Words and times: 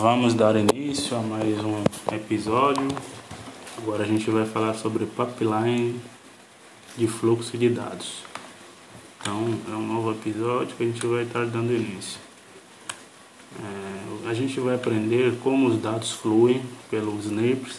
Vamos 0.00 0.32
dar 0.32 0.56
início 0.56 1.14
a 1.14 1.20
mais 1.20 1.58
um 1.62 1.84
episódio. 2.10 2.88
Agora 3.76 4.02
a 4.02 4.06
gente 4.06 4.30
vai 4.30 4.46
falar 4.46 4.72
sobre 4.72 5.04
pipeline 5.04 6.00
de 6.96 7.06
fluxo 7.06 7.58
de 7.58 7.68
dados. 7.68 8.22
Então 9.20 9.58
é 9.68 9.74
um 9.74 9.86
novo 9.86 10.12
episódio 10.12 10.74
que 10.74 10.84
a 10.84 10.86
gente 10.86 11.06
vai 11.06 11.24
estar 11.24 11.44
dando 11.44 11.74
início. 11.74 12.18
É, 13.62 14.30
a 14.30 14.32
gente 14.32 14.58
vai 14.58 14.74
aprender 14.76 15.34
como 15.42 15.68
os 15.68 15.78
dados 15.78 16.12
fluem 16.12 16.62
pelos 16.90 17.26
NIPs 17.26 17.78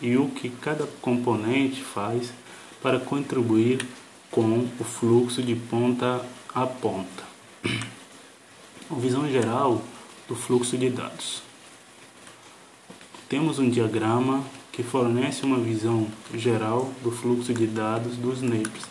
e 0.00 0.16
o 0.16 0.28
que 0.28 0.48
cada 0.48 0.86
componente 1.02 1.82
faz 1.82 2.32
para 2.80 3.00
contribuir 3.00 3.84
com 4.30 4.68
o 4.78 4.84
fluxo 4.84 5.42
de 5.42 5.56
ponta 5.56 6.24
a 6.54 6.64
ponta. 6.64 7.24
Uma 8.88 9.00
visão 9.00 9.28
geral 9.28 9.82
do 10.28 10.36
fluxo 10.36 10.78
de 10.78 10.90
dados. 10.90 11.45
Temos 13.28 13.58
um 13.58 13.68
diagrama 13.68 14.44
que 14.70 14.84
fornece 14.84 15.44
uma 15.44 15.58
visão 15.58 16.06
geral 16.32 16.92
do 17.02 17.10
fluxo 17.10 17.52
de 17.52 17.66
dados 17.66 18.16
dos 18.16 18.40
NAPs, 18.40 18.86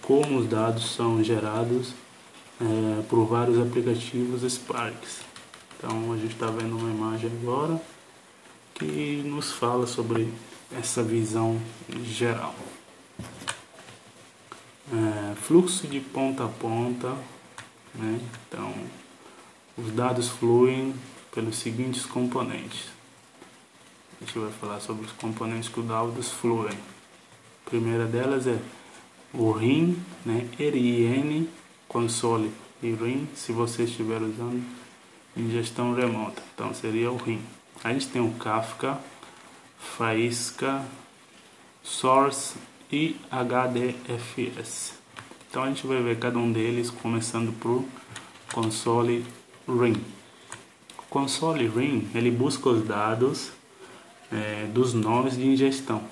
como 0.00 0.38
os 0.38 0.48
dados 0.48 0.94
são 0.94 1.24
gerados 1.24 1.92
é, 2.60 3.02
por 3.08 3.24
vários 3.24 3.58
aplicativos 3.58 4.42
Sparks. 4.48 5.22
Então 5.76 6.12
a 6.12 6.16
gente 6.16 6.34
está 6.34 6.46
vendo 6.46 6.76
uma 6.78 6.88
imagem 6.88 7.28
agora 7.42 7.82
que 8.74 9.22
nos 9.24 9.50
fala 9.50 9.88
sobre 9.88 10.32
essa 10.70 11.02
visão 11.02 11.60
geral. 12.04 12.54
É, 14.92 15.34
fluxo 15.34 15.88
de 15.88 15.98
ponta 15.98 16.44
a 16.44 16.48
ponta, 16.48 17.08
né? 17.92 18.20
então 18.46 18.72
os 19.76 19.90
dados 19.90 20.28
fluem 20.28 20.94
pelos 21.32 21.56
seguintes 21.56 22.06
componentes. 22.06 22.94
A 24.24 24.26
gente 24.26 24.38
vai 24.38 24.52
falar 24.52 24.80
sobre 24.80 25.04
os 25.04 25.12
componentes 25.12 25.68
que 25.68 25.80
os 25.80 25.86
dados 25.86 26.32
fluem. 26.32 26.72
A 27.66 27.68
primeira 27.68 28.06
delas 28.06 28.46
é 28.46 28.58
o 29.34 29.52
RIN, 29.52 30.02
né? 30.24 30.48
RIN 30.58 31.46
console 31.86 32.50
e 32.82 32.90
RIN, 32.90 33.28
se 33.34 33.52
você 33.52 33.82
estiver 33.82 34.22
usando 34.22 34.64
em 35.36 35.50
gestão 35.50 35.94
remota. 35.94 36.42
Então 36.54 36.72
seria 36.72 37.12
o 37.12 37.18
RIN. 37.18 37.38
A 37.84 37.92
gente 37.92 38.08
tem 38.08 38.22
o 38.22 38.30
Kafka, 38.32 38.98
Faísca, 39.78 40.82
Source 41.82 42.54
e 42.90 43.16
HDFS. 43.30 44.94
Então 45.50 45.64
a 45.64 45.68
gente 45.68 45.86
vai 45.86 46.02
ver 46.02 46.18
cada 46.18 46.38
um 46.38 46.50
deles 46.50 46.88
começando 46.88 47.52
por 47.60 47.84
console 48.54 49.22
Ring. 49.68 50.02
O 50.98 51.02
console 51.10 51.68
Ring 51.68 52.08
ele 52.14 52.30
busca 52.30 52.70
os 52.70 52.86
dados 52.86 53.52
é, 54.34 54.66
dos 54.66 54.92
nomes 54.92 55.36
de 55.36 55.46
ingestão. 55.46 56.02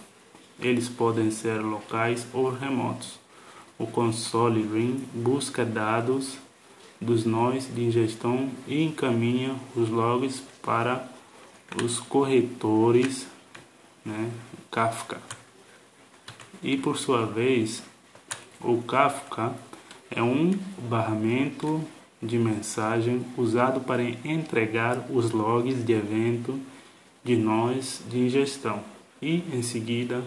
Eles 0.60 0.88
podem 0.88 1.30
ser 1.30 1.60
locais 1.60 2.26
ou 2.32 2.50
remotos. 2.50 3.18
O 3.78 3.86
console 3.86 4.62
Ring 4.62 5.04
busca 5.12 5.64
dados 5.64 6.38
dos 7.00 7.24
nomes 7.24 7.68
de 7.74 7.82
ingestão 7.82 8.48
e 8.68 8.84
encaminha 8.84 9.56
os 9.74 9.88
logs 9.88 10.40
para 10.62 11.08
os 11.82 11.98
corretores 11.98 13.26
né, 14.04 14.30
Kafka. 14.70 15.20
E 16.62 16.76
por 16.76 16.96
sua 16.96 17.26
vez, 17.26 17.82
o 18.60 18.80
Kafka 18.82 19.52
é 20.08 20.22
um 20.22 20.52
barramento 20.88 21.82
de 22.22 22.38
mensagem 22.38 23.24
usado 23.36 23.80
para 23.80 24.02
entregar 24.02 25.06
os 25.10 25.32
logs 25.32 25.84
de 25.84 25.92
evento 25.92 26.60
de 27.24 27.36
nós 27.36 28.02
de 28.08 28.18
ingestão 28.18 28.82
e, 29.20 29.44
em 29.52 29.62
seguida, 29.62 30.22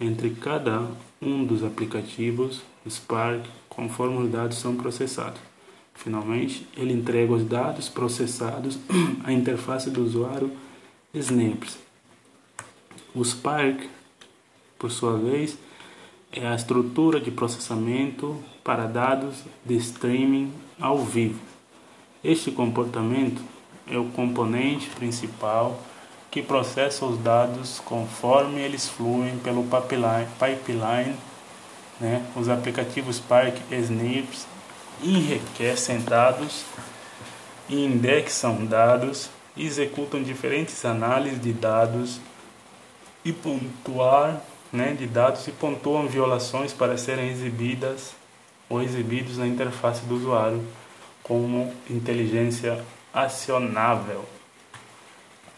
entre 0.00 0.30
cada 0.30 0.86
um 1.20 1.44
dos 1.44 1.62
aplicativos 1.62 2.62
Spark 2.88 3.44
conforme 3.68 4.18
os 4.24 4.30
dados 4.30 4.58
são 4.58 4.74
processados. 4.74 5.40
Finalmente, 5.94 6.66
ele 6.76 6.94
entrega 6.94 7.32
os 7.32 7.44
dados 7.44 7.88
processados 7.88 8.78
à 9.22 9.32
interface 9.32 9.90
do 9.90 10.02
usuário 10.02 10.50
Snaps. 11.12 11.78
O 13.14 13.22
Spark, 13.22 13.82
por 14.78 14.90
sua 14.90 15.18
vez, 15.18 15.58
é 16.32 16.46
a 16.46 16.54
estrutura 16.54 17.20
de 17.20 17.30
processamento 17.30 18.42
para 18.64 18.86
dados 18.86 19.44
de 19.64 19.76
streaming 19.76 20.52
ao 20.80 20.98
vivo. 21.04 21.40
Este 22.22 22.50
comportamento 22.50 23.42
é 23.86 23.98
o 23.98 24.06
componente 24.06 24.88
principal 24.90 25.82
que 26.30 26.42
processa 26.42 27.04
os 27.04 27.18
dados 27.18 27.80
conforme 27.84 28.60
eles 28.60 28.88
fluem 28.88 29.38
pelo 29.38 29.64
pipeline, 29.64 30.28
pipeline 30.38 31.16
né? 32.00 32.24
os 32.36 32.48
aplicativos 32.48 33.16
Spark 33.16 33.56
Snips 33.70 34.46
enriquecem 35.02 36.00
dados, 36.00 36.64
indexam 37.68 38.64
dados, 38.64 39.30
executam 39.56 40.22
diferentes 40.22 40.84
análises 40.84 41.40
de 41.40 41.52
dados 41.52 42.20
e 43.24 43.32
pontuar 43.32 44.40
né, 44.72 44.94
de 44.98 45.06
dados 45.06 45.46
e 45.48 45.52
pontuam 45.52 46.06
violações 46.06 46.72
para 46.72 46.96
serem 46.96 47.30
exibidas 47.30 48.14
ou 48.68 48.80
exibidos 48.80 49.38
na 49.38 49.46
interface 49.46 50.04
do 50.06 50.14
usuário 50.14 50.64
como 51.22 51.74
inteligência 51.88 52.82
acionável. 53.12 54.24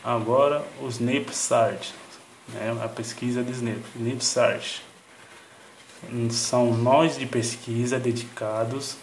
Agora, 0.04 0.66
o 0.80 0.88
Snip 0.88 1.32
Search, 1.32 1.94
né, 2.48 2.76
a 2.82 2.88
pesquisa 2.88 3.42
de 3.42 3.52
Snip 3.52 4.24
Search. 4.24 4.82
São 6.30 6.74
nós 6.74 7.16
de 7.16 7.24
pesquisa 7.24 8.00
dedicados 8.00 8.96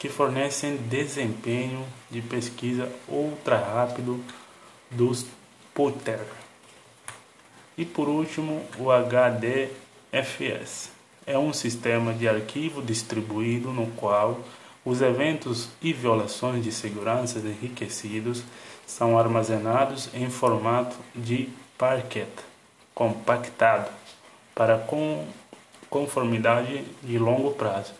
que 0.00 0.08
fornecem 0.08 0.76
desempenho 0.76 1.86
de 2.10 2.20
pesquisa 2.20 2.90
ultra 3.08 3.56
rápido 3.56 4.20
dos 4.90 5.24
putter. 5.72 6.18
E 7.78 7.84
por 7.84 8.08
último, 8.08 8.66
o 8.76 8.90
HDFS. 8.90 10.90
É 11.24 11.38
um 11.38 11.52
sistema 11.52 12.12
de 12.12 12.28
arquivo 12.28 12.82
distribuído 12.82 13.72
no 13.72 13.86
qual 13.92 14.40
os 14.84 15.00
eventos 15.00 15.68
e 15.80 15.92
violações 15.92 16.64
de 16.64 16.72
segurança 16.72 17.38
enriquecidos 17.38 18.42
são 18.92 19.18
armazenados 19.18 20.08
em 20.14 20.28
formato 20.28 20.96
de 21.14 21.48
Parquet 21.78 22.28
compactado 22.94 23.90
para 24.54 24.86
conformidade 25.88 26.84
de 27.02 27.18
longo 27.18 27.52
prazo. 27.52 27.94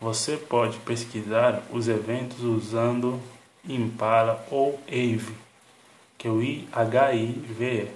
Você 0.00 0.36
pode 0.36 0.76
pesquisar 0.78 1.62
os 1.70 1.88
eventos 1.88 2.40
usando 2.40 3.20
Impala 3.66 4.46
ou 4.50 4.78
AVE, 4.86 5.34
que 6.16 6.28
é 6.28 6.30
o 6.30 6.40
HIV, 6.72 7.90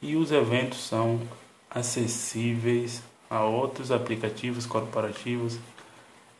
e 0.00 0.16
os 0.16 0.32
eventos 0.32 0.86
são 0.86 1.20
acessíveis 1.70 3.02
a 3.30 3.44
outros 3.44 3.92
aplicativos 3.92 4.64
corporativos 4.64 5.58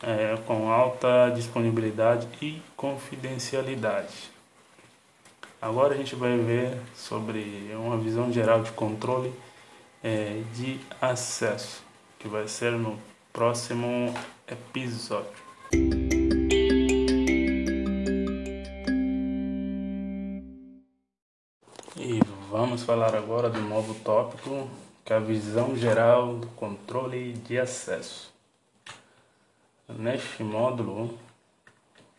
é, 0.01 0.37
com 0.45 0.71
alta 0.71 1.31
disponibilidade 1.35 2.27
e 2.41 2.61
confidencialidade. 2.75 4.38
Agora 5.61 5.93
a 5.93 5.97
gente 5.97 6.15
vai 6.15 6.37
ver 6.37 6.79
sobre 6.95 7.69
uma 7.75 7.97
visão 7.97 8.31
geral 8.31 8.63
de 8.63 8.71
controle 8.71 9.33
é, 10.01 10.41
de 10.53 10.79
acesso, 11.01 11.83
que 12.17 12.29
vai 12.29 12.47
ser 12.47 12.71
no 12.71 12.97
próximo 13.33 14.13
episódio. 14.47 15.37
E 21.97 22.21
vamos 22.49 22.83
falar 22.83 23.13
agora 23.13 23.49
do 23.49 23.59
novo 23.59 23.93
tópico, 23.95 24.69
que 25.03 25.11
é 25.11 25.17
a 25.17 25.19
visão 25.19 25.75
geral 25.75 26.37
do 26.37 26.47
controle 26.47 27.33
de 27.33 27.59
acesso. 27.59 28.33
Neste 29.89 30.41
módulo, 30.41 31.19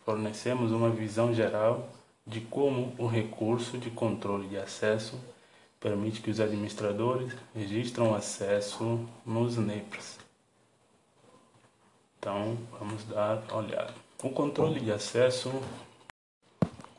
fornecemos 0.05 0.73
uma 0.73 0.91
visão 0.91 1.33
geral 1.33 1.89
de 2.31 2.41
como 2.41 2.95
o 2.97 3.07
recurso 3.07 3.77
de 3.77 3.91
controle 3.91 4.49
de 4.49 4.57
acesso 4.57 5.19
permite 5.79 6.23
que 6.23 6.31
os 6.31 6.41
administradores 6.41 7.35
registram 7.55 8.15
acesso 8.15 9.07
nos 9.27 9.57
NEPs. 9.57 10.19
Então, 12.19 12.57
vamos 12.79 13.05
dar 13.05 13.43
uma 13.51 13.59
olhada. 13.59 13.95
O 14.23 14.31
controle 14.31 14.81
de 14.81 14.93
acesso 14.93 15.51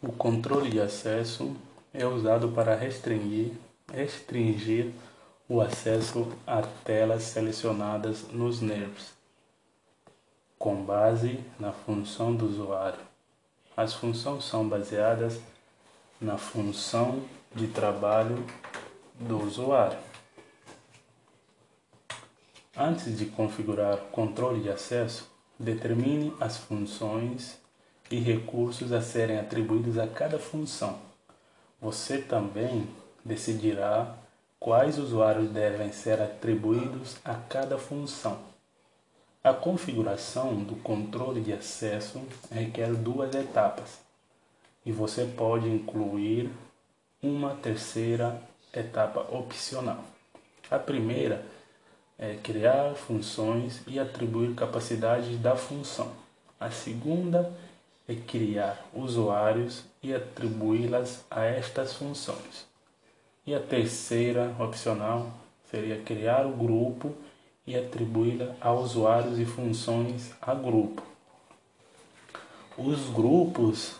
o 0.02 0.12
controle 0.12 0.70
de 0.70 0.82
acesso 0.82 1.56
é 1.94 2.06
usado 2.06 2.50
para 2.50 2.76
restringir, 2.76 3.54
restringir 3.92 4.92
o 5.48 5.62
acesso 5.62 6.28
a 6.46 6.62
telas 6.62 7.24
selecionadas 7.24 8.28
nos 8.30 8.62
NERVs 8.62 9.22
com 10.62 10.76
base 10.84 11.40
na 11.60 11.72
função 11.72 12.36
do 12.36 12.46
usuário. 12.46 13.11
As 13.76 13.94
funções 13.94 14.44
são 14.44 14.68
baseadas 14.68 15.40
na 16.20 16.38
função 16.38 17.24
de 17.56 17.68
trabalho 17.68 18.46
do 19.20 19.42
usuário. 19.42 19.98
Antes 22.76 23.18
de 23.18 23.26
configurar 23.26 23.96
o 23.96 24.08
controle 24.10 24.62
de 24.62 24.70
acesso, 24.70 25.30
determine 25.60 26.34
as 26.40 26.58
funções 26.58 27.58
e 28.10 28.18
recursos 28.18 28.92
a 28.92 29.02
serem 29.02 29.40
atribuídos 29.40 29.98
a 29.98 30.08
cada 30.08 30.38
função. 30.38 31.00
Você 31.80 32.20
também 32.20 32.88
decidirá 33.24 34.16
quais 34.60 34.98
usuários 34.98 35.50
devem 35.50 35.92
ser 35.92 36.22
atribuídos 36.22 37.18
a 37.24 37.36
cada 37.36 37.78
função. 37.78 38.51
A 39.44 39.52
configuração 39.52 40.64
do 40.64 40.76
controle 40.76 41.42
de 41.42 41.52
acesso 41.52 42.22
requer 42.52 42.94
duas 42.94 43.34
etapas 43.34 44.00
e 44.86 44.92
você 44.92 45.26
pode 45.26 45.68
incluir 45.68 46.52
uma 47.24 47.56
terceira 47.56 48.40
etapa 48.72 49.22
opcional. 49.36 50.04
A 50.70 50.78
primeira 50.78 51.44
é 52.20 52.36
criar 52.36 52.94
funções 52.94 53.82
e 53.88 54.00
atribuir 54.00 54.54
capacidades 54.54 55.40
da 55.40 55.56
função. 55.56 56.12
A 56.60 56.70
segunda 56.70 57.52
é 58.08 58.14
criar 58.14 58.86
usuários 58.94 59.84
e 60.04 60.14
atribuí-las 60.14 61.26
a 61.32 61.46
estas 61.46 61.94
funções. 61.94 62.68
E 63.44 63.56
a 63.56 63.60
terceira 63.60 64.56
opcional 64.60 65.32
seria 65.72 66.00
criar 66.00 66.46
o 66.46 66.56
grupo 66.56 67.16
e 67.72 67.78
atribuí-la 67.78 68.54
a 68.60 68.74
usuários 68.74 69.40
e 69.40 69.46
funções 69.46 70.34
a 70.42 70.54
grupo. 70.54 71.02
Os 72.78 73.10
grupos 73.10 73.96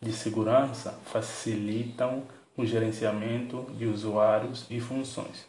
de 0.00 0.12
segurança 0.12 0.98
facilitam 1.04 2.24
o 2.56 2.66
gerenciamento 2.66 3.64
de 3.78 3.86
usuários 3.86 4.66
e 4.68 4.80
funções, 4.80 5.46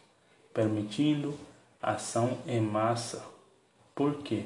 permitindo 0.52 1.34
ação 1.82 2.38
em 2.46 2.60
massa, 2.60 3.24
porque 3.96 4.44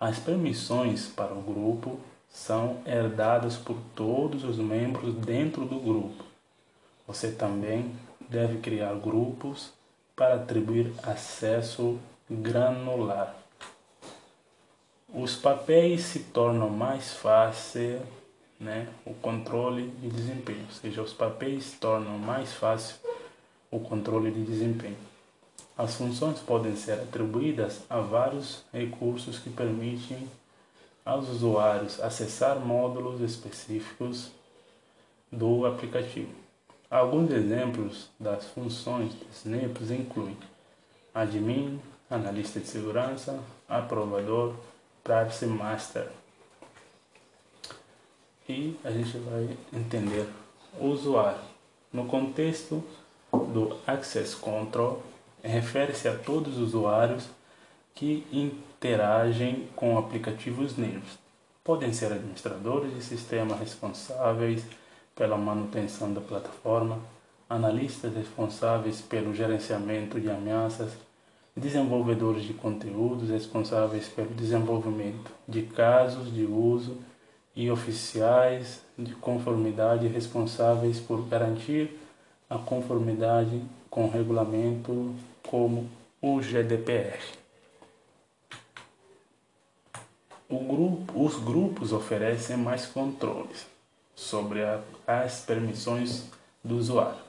as 0.00 0.18
permissões 0.18 1.08
para 1.08 1.34
o 1.34 1.42
grupo 1.42 2.00
são 2.30 2.80
herdadas 2.86 3.56
por 3.56 3.76
todos 3.94 4.42
os 4.42 4.56
membros 4.56 5.14
dentro 5.14 5.66
do 5.66 5.78
grupo. 5.78 6.24
Você 7.06 7.30
também 7.30 7.94
deve 8.26 8.58
criar 8.58 8.94
grupos 8.94 9.70
para 10.16 10.36
atribuir 10.36 10.94
acesso 11.02 11.98
granular. 12.40 13.36
Os 15.12 15.36
papéis 15.36 16.02
se 16.02 16.20
tornam 16.20 16.70
mais 16.70 17.12
fácil, 17.12 18.00
né, 18.58 18.88
o 19.04 19.12
controle 19.12 19.88
de 20.00 20.08
desempenho, 20.08 20.64
ou 20.66 20.74
seja, 20.74 21.02
os 21.02 21.12
papéis 21.12 21.76
tornam 21.78 22.16
mais 22.18 22.52
fácil 22.52 22.96
o 23.70 23.78
controle 23.78 24.30
de 24.30 24.42
desempenho. 24.42 24.96
As 25.76 25.94
funções 25.94 26.38
podem 26.38 26.76
ser 26.76 26.92
atribuídas 26.92 27.80
a 27.90 28.00
vários 28.00 28.62
recursos 28.72 29.38
que 29.38 29.50
permitem 29.50 30.28
aos 31.04 31.28
usuários 31.28 32.00
acessar 32.00 32.58
módulos 32.58 33.20
específicos 33.20 34.30
do 35.30 35.66
aplicativo. 35.66 36.30
Alguns 36.90 37.30
exemplos 37.30 38.10
das 38.20 38.46
funções 38.46 39.12
de 39.12 39.26
Snapes 39.34 39.90
incluem 39.90 40.36
admin, 41.14 41.80
analista 42.12 42.60
de 42.60 42.66
segurança, 42.66 43.40
aprovador, 43.68 44.54
privacy 45.02 45.46
master. 45.46 46.08
E 48.48 48.76
a 48.84 48.90
gente 48.90 49.16
vai 49.18 49.56
entender 49.72 50.28
o 50.78 50.88
usuário. 50.88 51.40
No 51.92 52.06
contexto 52.06 52.82
do 53.32 53.78
Access 53.86 54.34
Control, 54.34 55.02
refere-se 55.42 56.06
a 56.08 56.16
todos 56.16 56.58
os 56.58 56.74
usuários 56.74 57.24
que 57.94 58.26
interagem 58.30 59.68
com 59.74 59.98
aplicativos 59.98 60.76
NIRS. 60.76 61.18
Podem 61.64 61.92
ser 61.92 62.12
administradores 62.12 62.94
de 62.94 63.02
sistema 63.02 63.56
responsáveis 63.56 64.64
pela 65.14 65.36
manutenção 65.36 66.12
da 66.12 66.20
plataforma, 66.20 66.98
analistas 67.48 68.14
responsáveis 68.14 69.00
pelo 69.00 69.34
gerenciamento 69.34 70.20
de 70.20 70.30
ameaças, 70.30 70.92
desenvolvedores 71.56 72.44
de 72.44 72.54
conteúdos 72.54 73.28
responsáveis 73.28 74.08
pelo 74.08 74.30
desenvolvimento 74.30 75.30
de 75.46 75.62
casos 75.62 76.32
de 76.32 76.44
uso 76.44 76.98
e 77.54 77.70
oficiais 77.70 78.82
de 78.98 79.14
conformidade 79.14 80.06
responsáveis 80.08 80.98
por 80.98 81.26
garantir 81.28 81.98
a 82.48 82.56
conformidade 82.56 83.62
com 83.90 84.06
o 84.06 84.10
regulamento 84.10 85.14
como 85.46 85.88
o 86.20 86.40
GDPR. 86.40 87.20
Grupo, 90.48 91.24
os 91.24 91.38
grupos 91.38 91.92
oferecem 91.92 92.56
mais 92.56 92.86
controles 92.86 93.66
sobre 94.14 94.62
a, 94.62 94.80
as 95.06 95.40
permissões 95.40 96.24
do 96.62 96.76
usuário. 96.76 97.20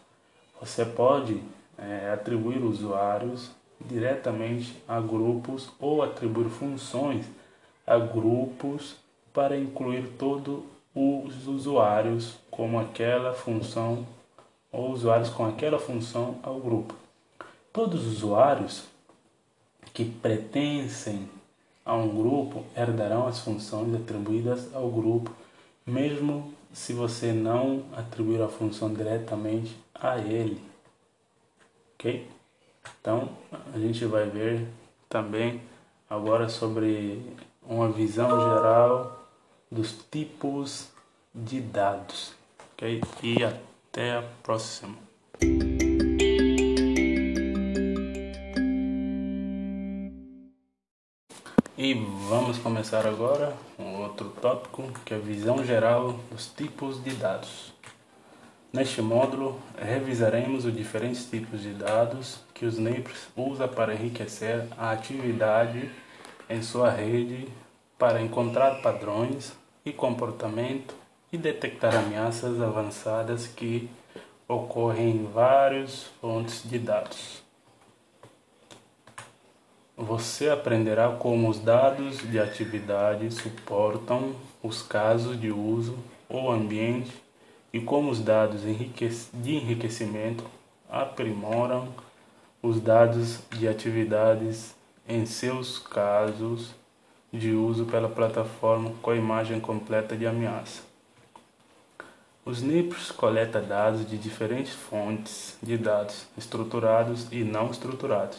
Você 0.59 0.85
pode 0.85 1.41
é, 1.77 2.11
atribuir 2.13 2.61
usuários 2.63 3.49
diretamente 3.87 4.75
a 4.87 4.99
grupos 4.99 5.69
ou 5.79 6.01
atribuir 6.01 6.49
funções 6.49 7.25
a 7.85 7.97
grupos 7.97 8.95
para 9.33 9.57
incluir 9.57 10.09
todos 10.17 10.63
os 10.95 11.47
usuários 11.47 12.35
como 12.51 12.79
aquela 12.79 13.33
função 13.33 14.05
ou 14.71 14.91
usuários 14.91 15.29
com 15.29 15.45
aquela 15.45 15.79
função 15.79 16.37
ao 16.43 16.59
grupo. 16.59 16.95
Todos 17.71 18.05
os 18.05 18.17
usuários 18.17 18.83
que 19.93 20.05
pertencem 20.05 21.29
a 21.85 21.95
um 21.95 22.15
grupo 22.15 22.63
herdarão 22.75 23.27
as 23.27 23.39
funções 23.39 23.93
atribuídas 23.93 24.73
ao 24.73 24.89
grupo, 24.89 25.31
mesmo 25.85 26.53
se 26.71 26.93
você 26.93 27.31
não 27.31 27.83
atribuir 27.95 28.41
a 28.41 28.47
função 28.47 28.93
diretamente 28.93 29.77
a 29.93 30.17
ele. 30.17 30.61
Ok? 31.95 32.27
Então, 32.99 33.29
a 33.73 33.77
gente 33.77 34.05
vai 34.05 34.29
ver 34.29 34.67
também 35.09 35.61
agora 36.09 36.49
sobre 36.49 37.21
uma 37.61 37.89
visão 37.89 38.29
geral 38.29 39.27
dos 39.71 39.93
tipos 40.11 40.89
de 41.33 41.59
dados. 41.59 42.33
Ok? 42.73 43.01
E 43.21 43.43
até 43.43 44.17
a 44.17 44.23
próxima. 44.41 44.95
E 51.75 51.93
vamos 52.29 52.59
começar 52.59 53.05
agora 53.05 53.53
um 53.79 54.03
outro 54.03 54.29
tópico 54.41 54.83
que 55.03 55.13
é 55.13 55.17
a 55.17 55.19
visão 55.19 55.65
geral 55.65 56.19
dos 56.31 56.47
tipos 56.47 57.03
de 57.03 57.11
dados. 57.15 57.73
Neste 58.73 59.03
módulo, 59.03 59.61
revisaremos 59.77 60.65
os 60.65 60.75
diferentes 60.75 61.29
tipos 61.29 61.61
de 61.61 61.73
dados 61.73 62.39
que 62.55 62.65
os 62.65 62.79
NAPERS 62.79 63.27
usa 63.37 63.67
para 63.67 63.93
enriquecer 63.93 64.67
a 64.75 64.89
atividade 64.89 65.91
em 66.49 66.59
sua 66.63 66.89
rede 66.89 67.47
para 67.99 68.19
encontrar 68.19 68.81
padrões 68.81 69.53
e 69.85 69.93
comportamento 69.93 70.95
e 71.31 71.37
detectar 71.37 71.95
ameaças 71.95 72.59
avançadas 72.59 73.45
que 73.45 73.91
ocorrem 74.47 75.17
em 75.17 75.25
várias 75.31 76.05
fontes 76.19 76.67
de 76.67 76.79
dados. 76.79 77.43
Você 79.95 80.49
aprenderá 80.49 81.11
como 81.11 81.47
os 81.47 81.59
dados 81.59 82.27
de 82.27 82.39
atividade 82.39 83.29
suportam 83.29 84.35
os 84.63 84.81
casos 84.81 85.39
de 85.39 85.51
uso 85.51 85.95
ou 86.27 86.51
ambiente 86.51 87.22
e 87.73 87.81
como 87.81 88.11
os 88.11 88.19
dados 88.19 88.61
de 88.61 89.55
enriquecimento 89.55 90.45
aprimoram 90.87 91.89
os 92.61 92.79
dados 92.79 93.39
de 93.49 93.67
atividades 93.67 94.75
em 95.09 95.25
seus 95.25 95.79
casos 95.79 96.75
de 97.31 97.51
uso 97.51 97.85
pela 97.85 98.07
plataforma 98.07 98.91
com 99.01 99.09
a 99.09 99.15
imagem 99.15 99.59
completa 99.59 100.15
de 100.15 100.27
ameaça. 100.27 100.83
Os 102.45 102.61
NIPs 102.61 103.09
coletam 103.09 103.65
dados 103.65 104.07
de 104.07 104.17
diferentes 104.17 104.73
fontes 104.73 105.57
de 105.63 105.77
dados 105.77 106.27
estruturados 106.37 107.27
e 107.31 107.43
não 107.43 107.71
estruturados 107.71 108.37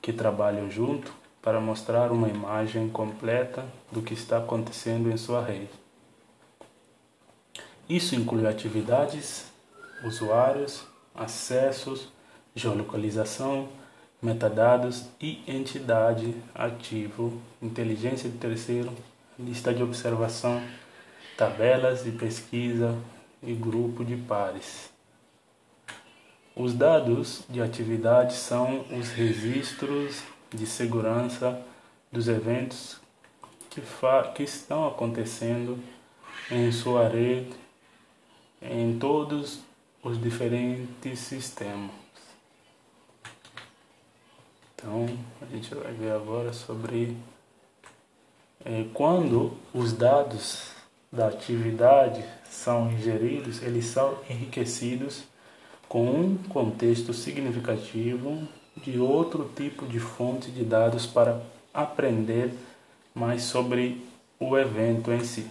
que 0.00 0.12
trabalham 0.12 0.70
junto 0.70 1.12
para 1.42 1.60
mostrar 1.60 2.12
uma 2.12 2.28
imagem 2.28 2.88
completa 2.88 3.64
do 3.90 4.00
que 4.00 4.14
está 4.14 4.38
acontecendo 4.38 5.10
em 5.10 5.16
sua 5.16 5.42
rede. 5.42 5.79
Isso 7.90 8.14
inclui 8.14 8.46
atividades, 8.46 9.50
usuários, 10.04 10.84
acessos, 11.12 12.06
geolocalização, 12.54 13.68
metadados 14.22 15.06
e 15.20 15.42
entidade 15.44 16.36
ativo, 16.54 17.42
inteligência 17.60 18.30
de 18.30 18.38
terceiro, 18.38 18.92
lista 19.36 19.74
de 19.74 19.82
observação, 19.82 20.62
tabelas 21.36 22.04
de 22.04 22.12
pesquisa, 22.12 22.96
e 23.42 23.54
grupo 23.54 24.04
de 24.04 24.16
pares. 24.16 24.90
Os 26.54 26.72
dados 26.74 27.42
de 27.48 27.60
atividade 27.60 28.34
são 28.34 28.84
os 28.96 29.10
registros 29.10 30.22
de 30.48 30.64
segurança 30.64 31.60
dos 32.12 32.28
eventos 32.28 33.00
que, 33.68 33.82
que 34.34 34.42
estão 34.44 34.86
acontecendo 34.86 35.76
em 36.52 36.70
sua 36.70 37.08
rede 37.08 37.59
em 38.62 38.98
todos 38.98 39.60
os 40.02 40.20
diferentes 40.20 41.18
sistemas. 41.18 41.90
Então, 44.74 45.06
a 45.42 45.46
gente 45.46 45.74
vai 45.74 45.92
ver 45.92 46.12
agora 46.12 46.52
sobre 46.52 47.16
é, 48.64 48.86
quando 48.94 49.56
os 49.74 49.92
dados 49.92 50.70
da 51.12 51.28
atividade 51.28 52.24
são 52.48 52.90
ingeridos, 52.92 53.62
eles 53.62 53.86
são 53.86 54.18
enriquecidos 54.28 55.24
com 55.88 56.08
um 56.08 56.36
contexto 56.48 57.12
significativo 57.12 58.46
de 58.76 58.98
outro 58.98 59.50
tipo 59.56 59.86
de 59.86 59.98
fonte 59.98 60.50
de 60.50 60.64
dados 60.64 61.06
para 61.06 61.42
aprender 61.74 62.52
mais 63.14 63.42
sobre 63.42 64.00
o 64.38 64.56
evento 64.56 65.12
em 65.12 65.24
si. 65.24 65.46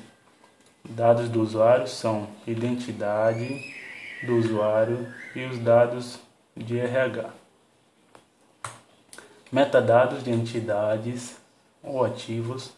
Dados 0.90 1.30
do 1.30 1.44
usuário 1.44 1.88
são 1.88 2.28
identidade 2.48 3.64
do 4.26 4.38
usuário 4.38 5.08
e 5.36 5.46
os 5.46 5.60
dados 5.60 6.20
de 6.58 6.80
RH. 6.80 7.30
Metadados 9.52 10.24
de 10.24 10.32
entidades 10.32 11.38
ou 11.84 12.04
ativos 12.04 12.72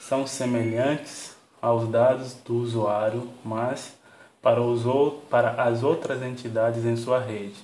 são 0.00 0.26
semelhantes 0.26 1.36
aos 1.60 1.86
dados 1.86 2.32
do 2.32 2.54
usuário, 2.54 3.28
mas 3.44 3.94
para, 4.40 4.62
os, 4.62 4.82
para 5.28 5.62
as 5.62 5.82
outras 5.82 6.22
entidades 6.22 6.86
em 6.86 6.96
sua 6.96 7.20
rede. 7.20 7.62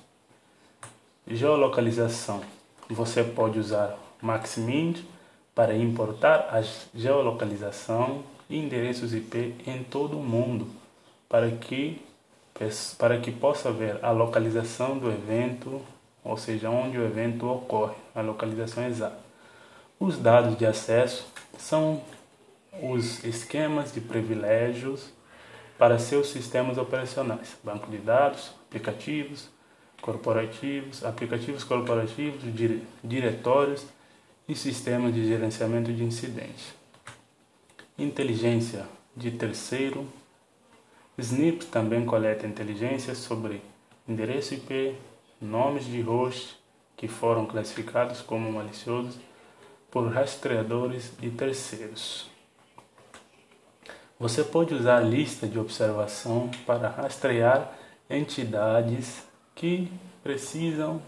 Geolocalização. 1.27 2.43
Você 2.91 3.25
pode 3.25 3.59
usar 3.59 3.97
Maxmind 4.21 4.99
para 5.55 5.75
importar 5.75 6.51
a 6.53 6.63
geolocalização 6.95 8.34
e 8.49 8.59
endereços 8.59 9.15
IP 9.15 9.55
em 9.67 9.83
todo 9.83 10.19
o 10.19 10.23
mundo 10.23 10.67
para 11.29 11.51
que, 11.51 12.01
para 12.99 13.19
que 13.19 13.33
possa 13.33 13.73
ver 13.73 13.99
a 14.03 14.11
localização 14.11 14.99
do 14.99 15.11
evento, 15.11 15.81
ou 16.23 16.37
seja, 16.37 16.71
onde 16.71 16.99
o 16.99 17.05
evento 17.05 17.47
ocorre, 17.49 17.97
a 18.15 18.21
localização 18.21 18.87
exata. 18.87 19.19
Os 19.99 20.19
dados 20.19 20.59
de 20.59 20.67
acesso 20.67 21.27
são 21.59 22.03
os 22.83 23.25
esquemas 23.25 23.93
de 23.93 24.01
privilégios 24.01 25.13
para 25.79 25.99
seus 25.99 26.29
sistemas 26.29 26.79
operacionais, 26.79 27.57
banco 27.63 27.91
de 27.91 27.99
dados, 27.99 28.53
aplicativos 28.69 29.49
corporativos, 30.05 31.03
aplicativos 31.03 31.65
corporativos, 31.65 32.43
diretórios 33.03 33.87
e 34.47 34.55
sistemas 34.55 35.15
de 35.15 35.27
gerenciamento 35.27 35.91
de 35.91 36.05
incidentes. 36.05 36.75
Inteligência 37.97 38.89
de 39.17 39.31
terceiro. 39.31 40.05
Snip 41.17 41.67
também 41.67 42.05
coleta 42.05 42.45
inteligência 42.45 43.15
sobre 43.15 43.63
endereço 44.09 44.55
IP, 44.55 44.97
nomes 45.41 45.85
de 45.85 46.01
host 46.01 46.59
que 46.97 47.07
foram 47.07 47.47
classificados 47.47 48.21
como 48.21 48.51
maliciosos 48.51 49.17
por 49.93 50.13
rastreadores 50.13 51.13
de 51.21 51.31
terceiros. 51.31 52.29
Você 54.19 54.43
pode 54.43 54.75
usar 54.75 54.97
a 54.97 55.01
lista 55.01 55.47
de 55.47 55.57
observação 55.57 56.51
para 56.67 56.89
rastrear 56.89 57.79
entidades 58.11 59.23
que 59.55 59.89
precisam 60.21 61.01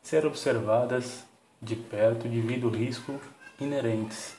ser 0.00 0.24
observadas 0.24 1.24
de 1.60 1.74
perto 1.74 2.28
devido 2.28 2.68
ao 2.68 2.72
risco 2.72 3.20
inerentes. 3.60 4.37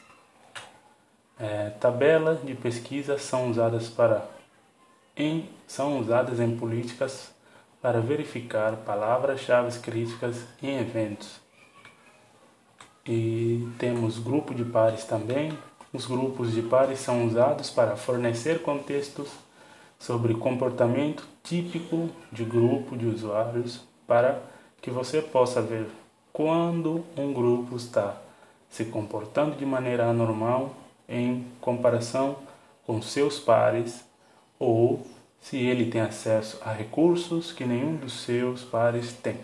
É, 1.39 1.69
tabelas 1.79 2.45
de 2.45 2.53
pesquisa 2.53 3.17
são 3.17 3.49
usadas 3.49 3.87
para 3.87 4.27
em, 5.15 5.49
são 5.65 5.99
usadas 5.99 6.39
em 6.39 6.55
políticas 6.57 7.31
para 7.81 8.01
verificar 8.01 8.75
palavras-chave 8.77 9.79
críticas 9.79 10.43
em 10.61 10.77
eventos. 10.79 11.39
E 13.05 13.67
temos 13.77 14.19
grupo 14.19 14.53
de 14.53 14.65
pares 14.65 15.05
também, 15.05 15.57
os 15.93 16.05
grupos 16.05 16.51
de 16.51 16.61
pares 16.61 16.99
são 16.99 17.25
usados 17.25 17.69
para 17.69 17.95
fornecer 17.95 18.61
contextos 18.61 19.29
sobre 19.97 20.33
comportamento 20.33 21.25
típico 21.41 22.09
de 22.31 22.43
grupo 22.43 22.97
de 22.97 23.05
usuários 23.05 23.81
para 24.05 24.41
que 24.81 24.91
você 24.91 25.21
possa 25.21 25.61
ver 25.61 25.87
quando 26.31 27.03
um 27.17 27.33
grupo 27.33 27.75
está 27.75 28.15
se 28.69 28.85
comportando 28.85 29.55
de 29.55 29.65
maneira 29.65 30.05
anormal 30.05 30.75
em 31.09 31.45
comparação 31.59 32.37
com 32.85 33.01
seus 33.01 33.39
pares 33.39 34.05
ou 34.59 35.05
se 35.41 35.57
ele 35.57 35.89
tem 35.89 36.01
acesso 36.01 36.59
a 36.63 36.71
recursos 36.71 37.51
que 37.51 37.65
nenhum 37.65 37.95
dos 37.95 38.21
seus 38.21 38.63
pares 38.63 39.13
tem. 39.13 39.37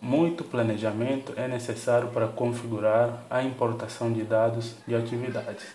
Muito 0.00 0.44
planejamento 0.44 1.32
é 1.36 1.48
necessário 1.48 2.08
para 2.10 2.28
configurar 2.28 3.24
a 3.28 3.42
importação 3.42 4.12
de 4.12 4.22
dados 4.22 4.76
de 4.86 4.94
atividades. 4.94 5.66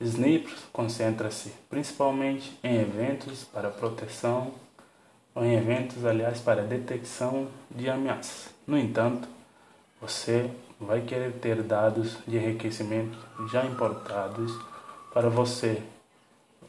Snips 0.00 0.64
concentra-se 0.72 1.52
principalmente 1.70 2.58
em 2.62 2.80
eventos 2.80 3.44
para 3.44 3.70
proteção 3.70 4.52
ou 5.34 5.44
em 5.44 5.54
eventos, 5.54 6.04
aliás, 6.04 6.40
para 6.40 6.62
detecção 6.62 7.46
de 7.70 7.88
ameaças. 7.88 8.48
No 8.66 8.76
entanto, 8.76 9.28
você 10.00 10.50
vai 10.80 11.00
querer 11.00 11.32
ter 11.32 11.62
dados 11.62 12.18
de 12.26 12.36
enriquecimento 12.36 13.18
já 13.50 13.64
importados 13.64 14.52
para 15.12 15.28
você 15.28 15.82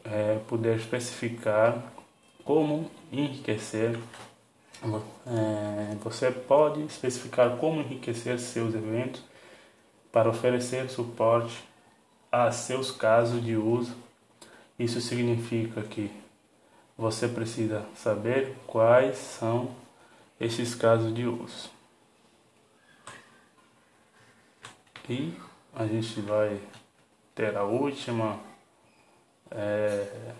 é, 0.04 0.38
poder 0.48 0.76
especificar 0.76 1.82
como 2.44 2.90
enriquecer 3.12 3.98
é, 5.26 5.96
você 6.02 6.30
pode 6.30 6.82
especificar 6.82 7.56
como 7.56 7.80
enriquecer 7.80 8.38
seus 8.38 8.74
eventos 8.74 9.22
para 10.12 10.28
oferecer 10.28 10.88
suporte 10.88 11.64
a 12.30 12.52
seus 12.52 12.90
casos 12.90 13.44
de 13.44 13.56
uso. 13.56 13.96
Isso 14.78 15.00
significa 15.00 15.82
que 15.82 16.10
você 16.96 17.26
precisa 17.26 17.84
saber 17.96 18.56
quais 18.66 19.18
são 19.18 19.70
esses 20.40 20.74
casos 20.74 21.12
de 21.12 21.26
uso. 21.26 21.70
E 25.10 25.32
a 25.74 25.86
gente 25.86 26.20
vai 26.20 26.60
ter 27.34 27.56
a 27.56 27.64
última, 27.64 28.38
é, 29.50 30.34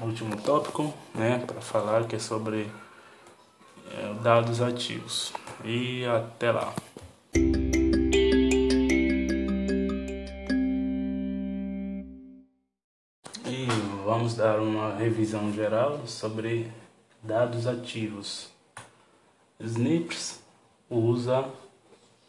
último 0.00 0.34
tópico, 0.40 0.94
né, 1.14 1.44
para 1.46 1.60
falar 1.60 2.06
que 2.06 2.16
é 2.16 2.18
sobre 2.18 2.70
é, 3.92 4.14
dados 4.22 4.62
ativos. 4.62 5.30
E 5.62 6.06
até 6.06 6.52
lá. 6.52 6.72
E 13.44 13.66
vamos 14.06 14.34
dar 14.36 14.58
uma 14.58 14.94
revisão 14.94 15.52
geral 15.52 16.06
sobre 16.06 16.72
dados 17.22 17.66
ativos. 17.66 18.48
Snips 19.60 20.40
usa 20.88 21.46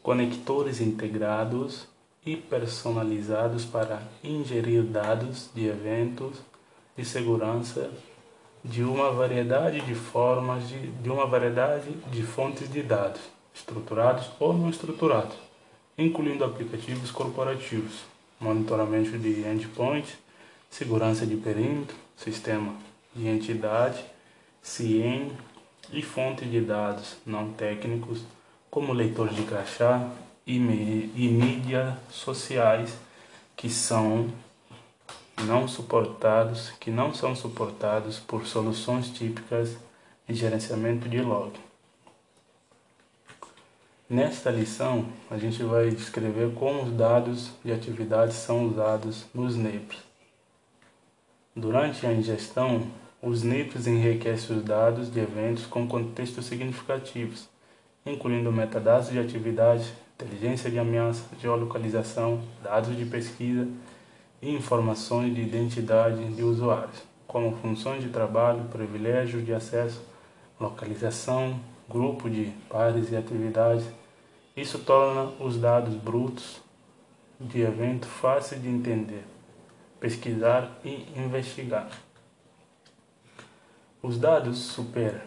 conectores 0.08 0.80
integrados 0.80 1.86
e 2.26 2.38
personalizados 2.38 3.66
para 3.66 4.02
ingerir 4.24 4.82
dados 4.84 5.50
de 5.54 5.68
eventos 5.68 6.38
de 6.96 7.04
segurança 7.04 7.92
de 8.64 8.84
uma 8.84 9.12
variedade 9.12 9.82
de 9.82 9.94
formas 9.94 10.66
de, 10.70 10.80
de 10.80 11.10
uma 11.10 11.26
variedade 11.26 11.92
de 12.10 12.24
fontes 12.24 12.72
de 12.72 12.82
dados, 12.82 13.20
estruturados 13.54 14.30
ou 14.40 14.54
não 14.54 14.70
estruturados, 14.70 15.36
incluindo 15.98 16.46
aplicativos 16.46 17.12
corporativos, 17.12 18.06
monitoramento 18.40 19.18
de 19.18 19.42
endpoint, 19.46 20.18
segurança 20.70 21.26
de 21.26 21.36
perímetro, 21.36 21.98
sistema 22.16 22.74
de 23.14 23.28
entidade, 23.28 24.06
CIEM 24.62 25.34
e 25.92 26.02
fonte 26.02 26.46
de 26.46 26.62
dados 26.62 27.18
não 27.26 27.52
técnicos, 27.52 28.24
como 28.78 28.94
leitor 28.94 29.30
de 29.30 29.42
crachá 29.42 30.08
e, 30.46 30.58
e 30.58 31.30
mídias 31.30 31.96
sociais, 32.12 32.96
que 33.56 33.72
são 33.72 34.30
não 35.46 35.68
suportados 35.68 36.70
que 36.80 36.92
não 36.92 37.12
são 37.12 37.36
suportados 37.36 38.20
por 38.20 38.46
soluções 38.46 39.10
típicas 39.10 39.76
de 40.28 40.36
gerenciamento 40.36 41.10
de 41.10 41.20
log. 41.20 41.54
Nesta 44.08 44.52
lição, 44.52 45.08
a 45.32 45.40
gente 45.40 45.64
vai 45.64 45.90
descrever 45.90 46.54
como 46.54 46.84
os 46.84 46.94
dados 46.96 47.50
de 47.66 47.72
atividades 47.72 48.36
são 48.36 48.68
usados 48.68 49.26
nos 49.34 49.56
NAPs. 49.56 49.98
Durante 51.56 52.06
a 52.06 52.14
ingestão 52.14 52.86
Os 53.20 53.42
NIPs 53.42 53.88
enriquecem 53.88 54.56
os 54.56 54.64
dados 54.64 55.12
de 55.12 55.20
eventos 55.20 55.66
com 55.66 55.88
contextos 55.88 56.46
significativos, 56.46 57.50
incluindo 58.12 58.52
metadados 58.52 59.10
de 59.10 59.20
atividade, 59.20 59.94
inteligência 60.16 60.70
de 60.70 60.80
ameaça, 60.80 61.24
geolocalização, 61.40 62.42
dados 62.64 62.96
de 62.96 63.06
pesquisa 63.06 63.68
e 64.42 64.54
informações 64.54 65.34
de 65.36 65.42
identidade 65.42 66.24
de 66.34 66.44
usuários, 66.44 67.04
como 67.28 67.56
funções 67.58 68.02
de 68.04 68.10
trabalho, 68.10 68.64
privilégios 68.66 69.46
de 69.46 69.54
acesso, 69.54 70.02
localização, 70.60 71.60
grupo 71.88 72.30
de 72.30 72.52
pares 72.70 73.12
e 73.12 73.16
atividades. 73.16 73.86
Isso 74.56 74.80
torna 74.80 75.32
os 75.40 75.58
dados 75.58 75.94
brutos 75.96 76.62
de 77.40 77.62
evento 77.62 78.08
fáceis 78.08 78.62
de 78.62 78.68
entender, 78.68 79.24
pesquisar 80.00 80.80
e 80.84 81.08
investigar. 81.16 81.90
Os 84.02 84.18
dados 84.18 84.58
super, 84.58 85.22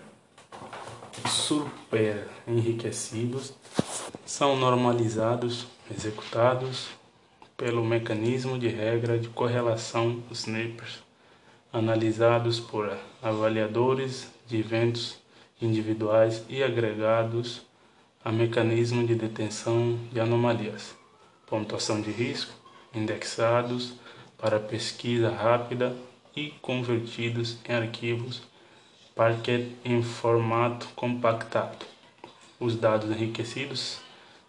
super 1.29 2.29
enriquecidos 2.47 3.53
são 4.25 4.57
normalizados, 4.57 5.67
executados 5.91 6.89
pelo 7.57 7.85
mecanismo 7.85 8.59
de 8.59 8.69
regra 8.69 9.19
de 9.19 9.29
correlação 9.29 10.23
SNAPers, 10.33 11.00
analisados 11.73 12.59
por 12.59 12.97
avaliadores 13.23 14.29
de 14.47 14.59
eventos 14.59 15.19
individuais 15.61 16.45
e 16.49 16.62
agregados 16.62 17.62
a 18.25 18.31
mecanismo 18.31 19.07
de 19.07 19.15
detenção 19.15 19.99
de 20.12 20.21
anomalias, 20.21 20.95
pontuação 21.47 22.00
de 22.00 22.11
risco, 22.11 22.53
indexados 22.95 23.95
para 24.39 24.59
pesquisa 24.59 25.31
rápida 25.31 25.95
e 26.35 26.50
convertidos 26.62 27.59
em 27.69 27.75
arquivos 27.75 28.43
Em 29.85 30.03
formato 30.03 30.89
compactado. 30.97 31.85
Os 32.59 32.75
dados 32.75 33.11
enriquecidos 33.11 33.99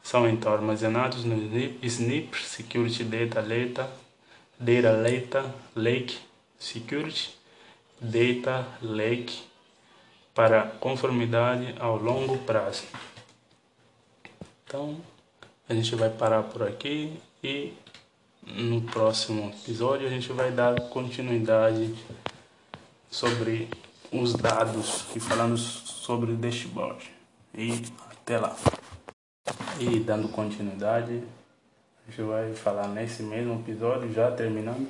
são 0.01 0.29
então 0.29 0.53
armazenados 0.53 1.25
no 1.25 1.35
SNP 1.81 2.37
Security 2.41 3.03
Data 3.03 3.41
Lake, 3.41 3.81
Data 4.57 4.91
Lake, 4.93 5.49
Lake 5.75 6.19
Security 6.57 7.37
Data 7.99 8.65
Lake 8.81 9.43
para 10.33 10.63
conformidade 10.79 11.75
ao 11.77 11.97
longo 11.97 12.37
prazo. 12.37 12.85
Então, 14.65 15.01
a 15.67 15.73
gente 15.73 15.93
vai 15.95 16.09
parar 16.09 16.43
por 16.43 16.63
aqui 16.63 17.19
e 17.43 17.73
no 18.41 18.81
próximo 18.83 19.49
episódio 19.49 20.07
a 20.07 20.09
gente 20.09 20.31
vai 20.31 20.49
dar 20.49 20.79
continuidade 20.79 21.93
sobre 23.09 23.67
os 24.11 24.33
dados 24.33 25.05
e 25.15 25.19
falando 25.19 25.57
sobre 25.57 26.31
o 26.31 26.35
dashboard. 26.35 27.11
E 27.53 27.83
até 28.11 28.37
lá. 28.37 28.55
E 29.79 29.99
dando 29.99 30.27
continuidade, 30.29 31.23
a 32.07 32.11
gente 32.11 32.21
vai 32.21 32.53
falar 32.53 32.87
nesse 32.87 33.23
mesmo 33.23 33.55
episódio, 33.55 34.11
já 34.11 34.29
terminando. 34.31 34.87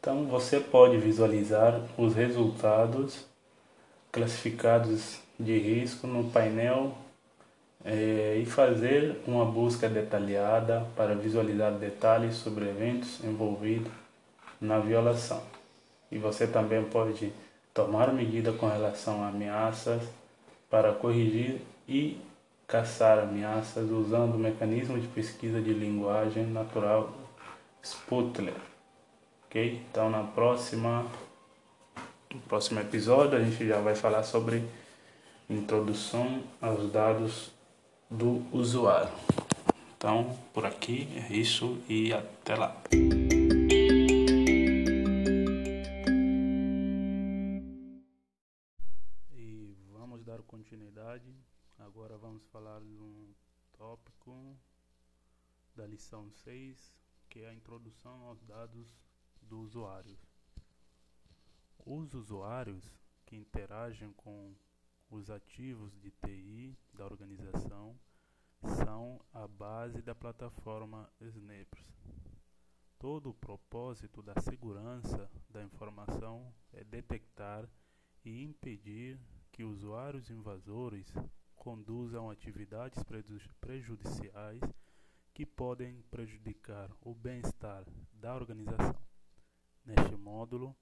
Então 0.00 0.26
você 0.26 0.60
pode 0.60 0.96
visualizar 0.96 1.80
os 1.98 2.14
resultados 2.14 3.24
classificados 4.10 5.18
de 5.38 5.58
risco 5.58 6.06
no 6.06 6.30
painel 6.30 6.92
é, 7.84 8.38
e 8.40 8.46
fazer 8.46 9.20
uma 9.26 9.44
busca 9.44 9.88
detalhada 9.88 10.86
para 10.96 11.14
visualizar 11.14 11.72
detalhes 11.72 12.36
sobre 12.36 12.68
eventos 12.68 13.22
envolvidos 13.24 13.90
na 14.60 14.78
violação. 14.78 15.42
E 16.10 16.18
você 16.18 16.46
também 16.46 16.84
pode 16.84 17.32
tomar 17.74 18.12
medida 18.12 18.52
com 18.52 18.68
relação 18.68 19.22
a 19.22 19.28
ameaças 19.28 20.02
para 20.70 20.92
corrigir 20.92 21.60
e 21.88 22.20
caçar 22.66 23.18
ameaças 23.18 23.90
usando 23.90 24.34
o 24.34 24.38
mecanismo 24.38 24.98
de 24.98 25.06
pesquisa 25.08 25.60
de 25.60 25.72
linguagem 25.72 26.46
natural 26.46 27.12
Sputler. 27.82 28.54
Ok? 29.46 29.82
Então 29.90 30.08
na 30.08 30.22
próxima 30.22 31.06
no 32.32 32.40
próximo 32.40 32.80
episódio 32.80 33.38
a 33.38 33.42
gente 33.42 33.66
já 33.66 33.78
vai 33.80 33.94
falar 33.94 34.22
sobre 34.22 34.64
introdução 35.50 36.42
aos 36.60 36.90
dados 36.90 37.50
do 38.10 38.42
usuário. 38.52 39.12
Então, 39.96 40.36
por 40.52 40.66
aqui 40.66 41.08
é 41.16 41.32
isso 41.32 41.78
e 41.88 42.12
até 42.12 42.56
lá. 42.56 42.74
Continuidade. 51.02 51.34
Agora 51.78 52.16
vamos 52.16 52.46
falar 52.46 52.80
de 52.80 52.96
um 52.96 53.34
tópico 53.76 54.56
da 55.74 55.86
lição 55.86 56.30
6, 56.30 56.94
que 57.28 57.40
é 57.40 57.48
a 57.48 57.54
introdução 57.54 58.22
aos 58.26 58.40
dados 58.44 58.96
do 59.40 59.58
usuário. 59.60 60.16
Os 61.84 62.14
usuários 62.14 63.00
que 63.26 63.34
interagem 63.34 64.12
com 64.12 64.54
os 65.10 65.28
ativos 65.28 65.92
de 65.98 66.10
TI 66.12 66.78
da 66.94 67.04
organização 67.04 67.98
são 68.84 69.20
a 69.32 69.48
base 69.48 70.02
da 70.02 70.14
plataforma 70.14 71.10
Snapers. 71.20 72.00
Todo 72.98 73.30
o 73.30 73.34
propósito 73.34 74.22
da 74.22 74.40
segurança 74.40 75.28
da 75.50 75.64
informação 75.64 76.54
é 76.72 76.84
detectar 76.84 77.68
e 78.24 78.44
impedir 78.44 79.18
que 79.52 79.62
usuários 79.62 80.30
invasores 80.30 81.12
conduzam 81.54 82.30
atividades 82.30 83.00
prejudiciais 83.60 84.60
que 85.32 85.46
podem 85.46 86.02
prejudicar 86.10 86.90
o 87.00 87.14
bem-estar 87.14 87.84
da 88.12 88.34
organização. 88.34 88.96
Neste 89.84 90.16
módulo, 90.16 90.74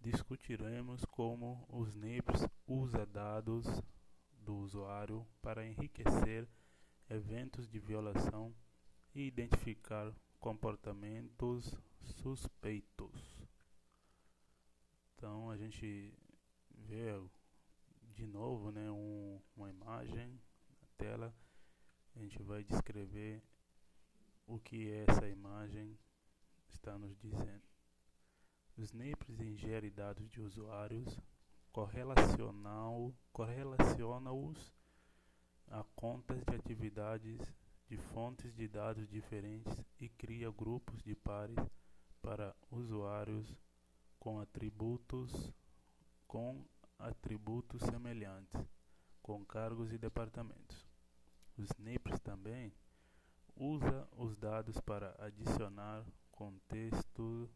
discutiremos 0.00 1.04
como 1.06 1.66
os 1.68 1.94
NIPs 1.94 2.46
usa 2.66 3.06
dados 3.06 3.66
do 4.32 4.54
usuário 4.56 5.26
para 5.40 5.66
enriquecer 5.66 6.46
eventos 7.08 7.68
de 7.68 7.78
violação 7.78 8.54
e 9.14 9.26
identificar 9.26 10.12
comportamentos 10.38 11.74
suspeitos. 12.02 13.48
Então 15.14 15.50
a 15.50 15.56
gente 15.56 16.12
vê 16.70 17.10
de 18.14 18.26
novo 18.26 18.70
né, 18.70 18.90
um, 18.90 19.40
uma 19.56 19.68
imagem 19.68 20.40
na 20.80 20.86
tela, 20.96 21.34
a 22.14 22.20
gente 22.20 22.40
vai 22.42 22.62
descrever 22.62 23.42
o 24.46 24.58
que 24.58 24.88
essa 24.90 25.28
imagem 25.28 25.98
está 26.68 26.96
nos 26.96 27.16
dizendo. 27.18 27.64
Os 28.76 28.92
NIPs 28.92 29.40
ingerem 29.40 29.90
dados 29.90 30.28
de 30.30 30.40
usuários, 30.40 31.18
correlaciona-os 33.32 34.72
a 35.68 35.82
contas 35.96 36.44
de 36.44 36.54
atividades 36.54 37.40
de 37.86 37.96
fontes 37.96 38.54
de 38.54 38.68
dados 38.68 39.08
diferentes 39.08 39.84
e 40.00 40.08
cria 40.08 40.50
grupos 40.50 41.02
de 41.02 41.14
pares 41.16 41.58
para 42.22 42.54
usuários 42.70 43.54
com 44.18 44.40
atributos 44.40 45.52
com 46.26 46.64
atributos 47.04 47.82
semelhantes, 47.82 48.60
com 49.22 49.44
cargos 49.44 49.92
e 49.92 49.98
departamentos. 49.98 50.88
Os 51.56 51.68
NIPs 51.78 52.18
também 52.20 52.74
usa 53.54 54.08
os 54.12 54.34
dados 54.36 54.80
para 54.80 55.14
adicionar 55.18 56.04
contexto 56.30 57.50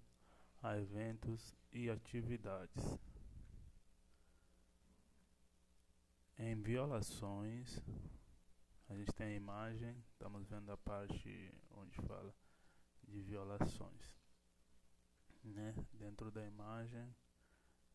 a 0.62 0.76
eventos 0.76 1.54
e 1.72 1.88
atividades. 1.88 2.98
Em 6.38 6.54
violações, 6.54 7.80
a 8.88 8.94
gente 8.94 9.12
tem 9.12 9.28
a 9.28 9.36
imagem, 9.36 9.96
estamos 10.12 10.46
vendo 10.46 10.70
a 10.70 10.76
parte 10.76 11.52
onde 11.70 11.96
fala 12.02 12.34
de 13.02 13.20
violações. 13.22 14.12
Né? 15.42 15.74
Dentro 15.94 16.30
da 16.30 16.44
imagem 16.44 17.14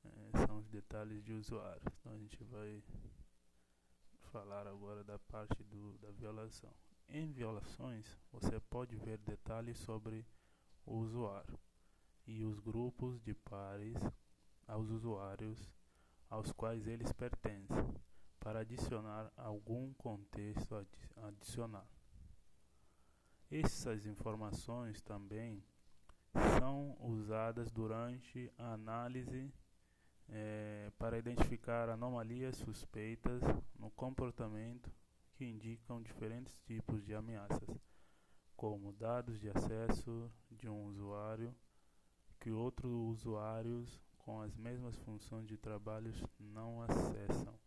é, 0.05 0.45
são 0.45 0.59
os 0.59 0.67
detalhes 0.67 1.23
de 1.23 1.33
usuário. 1.33 1.83
Então 1.99 2.13
a 2.13 2.17
gente 2.17 2.43
vai 2.45 2.83
falar 4.31 4.67
agora 4.67 5.03
da 5.03 5.19
parte 5.19 5.63
do, 5.63 5.97
da 5.99 6.11
violação. 6.11 6.73
Em 7.09 7.31
violações, 7.31 8.17
você 8.31 8.59
pode 8.59 8.95
ver 8.95 9.17
detalhes 9.19 9.77
sobre 9.77 10.25
o 10.85 10.95
usuário 10.95 11.59
e 12.25 12.43
os 12.43 12.59
grupos 12.59 13.21
de 13.21 13.33
pares 13.33 13.97
aos 14.67 14.89
usuários 14.89 15.71
aos 16.33 16.51
quais 16.51 16.87
eles 16.87 17.11
pertencem, 17.11 17.93
para 18.39 18.61
adicionar 18.61 19.31
algum 19.37 19.93
contexto 19.93 20.75
adicional. 21.15 21.87
Essas 23.51 24.07
informações 24.07 24.99
também 24.99 25.63
são 26.57 26.97
usadas 26.99 27.71
durante 27.71 28.51
a 28.57 28.73
análise 28.73 29.53
é, 30.29 30.91
para 30.97 31.17
identificar 31.17 31.89
anomalias 31.89 32.57
suspeitas 32.57 33.41
no 33.77 33.91
comportamento 33.91 34.91
que 35.33 35.45
indicam 35.45 36.01
diferentes 36.01 36.59
tipos 36.62 37.03
de 37.03 37.13
ameaças, 37.13 37.79
como 38.55 38.93
dados 38.93 39.39
de 39.39 39.49
acesso 39.49 40.31
de 40.51 40.69
um 40.69 40.86
usuário 40.86 41.53
que 42.39 42.51
outros 42.51 42.91
usuários 42.91 44.01
com 44.19 44.41
as 44.41 44.55
mesmas 44.55 44.97
funções 44.97 45.47
de 45.47 45.57
trabalho 45.57 46.13
não 46.39 46.81
acessam. 46.81 47.57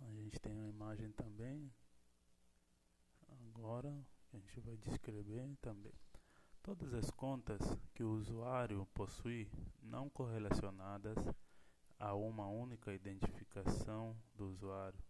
A 0.00 0.10
gente 0.12 0.38
tem 0.40 0.52
uma 0.56 0.68
imagem 0.68 1.10
também. 1.12 1.72
Agora 3.28 4.06
a 4.32 4.36
gente 4.36 4.60
vai 4.60 4.76
descrever 4.76 5.56
também. 5.60 5.92
Todas 6.70 6.94
as 6.94 7.10
contas 7.10 7.60
que 7.92 8.04
o 8.04 8.12
usuário 8.12 8.86
possui 8.94 9.50
não 9.82 10.08
correlacionadas 10.08 11.16
a 11.98 12.14
uma 12.14 12.46
única 12.46 12.94
identificação 12.94 14.16
do 14.36 14.46
usuário 14.50 15.02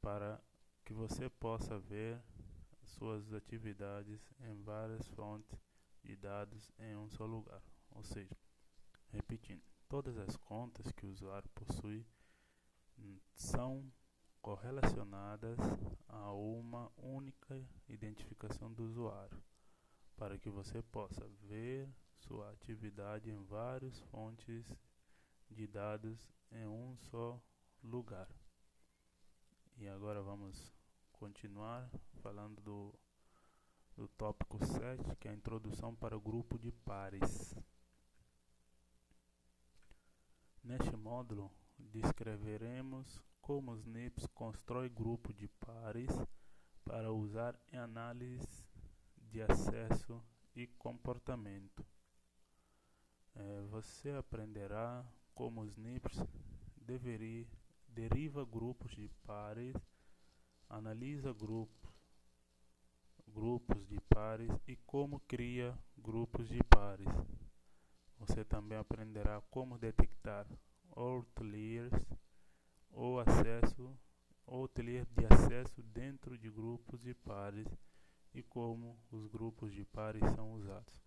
para 0.00 0.42
que 0.82 0.94
você 0.94 1.28
possa 1.28 1.78
ver 1.78 2.18
suas 2.82 3.30
atividades 3.34 4.18
em 4.40 4.54
várias 4.62 5.06
fontes 5.08 5.60
de 6.02 6.16
dados 6.16 6.72
em 6.78 6.96
um 6.96 7.10
só 7.10 7.26
lugar. 7.26 7.60
Ou 7.90 8.02
seja, 8.02 8.34
repetindo, 9.10 9.62
todas 9.86 10.16
as 10.16 10.34
contas 10.34 10.90
que 10.92 11.04
o 11.04 11.10
usuário 11.10 11.50
possui 11.50 12.06
são 13.34 13.92
correlacionadas 14.40 15.58
a 16.08 16.32
uma 16.32 16.90
única 16.96 17.54
identificação 17.86 18.72
do 18.72 18.84
usuário, 18.84 19.44
para 20.16 20.38
que 20.38 20.48
você 20.48 20.82
possa 20.82 21.26
ver 21.42 21.88
sua 22.18 22.50
atividade 22.50 23.30
em 23.30 23.42
várias 23.44 23.98
fontes 24.10 24.64
de 25.50 25.66
dados 25.66 26.32
em 26.50 26.66
um 26.66 26.96
só 27.10 27.40
lugar. 27.82 28.28
E 29.76 29.88
agora 29.88 30.22
vamos 30.22 30.72
continuar 31.12 31.90
falando 32.22 32.60
do, 32.62 32.94
do 33.96 34.08
tópico 34.08 34.64
7, 34.64 35.16
que 35.16 35.28
é 35.28 35.32
a 35.32 35.34
introdução 35.34 35.94
para 35.94 36.16
o 36.16 36.20
grupo 36.20 36.58
de 36.58 36.70
pares. 36.70 37.54
Neste 40.62 40.96
módulo, 40.96 41.50
descreveremos 41.78 43.20
como 43.42 43.72
os 43.72 43.84
NIPS 43.84 44.26
constrói 44.28 44.88
grupo 44.88 45.32
de 45.34 45.48
pares 45.48 46.10
para 46.84 47.12
usar 47.12 47.58
em 47.70 47.76
análise 47.76 48.64
de 49.34 49.42
acesso 49.42 50.22
e 50.54 50.64
comportamento. 50.78 51.84
É, 53.34 53.62
você 53.62 54.10
aprenderá 54.10 55.04
como 55.34 55.62
os 55.62 55.76
NIPS 55.76 56.24
deveria, 56.76 57.44
deriva 57.88 58.44
grupos 58.44 58.92
de 58.92 59.10
pares, 59.26 59.74
analisa 60.70 61.32
grupos, 61.32 61.90
grupos 63.26 63.84
de 63.88 63.98
pares 64.02 64.52
e 64.68 64.76
como 64.86 65.18
cria 65.18 65.76
grupos 65.98 66.48
de 66.48 66.62
pares. 66.70 67.08
Você 68.20 68.44
também 68.44 68.78
aprenderá 68.78 69.40
como 69.50 69.76
detectar 69.76 70.46
outliers 70.92 71.92
ou 72.92 73.18
acesso 73.18 73.98
outlier 74.46 75.04
de 75.06 75.26
acesso 75.26 75.82
dentro 75.82 76.38
de 76.38 76.48
grupos 76.48 77.02
de 77.02 77.14
pares 77.14 77.66
e 78.34 78.42
como 78.42 78.98
os 79.10 79.26
grupos 79.26 79.72
de 79.72 79.84
pares 79.84 80.22
são 80.34 80.52
usados 80.54 81.04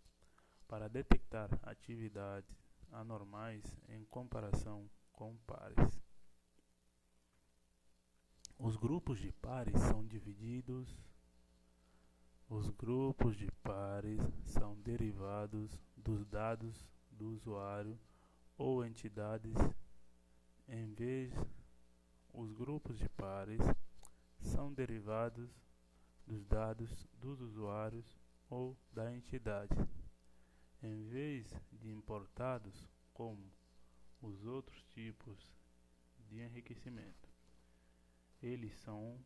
para 0.68 0.88
detectar 0.88 1.50
atividades 1.64 2.56
anormais 2.92 3.64
em 3.90 4.06
comparação 4.06 4.90
com 5.12 5.36
pares. 5.46 6.02
Os 8.58 8.76
grupos 8.76 9.20
de 9.20 9.32
pares 9.34 9.80
são 9.82 10.06
divididos. 10.06 10.98
Os 12.50 12.70
grupos 12.70 13.36
de 13.36 13.52
pares 13.62 14.22
são 14.46 14.76
derivados 14.82 15.80
dos 15.96 16.26
dados 16.26 16.88
do 17.12 17.30
usuário 17.30 18.00
ou 18.58 18.86
entidades. 18.86 19.56
Em 20.68 20.94
vez, 20.94 21.34
os 22.34 22.52
grupos 22.54 22.98
de 22.98 23.08
pares 23.10 23.62
são 24.40 24.74
derivados 24.74 25.50
dos 26.28 26.46
dados 26.46 27.08
dos 27.14 27.40
usuários 27.40 28.06
ou 28.50 28.78
da 28.92 29.16
entidade 29.16 29.76
em 30.84 31.04
vez 31.06 31.48
de 31.72 31.90
importados 31.90 32.88
como 33.14 33.52
os 34.22 34.46
outros 34.46 34.84
tipos 34.94 35.38
de 36.30 36.40
enriquecimento. 36.42 37.30
Eles 38.42 38.74
são 38.82 39.18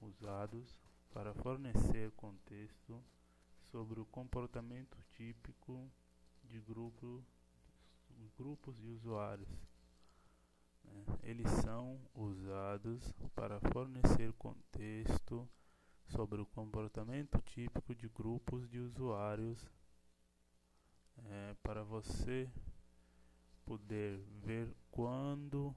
usados 0.00 0.78
para 1.12 1.34
fornecer 1.34 2.10
contexto 2.12 3.02
sobre 3.70 4.00
o 4.00 4.06
comportamento 4.06 4.96
típico 5.16 5.90
de 6.44 6.60
grupo, 6.60 7.24
grupos 8.36 8.76
de 8.76 8.88
usuários. 8.88 9.48
Né? 10.84 11.04
Eles 11.22 11.50
são 11.62 12.00
usados 12.14 13.12
para 13.34 13.60
fornecer 13.72 14.32
contexto 14.34 15.48
sobre 16.10 16.40
o 16.40 16.46
comportamento 16.46 17.40
típico 17.42 17.94
de 17.94 18.08
grupos 18.08 18.68
de 18.68 18.78
usuários 18.78 19.64
é, 21.24 21.54
para 21.62 21.82
você 21.82 22.50
poder 23.64 24.18
ver 24.42 24.74
quando 24.90 25.74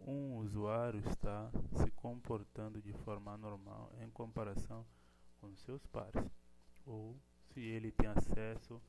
um 0.00 0.36
usuário 0.38 1.00
está 1.08 1.50
se 1.76 1.90
comportando 1.92 2.80
de 2.80 2.92
forma 2.92 3.36
normal 3.36 3.92
em 4.00 4.10
comparação 4.10 4.86
com 5.40 5.54
seus 5.56 5.84
pares, 5.86 6.30
ou 6.86 7.18
se 7.52 7.60
ele 7.60 7.92
tem 7.92 8.08
acesso 8.08 8.80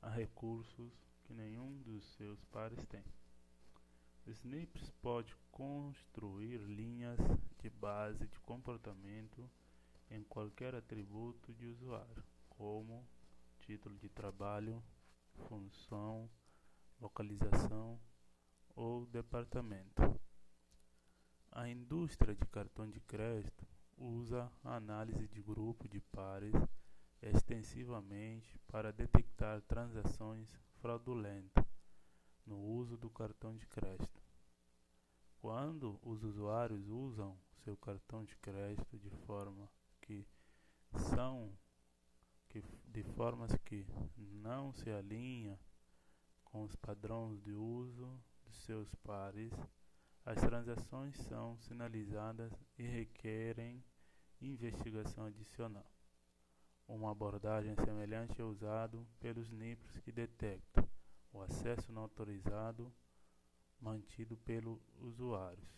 a 0.00 0.08
recursos 0.08 0.92
que 1.24 1.34
nenhum 1.34 1.78
dos 1.82 2.04
seus 2.14 2.42
pares 2.46 2.84
tem. 2.86 3.04
Snips 4.26 4.90
pode 5.02 5.34
construir 5.50 6.58
linhas 6.58 7.18
de 7.60 7.70
base 7.70 8.26
de 8.26 8.38
comportamento 8.40 9.48
em 10.10 10.22
qualquer 10.24 10.74
atributo 10.74 11.52
de 11.54 11.66
usuário, 11.66 12.24
como 12.48 13.06
título 13.60 13.96
de 13.98 14.08
trabalho, 14.08 14.82
função, 15.48 16.30
localização 17.00 18.00
ou 18.74 19.06
departamento. 19.06 20.02
A 21.50 21.68
indústria 21.68 22.34
de 22.34 22.46
cartão 22.46 22.88
de 22.88 23.00
crédito 23.00 23.66
usa 23.96 24.50
a 24.62 24.76
análise 24.76 25.26
de 25.28 25.42
grupo 25.42 25.88
de 25.88 26.00
pares 26.00 26.54
extensivamente 27.20 28.58
para 28.68 28.92
detectar 28.92 29.60
transações 29.62 30.48
fraudulentas 30.80 31.64
no 32.46 32.58
uso 32.58 32.96
do 32.96 33.10
cartão 33.10 33.56
de 33.56 33.66
crédito. 33.66 34.22
Quando 35.40 35.98
os 36.02 36.22
usuários 36.22 36.88
usam 36.88 37.36
seu 37.64 37.76
cartão 37.76 38.24
de 38.24 38.36
crédito 38.36 38.98
de 38.98 39.10
forma 39.10 39.68
que 40.08 40.26
são 41.14 41.52
que, 42.48 42.64
de 42.86 43.02
formas 43.12 43.54
que 43.66 43.86
não 44.16 44.72
se 44.72 44.90
alinha 44.90 45.60
com 46.46 46.62
os 46.62 46.74
padrões 46.76 47.42
de 47.42 47.52
uso 47.52 48.18
de 48.46 48.56
seus 48.56 48.88
pares, 49.04 49.52
as 50.24 50.40
transações 50.40 51.14
são 51.28 51.58
sinalizadas 51.58 52.50
e 52.78 52.82
requerem 52.82 53.84
investigação 54.40 55.26
adicional. 55.26 55.92
Uma 56.86 57.10
abordagem 57.10 57.74
semelhante 57.84 58.40
é 58.40 58.44
usada 58.44 58.98
pelos 59.20 59.50
NIPs 59.50 59.98
que 60.00 60.10
detectam 60.10 60.88
o 61.30 61.42
acesso 61.42 61.92
não 61.92 62.02
autorizado 62.02 62.90
mantido 63.78 64.38
pelos 64.38 64.80
usuários. 65.00 65.68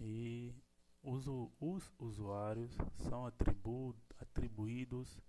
E 0.00 0.54
os, 1.02 1.26
os 1.60 1.92
usuários 1.98 2.76
são 3.08 3.26
atribu 3.26 3.94
atribuídos 4.20 5.20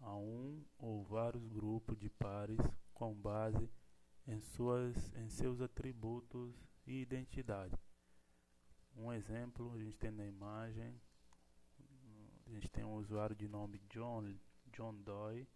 a 0.00 0.14
um 0.14 0.62
ou 0.78 1.02
vários 1.02 1.48
grupos 1.48 1.98
de 1.98 2.10
pares 2.10 2.58
com 2.92 3.14
base 3.14 3.70
em, 4.26 4.40
suas, 4.40 5.12
em 5.14 5.28
seus 5.28 5.60
atributos 5.60 6.54
e 6.86 7.00
identidade. 7.00 7.74
Um 8.96 9.12
exemplo 9.12 9.72
a 9.74 9.78
gente 9.78 9.96
tem 9.96 10.10
na 10.10 10.26
imagem, 10.26 11.00
a 12.46 12.50
gente 12.50 12.68
tem 12.68 12.84
um 12.84 12.96
usuário 12.96 13.34
de 13.34 13.48
nome 13.48 13.80
John, 13.88 14.34
John 14.66 14.94
Doe, 15.02 15.48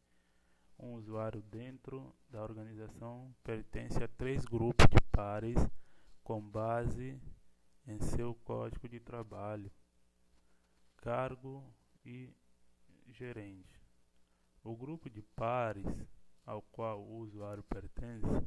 um 0.78 0.94
usuário 0.94 1.42
dentro 1.42 2.14
da 2.30 2.42
organização 2.42 3.34
pertence 3.44 4.02
a 4.02 4.08
três 4.08 4.44
grupos 4.44 4.86
de 4.88 5.00
pares 5.12 5.56
com 6.24 6.40
base 6.40 7.20
em 7.88 7.98
seu 8.00 8.34
código 8.44 8.86
de 8.86 9.00
trabalho, 9.00 9.72
cargo 10.98 11.64
e 12.04 12.30
gerente. 13.06 13.80
O 14.62 14.76
grupo 14.76 15.08
de 15.08 15.22
pares 15.22 15.86
ao 16.44 16.60
qual 16.60 17.00
o 17.00 17.20
usuário 17.20 17.62
pertence 17.62 18.46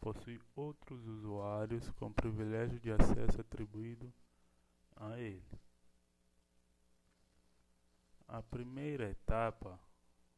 possui 0.00 0.40
outros 0.56 1.06
usuários 1.06 1.88
com 1.92 2.12
privilégio 2.12 2.80
de 2.80 2.90
acesso 2.90 3.40
atribuído 3.40 4.12
a 4.96 5.16
ele. 5.16 5.60
A 8.26 8.42
primeira 8.42 9.08
etapa 9.08 9.78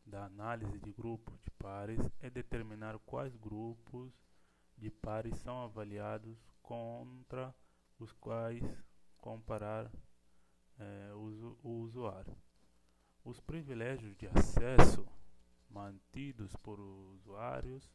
da 0.05 0.27
análise 0.27 0.79
de 0.79 0.93
grupo 0.93 1.33
de 1.43 1.51
pares 1.53 2.01
é 2.21 2.29
determinar 2.29 2.99
quais 3.01 3.35
grupos 3.37 4.13
de 4.77 4.91
pares 4.91 5.39
são 5.39 5.63
avaliados 5.63 6.37
contra 6.63 7.55
os 8.03 8.13
quais 8.15 8.65
comparar 9.19 9.89
é, 10.79 11.13
o, 11.15 11.57
o 11.63 11.71
usuário. 11.83 12.37
Os 13.25 13.39
privilégios 13.39 14.17
de 14.17 14.27
acesso 14.27 15.07
mantidos 15.71 16.55
por 16.57 16.81
usuários 16.81 17.89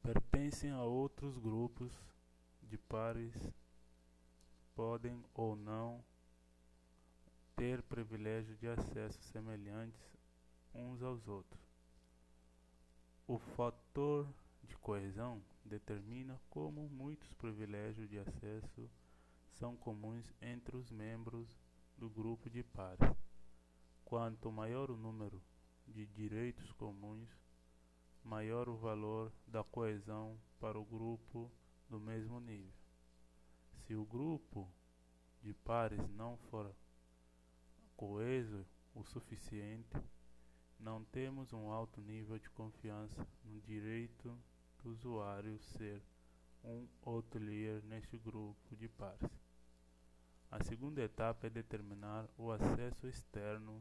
pertencem 0.00 0.70
a 0.70 0.82
outros 0.82 1.36
grupos 1.36 1.92
de 2.62 2.78
pares 2.78 3.34
podem 4.74 5.22
ou 5.34 5.56
não 5.56 6.02
ter 7.56 7.82
privilégio 7.82 8.56
de 8.56 8.68
acesso 8.68 9.20
semelhantes 9.24 10.00
uns 10.72 11.02
aos 11.02 11.26
outros. 11.26 11.60
O 13.26 13.38
fator 13.38 14.32
de 14.62 14.76
coesão 14.76 15.42
determina 15.70 16.36
como 16.50 16.88
muitos 16.88 17.32
privilégios 17.34 18.10
de 18.10 18.18
acesso 18.18 18.90
são 19.52 19.76
comuns 19.76 20.26
entre 20.42 20.76
os 20.76 20.90
membros 20.90 21.48
do 21.96 22.10
grupo 22.10 22.50
de 22.50 22.64
pares. 22.64 23.16
Quanto 24.04 24.50
maior 24.50 24.90
o 24.90 24.96
número 24.96 25.40
de 25.86 26.06
direitos 26.06 26.72
comuns, 26.72 27.28
maior 28.24 28.68
o 28.68 28.76
valor 28.76 29.32
da 29.46 29.62
coesão 29.62 30.36
para 30.58 30.76
o 30.76 30.84
grupo 30.84 31.48
do 31.88 32.00
mesmo 32.00 32.40
nível. 32.40 32.72
Se 33.86 33.94
o 33.94 34.04
grupo 34.04 34.68
de 35.40 35.54
pares 35.54 36.08
não 36.10 36.36
for 36.50 36.74
coeso 37.96 38.66
o 38.92 39.04
suficiente, 39.04 39.96
não 40.80 41.04
temos 41.04 41.52
um 41.52 41.70
alto 41.70 42.00
nível 42.00 42.38
de 42.40 42.50
confiança 42.50 43.24
no 43.44 43.60
direito 43.60 44.36
do 44.82 44.90
usuário 44.90 45.58
ser 45.58 46.02
um 46.64 46.86
hotelier 47.04 47.82
neste 47.84 48.18
grupo 48.18 48.76
de 48.76 48.88
pares. 48.88 49.30
A 50.50 50.62
segunda 50.64 51.00
etapa 51.00 51.46
é 51.46 51.50
determinar 51.50 52.28
o 52.36 52.50
acesso 52.50 53.06
externo 53.06 53.80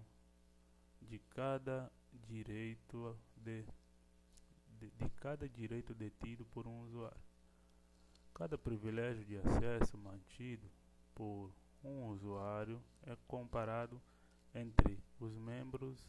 de 1.01 1.19
cada 1.35 1.91
direito 2.27 3.17
de, 3.35 3.65
de, 4.79 4.89
de 4.91 5.09
cada 5.17 5.49
direito 5.49 5.93
detido 5.93 6.45
por 6.45 6.67
um 6.67 6.81
usuário. 6.81 7.21
Cada 8.33 8.57
privilégio 8.57 9.25
de 9.25 9.37
acesso 9.37 9.97
mantido 9.97 10.69
por 11.15 11.51
um 11.83 12.07
usuário 12.07 12.81
é 13.03 13.17
comparado 13.27 14.01
entre 14.53 14.99
os 15.19 15.33
membros 15.35 16.07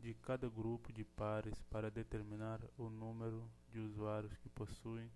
de 0.00 0.14
cada 0.14 0.48
grupo 0.48 0.92
de 0.92 1.04
pares 1.04 1.60
para 1.70 1.90
determinar 1.90 2.60
o 2.78 2.88
número 2.88 3.50
de 3.68 3.78
usuários 3.78 4.34
que 4.38 4.48
possuem 4.48 5.10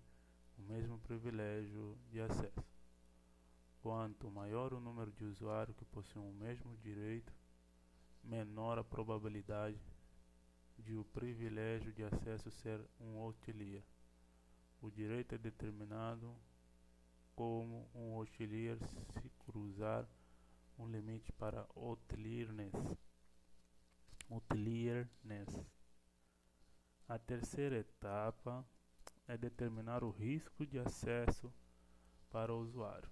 o 0.57 0.61
mesmo 0.61 0.99
privilégio 0.99 1.97
de 2.09 2.21
acesso. 2.21 2.63
Quanto 3.81 4.29
maior 4.29 4.73
o 4.73 4.79
número 4.79 5.11
de 5.11 5.23
usuários 5.23 5.75
que 5.75 5.85
possuem 5.85 6.29
o 6.29 6.33
mesmo 6.33 6.75
direito, 6.77 7.33
menor 8.23 8.77
a 8.77 8.83
probabilidade 8.83 9.79
de 10.77 10.95
o 10.95 11.03
privilégio 11.05 11.91
de 11.93 12.03
acesso 12.03 12.51
ser 12.51 12.79
um 12.99 13.19
hotelier. 13.21 13.83
O 14.81 14.89
direito 14.89 15.33
é 15.33 15.37
determinado 15.37 16.35
como 17.35 17.89
um 17.93 18.15
hotelier 18.17 18.77
se 19.13 19.29
cruzar 19.45 20.07
um 20.77 20.87
limite 20.87 21.31
para 21.33 21.67
hotelierness. 21.75 22.73
Hotelierness. 24.29 25.65
A 27.07 27.19
terceira 27.19 27.77
etapa 27.77 28.65
é 29.27 29.37
determinar 29.37 30.03
o 30.03 30.09
risco 30.09 30.65
de 30.65 30.79
acesso 30.79 31.53
para 32.31 32.53
o 32.53 32.59
usuário. 32.59 33.09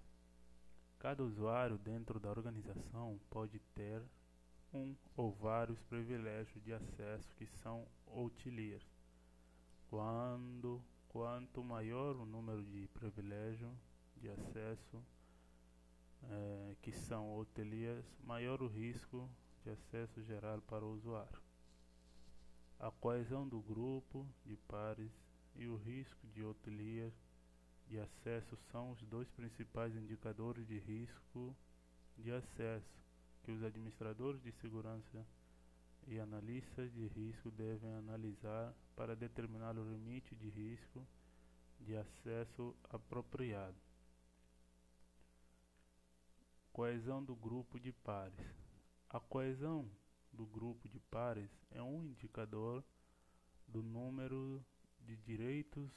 Cada 0.98 1.22
usuário 1.22 1.78
dentro 1.78 2.18
da 2.18 2.30
organização 2.30 3.20
pode 3.30 3.58
ter 3.74 4.02
um 4.72 4.96
ou 5.16 5.32
vários 5.32 5.80
privilégios 5.82 6.62
de 6.64 6.72
acesso 6.72 7.34
que 7.36 7.46
são 7.46 7.86
outliers. 8.06 8.84
Quando 9.88 10.82
quanto 11.08 11.62
maior 11.62 12.16
o 12.16 12.26
número 12.26 12.64
de 12.64 12.88
privilégios 12.88 13.72
de 14.16 14.28
acesso 14.28 15.00
é, 16.24 16.76
que 16.82 16.90
são 16.90 17.26
outliers, 17.26 18.04
maior 18.24 18.60
o 18.60 18.66
risco 18.66 19.30
de 19.64 19.70
acesso 19.70 20.22
geral 20.22 20.60
para 20.62 20.84
o 20.84 20.92
usuário. 20.92 21.42
A 22.78 22.90
coesão 22.90 23.48
do 23.48 23.60
grupo 23.60 24.26
de 24.44 24.56
pares 24.68 25.10
e 25.56 25.66
o 25.66 25.76
risco 25.76 26.26
de 26.28 26.42
outlier 26.42 27.10
de 27.88 27.98
acesso 27.98 28.56
são 28.70 28.92
os 28.92 29.00
dois 29.02 29.28
principais 29.30 29.94
indicadores 29.96 30.66
de 30.66 30.78
risco 30.78 31.56
de 32.16 32.30
acesso 32.30 33.02
que 33.42 33.52
os 33.52 33.62
administradores 33.62 34.42
de 34.42 34.52
segurança 34.52 35.26
e 36.06 36.18
analistas 36.18 36.92
de 36.92 37.06
risco 37.08 37.50
devem 37.50 37.92
analisar 37.94 38.74
para 38.94 39.16
determinar 39.16 39.76
o 39.76 39.90
limite 39.90 40.34
de 40.36 40.48
risco 40.48 41.06
de 41.80 41.96
acesso 41.96 42.74
apropriado. 42.90 43.76
Coesão 46.72 47.22
do 47.22 47.34
grupo 47.34 47.78
de 47.78 47.92
pares. 47.92 48.63
A 49.14 49.20
coesão 49.20 49.88
do 50.32 50.44
grupo 50.44 50.88
de 50.88 50.98
pares 50.98 51.48
é 51.70 51.80
um 51.80 52.02
indicador 52.02 52.82
do 53.68 53.80
número 53.80 54.60
de 55.02 55.16
direitos 55.18 55.88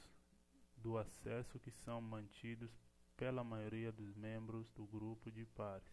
do 0.76 0.96
acesso 0.96 1.58
que 1.58 1.72
são 1.72 2.00
mantidos 2.00 2.70
pela 3.16 3.42
maioria 3.42 3.90
dos 3.90 4.14
membros 4.14 4.70
do 4.70 4.86
grupo 4.86 5.32
de 5.32 5.44
pares. 5.44 5.92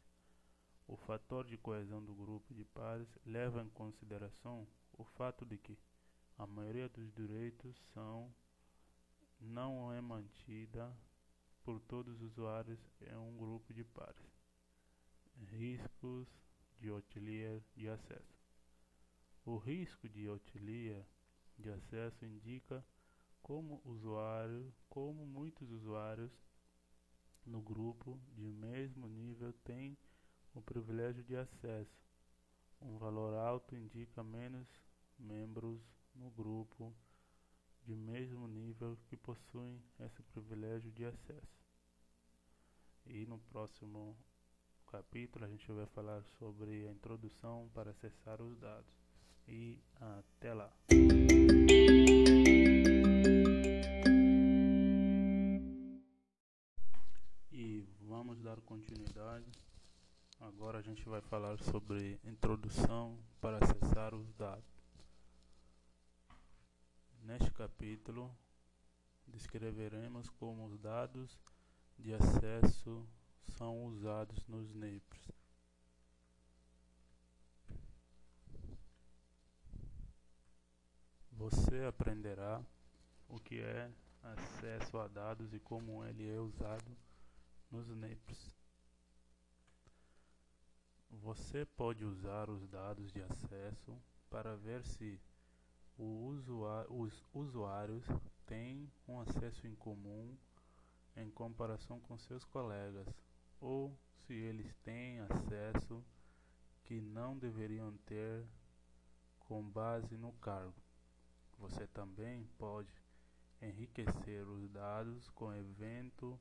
O 0.88 0.95
fator 0.95 1.47
de 1.47 1.57
coesão 1.57 2.05
do 2.05 2.13
grupo 2.13 2.53
de 2.53 2.63
pares 2.63 3.09
leva 3.25 3.63
em 3.63 3.69
consideração 3.69 4.67
o 4.93 5.03
fato 5.03 5.43
de 5.47 5.57
que 5.57 5.75
a 6.38 6.45
maioria 6.45 6.88
dos 6.88 7.11
direitos 7.11 7.75
são 7.91 8.31
não 9.41 9.91
é 9.91 9.99
mantida 9.99 10.95
por 11.63 11.79
todos 11.79 12.21
os 12.21 12.33
usuários 12.33 12.79
em 13.01 13.17
um 13.17 13.35
grupo 13.35 13.73
de 13.73 13.83
pares. 13.83 14.31
Riscos 15.47 16.44
de 16.86 16.91
outlier 16.91 17.63
de 17.76 17.89
acesso. 17.89 18.38
O 19.43 19.58
risco 19.58 20.08
de 20.08 20.28
outlier 20.28 21.04
de 21.58 21.71
acesso 21.71 22.24
indica 22.24 22.86
como 23.41 23.82
usuário, 23.84 24.71
como 24.88 25.26
muitos 25.26 25.71
usuários 25.71 26.32
no 27.43 27.60
grupo 27.60 28.19
de 28.34 28.52
mesmo 28.52 29.08
nível 29.08 29.52
têm 29.63 29.98
o 30.54 30.62
privilégio 30.62 31.24
de 31.24 31.36
acesso. 31.36 32.06
Um 32.80 33.00
valor 33.00 33.34
alto 33.34 33.76
indica 33.76 34.24
menos 34.24 34.67
membros 35.17 35.82
no 36.13 36.30
grupo 36.30 36.95
de 37.82 37.95
mesmo 37.95 38.48
nível 38.48 38.95
que 39.08 39.17
possuem 39.17 39.82
esse 40.00 40.21
privilégio 40.21 40.91
de 40.91 41.04
acesso. 41.04 41.65
E 43.08 43.26
no 43.26 43.39
próximo 43.39 44.15
capítulo 44.95 45.43
a 45.43 45.47
gente 45.49 45.69
vai 45.73 45.86
falar 45.88 46.23
sobre 46.39 46.88
a 46.88 46.91
introdução 46.91 47.69
para 47.73 47.91
acessar 47.91 48.41
os 48.41 48.58
dados. 48.58 48.89
E 49.45 49.77
até 49.99 50.53
lá. 50.53 50.71
E 57.51 57.86
vamos 58.08 58.41
dar 58.41 58.62
continuidade 58.62 59.51
Agora 60.39 60.79
a 60.79 60.81
gente 60.81 61.08
vai 61.08 61.21
falar 61.21 61.58
sobre 61.58 62.19
introdução 62.23 63.17
para 63.41 63.58
acessar 63.58 64.13
os 64.13 64.34
dados. 64.34 64.63
Neste 67.21 67.51
capítulo, 67.51 68.31
descreveremos 69.27 70.29
como 70.29 70.65
os 70.67 70.77
dados 70.77 71.38
de 71.97 72.13
acesso 72.13 73.08
são 73.58 73.86
usados 73.86 74.45
nos 74.47 74.73
NIPs. 74.73 75.31
Você 81.31 81.84
aprenderá 81.84 82.63
o 83.27 83.39
que 83.39 83.60
é 83.60 83.91
acesso 84.23 84.97
a 84.97 85.08
dados 85.08 85.53
e 85.53 85.60
como 85.60 86.03
ele 86.05 86.29
é 86.29 86.39
usado 86.39 86.97
nos 87.69 87.88
NIPs. 87.88 88.55
Você 91.10 91.65
pode 91.65 92.03
usar 92.03 92.49
os 92.49 92.67
dados 92.67 93.12
de 93.12 93.21
acesso 93.21 93.95
para 94.29 94.55
ver 94.55 94.84
se 94.84 95.19
os 95.97 96.47
usuários 97.34 98.05
têm 98.45 98.91
um 99.08 99.19
acesso 99.19 99.65
em 99.65 99.75
comum 99.75 100.36
em 101.15 101.29
comparação 101.31 101.99
com 102.01 102.17
seus 102.17 102.43
colegas, 102.43 103.08
ou 103.59 103.97
se 104.25 104.33
eles 104.33 104.75
têm 104.83 105.19
acesso 105.19 106.03
que 106.83 107.01
não 107.01 107.37
deveriam 107.37 107.95
ter 108.05 108.45
com 109.39 109.63
base 109.63 110.17
no 110.17 110.33
cargo. 110.33 110.75
Você 111.57 111.87
também 111.87 112.45
pode 112.57 112.93
enriquecer 113.61 114.47
os 114.47 114.69
dados 114.69 115.29
com 115.29 115.53
evento 115.53 116.39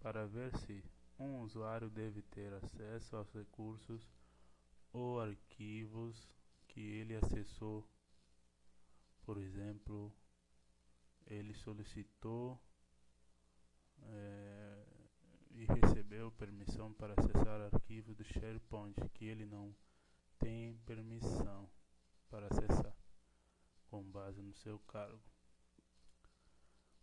para 0.00 0.26
ver 0.26 0.54
se 0.58 0.84
um 1.18 1.40
usuário 1.40 1.88
deve 1.90 2.22
ter 2.22 2.52
acesso 2.52 3.16
aos 3.16 3.32
recursos 3.32 4.08
ou 4.92 5.20
arquivos 5.20 6.28
que 6.68 6.80
ele 6.80 7.16
acessou. 7.16 7.88
Por 9.22 9.38
exemplo, 9.38 10.12
ele 11.26 11.52
solicitou 11.54 12.60
é, 14.02 14.57
e 15.58 15.64
recebeu 15.64 16.30
permissão 16.30 16.92
para 16.92 17.14
acessar 17.18 17.60
arquivos 17.60 18.16
do 18.16 18.22
SharePoint 18.22 18.94
que 19.12 19.24
ele 19.24 19.44
não 19.44 19.74
tem 20.38 20.76
permissão 20.86 21.68
para 22.30 22.46
acessar 22.46 22.96
com 23.88 24.04
base 24.04 24.40
no 24.40 24.54
seu 24.54 24.78
cargo. 24.78 25.20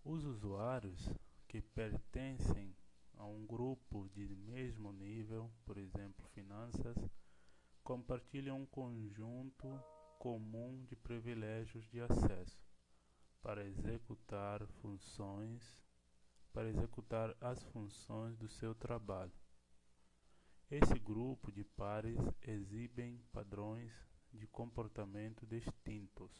Os 0.05 0.23
usuários 0.23 1.11
que 1.49 1.61
pertencem 1.61 2.73
a 3.17 3.25
um 3.25 3.45
grupo 3.45 4.07
de 4.13 4.25
mesmo 4.25 4.93
nível, 4.93 5.51
por 5.65 5.77
exemplo, 5.77 6.25
finanças, 6.29 6.95
compartilham 7.83 8.61
um 8.61 8.65
conjunto 8.65 9.67
comum 10.17 10.81
de 10.85 10.95
privilégios 10.95 11.85
de 11.89 11.99
acesso 11.99 12.57
para 13.41 13.65
executar 13.65 14.65
funções, 14.81 15.77
para 16.55 16.69
executar 16.69 17.35
as 17.41 17.61
funções 17.65 18.37
do 18.37 18.47
seu 18.47 18.73
trabalho. 18.73 19.33
Esse 20.71 20.97
grupo 20.97 21.51
de 21.51 21.65
pares 21.65 22.17
exibem 22.41 23.21
padrões 23.33 23.91
de 24.31 24.47
comportamento 24.47 25.45
distintos. 25.45 26.31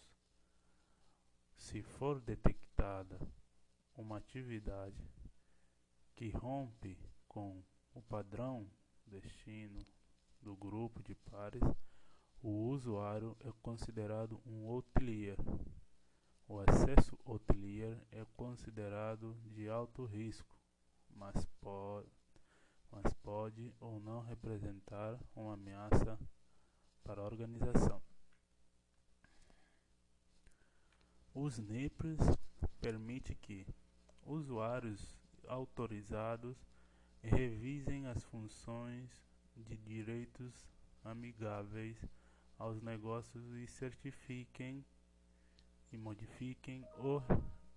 Se 1.57 1.83
for 1.83 2.21
detectada 2.21 3.19
uma 3.93 4.17
atividade 4.17 5.05
que 6.15 6.29
rompe 6.29 6.97
com 7.27 7.61
o 7.93 8.01
padrão 8.01 8.71
destino 9.05 9.85
do 10.41 10.55
grupo 10.55 11.03
de 11.03 11.13
pares, 11.13 11.61
o 12.41 12.69
usuário 12.69 13.35
é 13.41 13.51
considerado 13.61 14.41
um 14.45 14.65
outlier. 14.69 15.35
O 16.47 16.59
acesso 16.59 17.17
outlier 17.25 17.97
é 18.11 18.23
considerado 18.37 19.35
de 19.53 19.67
alto 19.67 20.05
risco, 20.05 20.55
mas 21.09 21.43
pode, 21.59 22.07
mas 22.91 23.11
pode 23.15 23.73
ou 23.79 23.99
não 23.99 24.21
representar 24.21 25.19
uma 25.35 25.53
ameaça 25.53 26.19
para 27.03 27.19
a 27.19 27.25
organização. 27.25 27.99
Os 31.33 31.57
NIPs 31.57 32.19
permite 32.79 33.33
que 33.35 33.67
usuários 34.23 35.17
autorizados 35.47 36.55
revisem 37.21 38.05
as 38.05 38.23
funções 38.23 39.09
de 39.55 39.75
direitos 39.77 40.53
amigáveis 41.03 41.97
aos 42.57 42.81
negócios 42.81 43.51
e 43.55 43.67
certifiquem 43.67 44.85
e 45.91 45.97
modifiquem 45.97 46.85
ou 46.97 47.21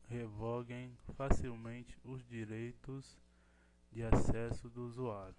revoguem 0.09 0.97
facilmente 1.15 1.99
os 2.05 2.27
direitos 2.27 3.19
de 3.93 4.03
acesso 4.03 4.69
do 4.71 4.87
usuário. 4.87 5.37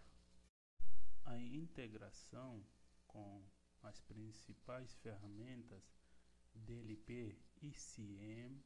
A 1.25 1.38
integração 1.38 2.63
com 3.08 3.43
as 3.84 3.99
principais 4.01 4.93
ferramentas 4.95 5.84
DLP 6.53 7.38
e 7.62 7.73
CIEM 7.73 8.63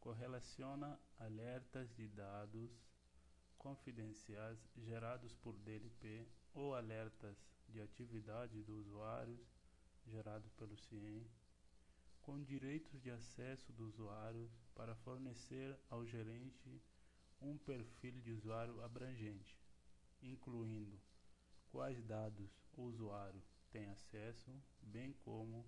correlaciona 0.00 0.98
alertas 1.18 1.92
de 1.94 2.08
dados 2.08 2.70
confidenciais 3.58 4.58
gerados 4.76 5.34
por 5.34 5.56
DLP 5.58 6.28
ou 6.54 6.74
alertas 6.74 7.36
de 7.68 7.80
atividade 7.80 8.62
do 8.62 8.76
usuário 8.76 9.38
gerados 10.06 10.52
pelo 10.52 10.76
CIEM 10.76 11.26
com 12.26 12.42
direitos 12.42 13.00
de 13.00 13.08
acesso 13.08 13.72
do 13.72 13.86
usuário 13.86 14.50
para 14.74 14.96
fornecer 14.96 15.78
ao 15.88 16.04
gerente 16.04 16.82
um 17.40 17.56
perfil 17.56 18.20
de 18.20 18.32
usuário 18.32 18.82
abrangente, 18.82 19.56
incluindo 20.20 21.00
quais 21.70 22.02
dados 22.02 22.50
o 22.72 22.82
usuário 22.82 23.40
tem 23.70 23.86
acesso, 23.86 24.50
bem 24.82 25.12
como 25.12 25.64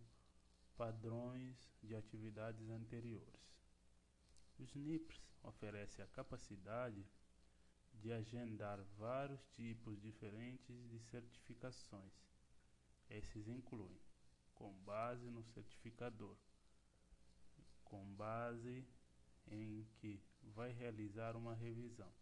padrões 0.77 1.57
de 1.81 1.95
atividades 1.95 2.69
anteriores. 2.71 3.55
O 4.59 4.65
SNIPS 4.65 5.23
oferece 5.45 6.03
a 6.03 6.09
capacidade 6.09 7.07
de 7.95 8.13
agendar 8.13 8.83
vários 8.99 9.47
tipos 9.51 10.01
diferentes 10.01 10.89
de 10.89 10.99
certificações. 10.99 12.13
Esses 13.09 13.47
incluem, 13.47 13.97
com 14.57 14.73
base 14.81 15.31
no 15.31 15.45
certificador, 15.45 16.37
com 17.89 18.05
base 18.15 18.87
em 19.51 19.87
que 19.97 20.21
vai 20.43 20.71
realizar 20.73 21.37
uma 21.37 21.55
revisão, 21.55 22.13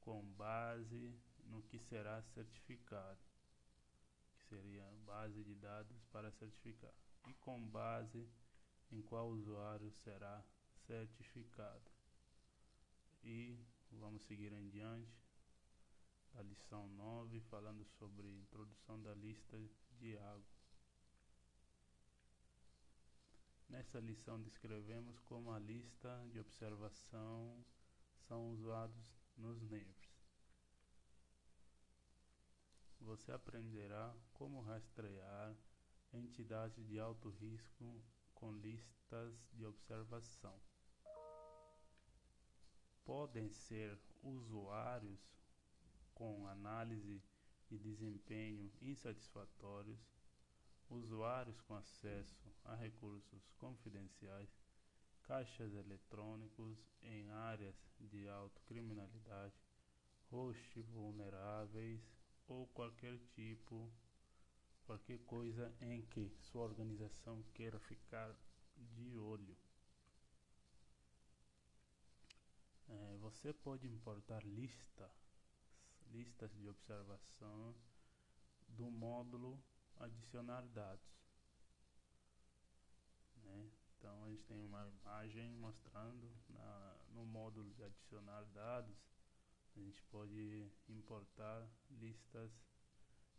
com 0.00 0.22
base 0.32 1.14
no 1.44 1.62
que 1.62 1.78
será 1.78 2.22
certificado, 2.34 3.20
que 4.32 4.44
seria 4.44 4.84
base 5.04 5.42
de 5.44 5.54
dados 5.54 6.02
para 6.10 6.30
certificar, 6.32 6.92
e 7.28 7.34
com 7.34 7.60
base 7.68 8.28
em 8.90 9.02
qual 9.02 9.28
usuário 9.28 9.90
será 9.92 10.42
certificado. 10.86 11.90
E 13.22 13.58
vamos 13.92 14.22
seguir 14.22 14.52
em 14.52 14.68
diante 14.70 15.12
da 16.32 16.42
lição 16.42 16.88
9, 16.88 17.40
falando 17.42 17.84
sobre 17.98 18.30
introdução 18.30 19.00
da 19.02 19.14
lista 19.14 19.60
de 19.98 20.16
água. 20.16 20.59
Nessa 23.70 23.98
lição 23.98 24.40
descrevemos 24.40 25.18
como 25.20 25.50
a 25.50 25.58
lista 25.58 26.22
de 26.30 26.38
observação 26.38 27.64
são 28.28 28.50
usados 28.50 29.16
nos 29.36 29.62
NERVs. 29.62 30.10
Você 33.00 33.32
aprenderá 33.32 34.14
como 34.34 34.60
rastrear 34.60 35.56
entidades 36.12 36.86
de 36.86 37.00
alto 37.00 37.30
risco 37.30 38.04
com 38.34 38.52
listas 38.52 39.34
de 39.54 39.64
observação 39.64 40.60
podem 43.10 43.50
ser 43.50 43.98
usuários 44.22 45.18
com 46.14 46.46
análise 46.46 47.20
de 47.66 47.76
desempenho 47.76 48.70
insatisfatórios, 48.80 49.98
usuários 50.90 51.60
com 51.62 51.74
acesso 51.74 52.52
a 52.64 52.74
recursos 52.74 53.50
confidenciais, 53.58 54.50
caixas 55.22 55.72
eletrônicos 55.74 56.78
em 57.02 57.30
áreas 57.30 57.76
de 58.00 58.28
alta 58.28 58.60
criminalidade, 58.66 59.54
hosts 60.30 60.88
vulneráveis 60.90 62.00
ou 62.48 62.66
qualquer 62.68 63.16
tipo, 63.34 63.90
qualquer 64.84 65.18
coisa 65.20 65.72
em 65.80 66.02
que 66.02 66.28
sua 66.40 66.64
organização 66.64 67.42
queira 67.54 67.78
ficar 67.78 68.34
de 68.76 69.16
olho. 69.16 69.56
É, 72.88 73.16
você 73.18 73.52
pode 73.52 73.86
importar 73.86 74.44
lista, 74.44 75.08
listas 76.10 76.52
de 76.56 76.68
observação 76.68 77.72
do 78.68 78.90
módulo 78.90 79.62
adicionar 80.00 80.66
dados. 80.68 81.08
Né? 83.36 83.70
Então 83.96 84.24
a 84.24 84.30
gente 84.30 84.44
tem 84.44 84.64
uma 84.64 84.88
imagem 84.88 85.54
mostrando 85.56 86.28
na, 86.48 86.96
no 87.10 87.24
módulo 87.24 87.70
de 87.72 87.82
adicionar 87.84 88.42
dados 88.46 89.10
a 89.76 89.80
gente 89.80 90.02
pode 90.04 90.70
importar 90.88 91.68
listas 91.90 92.50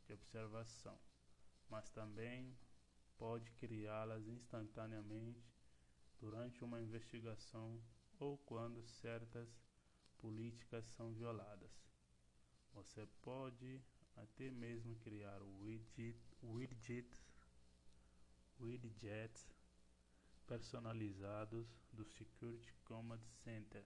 de 0.06 0.14
observação, 0.14 0.98
mas 1.70 1.90
também 1.90 2.58
pode 3.18 3.52
criá-las 3.52 4.26
instantaneamente 4.28 5.54
durante 6.20 6.64
uma 6.64 6.82
investigação 6.82 7.82
ou 8.18 8.38
quando 8.38 8.82
certas 8.84 9.50
políticas 10.18 10.86
são 10.96 11.14
violadas. 11.14 11.72
Você 12.74 13.06
pode 13.22 13.84
até 14.16 14.50
mesmo 14.50 14.96
criar 14.98 15.42
widget, 15.44 16.20
widget, 16.42 17.08
widget 18.60 19.48
personalizados 20.48 21.68
do 21.94 22.06
Security 22.06 22.74
Command 22.84 23.22
Center 23.44 23.84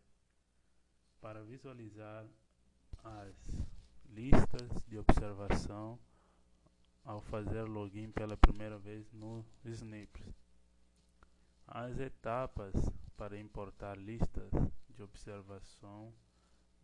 para 1.22 1.44
visualizar 1.44 2.26
as 3.04 3.36
listas 4.10 4.86
de 4.88 4.98
observação 4.98 6.00
ao 7.04 7.22
fazer 7.22 7.64
login 7.64 8.12
pela 8.12 8.36
primeira 8.38 8.78
vez 8.80 9.12
no 9.12 9.46
Snips. 9.64 10.34
As 11.68 12.00
etapas 12.00 12.74
para 13.18 13.40
importar 13.40 13.98
listas 13.98 14.52
de 14.90 15.04
observação 15.04 16.14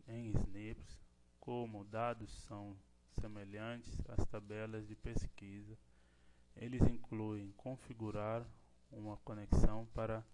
em 0.06 0.30
Snips, 0.30 0.98
como 1.40 1.84
dados 1.84 2.30
são 2.46 2.76
semelhantes 3.20 4.00
às 4.08 4.24
tabelas 4.26 4.86
de 4.86 4.94
pesquisa, 4.96 5.78
eles 6.56 6.82
incluem 6.82 7.52
configurar 7.52 8.46
uma 8.90 9.16
conexão 9.18 9.86
para 9.94 10.24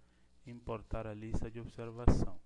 importar 0.46 1.06
a 1.06 1.14
lista 1.14 1.50
de 1.50 1.60
observação, 1.60 2.40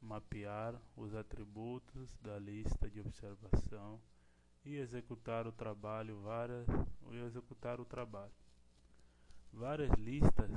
mapear 0.00 0.80
os 0.96 1.14
atributos 1.14 2.08
da 2.20 2.38
lista 2.38 2.90
de 2.90 3.00
observação 3.00 4.00
e 4.64 4.76
executar 4.76 5.46
o 5.46 5.52
trabalho 5.52 6.20
várias 6.20 6.66
e 7.10 7.16
executar 7.24 7.80
o 7.80 7.84
trabalho. 7.84 8.32
Várias 9.52 9.92
listas 9.98 10.50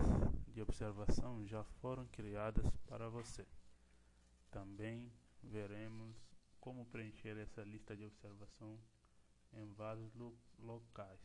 de 0.48 0.62
observação 0.62 1.46
já 1.46 1.64
foram 1.82 2.06
criadas 2.08 2.66
para 2.88 3.10
você. 3.10 3.46
Também 4.52 5.12
veremos 5.43 6.16
como 6.66 6.84
preencher 6.88 7.38
essa 7.38 7.63
lista 7.63 7.95
de 7.95 8.03
observação 8.03 8.80
em 9.53 9.72
vários 9.74 10.11
lo 10.16 10.36
locais. 10.57 11.22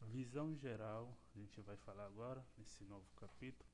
Visão 0.00 0.56
geral, 0.56 1.14
a 1.34 1.38
gente 1.38 1.60
vai 1.60 1.76
falar 1.76 2.06
agora 2.06 2.42
nesse 2.56 2.82
novo 2.84 3.06
capítulo. 3.16 3.68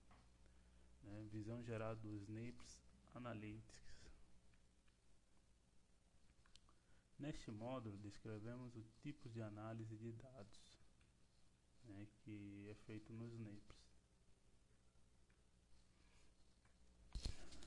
Né? 1.04 1.28
Visão 1.30 1.62
geral 1.62 1.94
dos 1.94 2.22
SNPs 2.22 2.82
Analytics. 3.14 3.94
Neste 7.16 7.52
módulo 7.52 7.96
descrevemos 7.98 8.74
os 8.74 8.92
tipos 9.04 9.32
de 9.32 9.40
análise 9.40 9.96
de 9.96 10.10
dados 10.14 10.74
né, 11.84 12.08
que 12.24 12.66
é 12.68 12.74
feito 12.86 13.12
nos 13.12 13.32
SNPs. 13.32 13.83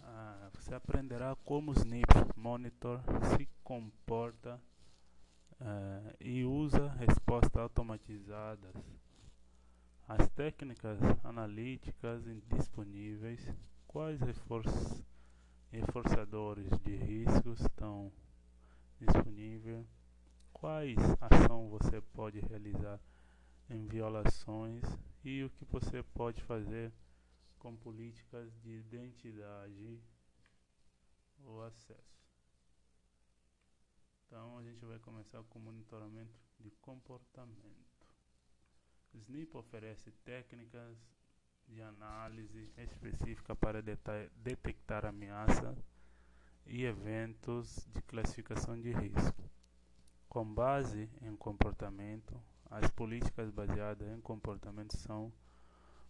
Ah, 0.09 0.49
você 0.53 0.73
aprenderá 0.73 1.35
como 1.43 1.71
o 1.71 1.73
SNP 1.73 2.07
Monitor 2.37 3.01
se 3.35 3.45
comporta 3.61 4.57
uh, 5.59 6.15
e 6.21 6.45
usa 6.45 6.87
respostas 6.93 7.61
automatizadas. 7.61 8.73
As 10.07 10.29
técnicas 10.29 10.97
analíticas 11.25 12.23
disponíveis, 12.47 13.45
quais 13.85 14.21
reforçadores 15.69 16.69
de 16.85 16.95
riscos 16.95 17.59
estão 17.59 18.09
disponíveis, 19.01 19.85
quais 20.53 20.97
ação 21.19 21.67
você 21.67 21.99
pode 22.13 22.39
realizar 22.39 22.97
em 23.69 23.85
violações 23.85 24.85
e 25.25 25.43
o 25.43 25.49
que 25.49 25.65
você 25.65 26.01
pode 26.01 26.41
fazer 26.43 26.93
com 27.59 27.75
políticas 27.75 28.51
de 28.61 28.71
identidade 28.71 30.01
ou 31.43 31.63
acesso. 31.63 32.17
Então 34.25 34.57
a 34.57 34.63
gente 34.63 34.83
vai 34.85 34.99
começar 34.99 35.41
com 35.43 35.59
monitoramento 35.59 36.39
de 36.59 36.69
comportamento. 36.81 37.87
O 39.13 39.17
SNP 39.17 39.57
oferece 39.57 40.11
técnicas 40.23 40.97
de 41.67 41.81
análise 41.81 42.71
específica 42.77 43.55
para 43.55 43.81
detectar 43.81 45.05
ameaças 45.05 45.77
e 46.65 46.83
eventos 46.83 47.87
de 47.93 48.01
classificação 48.01 48.79
de 48.79 48.91
risco. 48.91 49.49
Com 50.27 50.53
base 50.53 51.09
em 51.21 51.35
comportamento, 51.35 52.39
as 52.69 52.89
políticas 52.91 53.49
baseadas 53.49 54.09
em 54.09 54.19
comportamento 54.21 54.97
são 54.97 55.31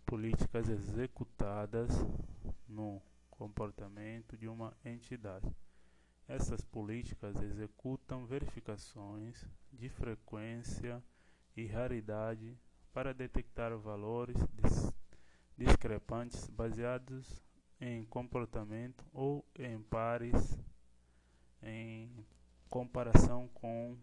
políticas 0.08 0.70
executadas 0.70 1.90
no 2.66 3.02
comportamento 3.30 4.38
de 4.38 4.48
uma 4.48 4.74
entidade. 4.86 5.54
Essas 6.30 6.64
políticas 6.64 7.36
executam 7.42 8.26
verificações 8.26 9.46
de 9.72 9.90
frequência 9.90 11.04
e 11.58 11.66
raridade 11.66 12.58
para 12.94 13.14
detectar 13.14 13.78
valores 13.78 14.38
discrepantes 15.58 16.48
baseados 16.48 17.44
em 17.80 18.06
comportamento 18.06 19.04
ou 19.14 19.46
em 19.60 19.82
pares 19.84 20.58
em 21.62 22.26
comparação 22.70 23.50
com 23.54 23.98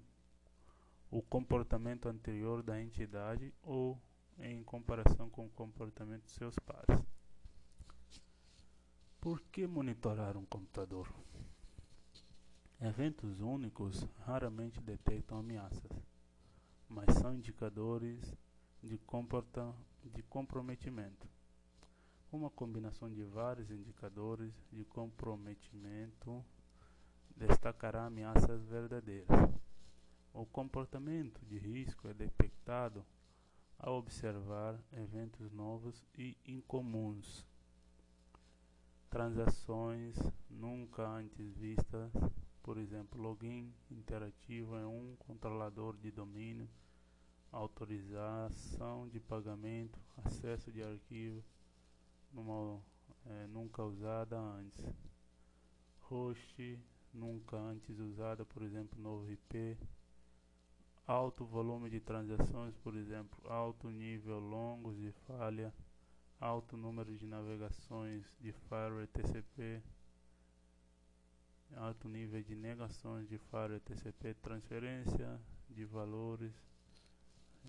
o 1.10 1.22
comportamento 1.22 2.10
anterior 2.10 2.62
da 2.62 2.78
entidade 2.78 3.54
ou 3.62 3.98
em 4.38 4.62
comparação 4.62 5.30
com 5.30 5.46
o 5.46 5.50
comportamento 5.50 6.24
de 6.24 6.30
seus 6.30 6.58
pares. 6.58 7.02
Por 9.20 9.40
que 9.40 9.66
monitorar 9.66 10.36
um 10.36 10.44
computador? 10.44 11.12
Eventos 12.80 13.40
únicos 13.40 14.06
raramente 14.26 14.80
detectam 14.80 15.38
ameaças, 15.38 15.90
mas 16.88 17.14
são 17.14 17.34
indicadores 17.34 18.20
de, 18.82 19.00
de 20.10 20.22
comprometimento. 20.24 21.26
Uma 22.30 22.50
combinação 22.50 23.08
de 23.08 23.22
vários 23.22 23.70
indicadores 23.70 24.52
de 24.70 24.84
comprometimento 24.84 26.44
destacará 27.36 28.04
ameaças 28.04 28.62
verdadeiras. 28.64 29.28
O 30.32 30.44
comportamento 30.44 31.40
de 31.46 31.56
risco 31.58 32.08
é 32.08 32.12
detectado 32.12 33.06
ao 33.78 33.96
observar 33.96 34.78
eventos 34.92 35.52
novos 35.52 36.04
e 36.16 36.36
incomuns, 36.46 37.46
transações 39.10 40.16
nunca 40.50 41.06
antes 41.06 41.56
vistas 41.56 42.12
por 42.64 42.78
exemplo, 42.78 43.20
login 43.20 43.70
interativo 43.90 44.74
é 44.74 44.86
um 44.86 45.14
controlador 45.18 45.98
de 45.98 46.10
domínio, 46.10 46.66
autorização 47.52 49.06
de 49.10 49.20
pagamento, 49.20 50.00
acesso 50.24 50.72
de 50.72 50.82
arquivo 50.82 51.44
numa, 52.32 52.80
é, 53.26 53.46
nunca 53.48 53.82
usada 53.82 54.38
antes, 54.38 54.82
host 56.00 56.80
nunca 57.12 57.58
antes 57.58 57.98
usada, 57.98 58.46
por 58.46 58.62
exemplo, 58.62 58.98
novo 58.98 59.30
IP, 59.30 59.76
alto 61.06 61.44
volume 61.44 61.90
de 61.90 62.00
transações, 62.00 62.76
por 62.78 62.94
exemplo, 62.96 63.38
alto 63.50 63.90
nível 63.90 64.38
longos 64.38 64.96
de 64.96 65.12
falha, 65.26 65.72
alto 66.40 66.76
número 66.76 67.16
de 67.16 67.26
navegações 67.26 68.24
de 68.40 68.52
firewall 68.52 69.06
TCP 69.08 69.82
alto 71.76 72.08
nível 72.08 72.42
de 72.42 72.54
negações 72.54 73.28
de 73.28 73.38
firewall 73.38 73.80
TCP, 73.80 74.34
transferência 74.34 75.40
de 75.68 75.84
valores 75.84 76.52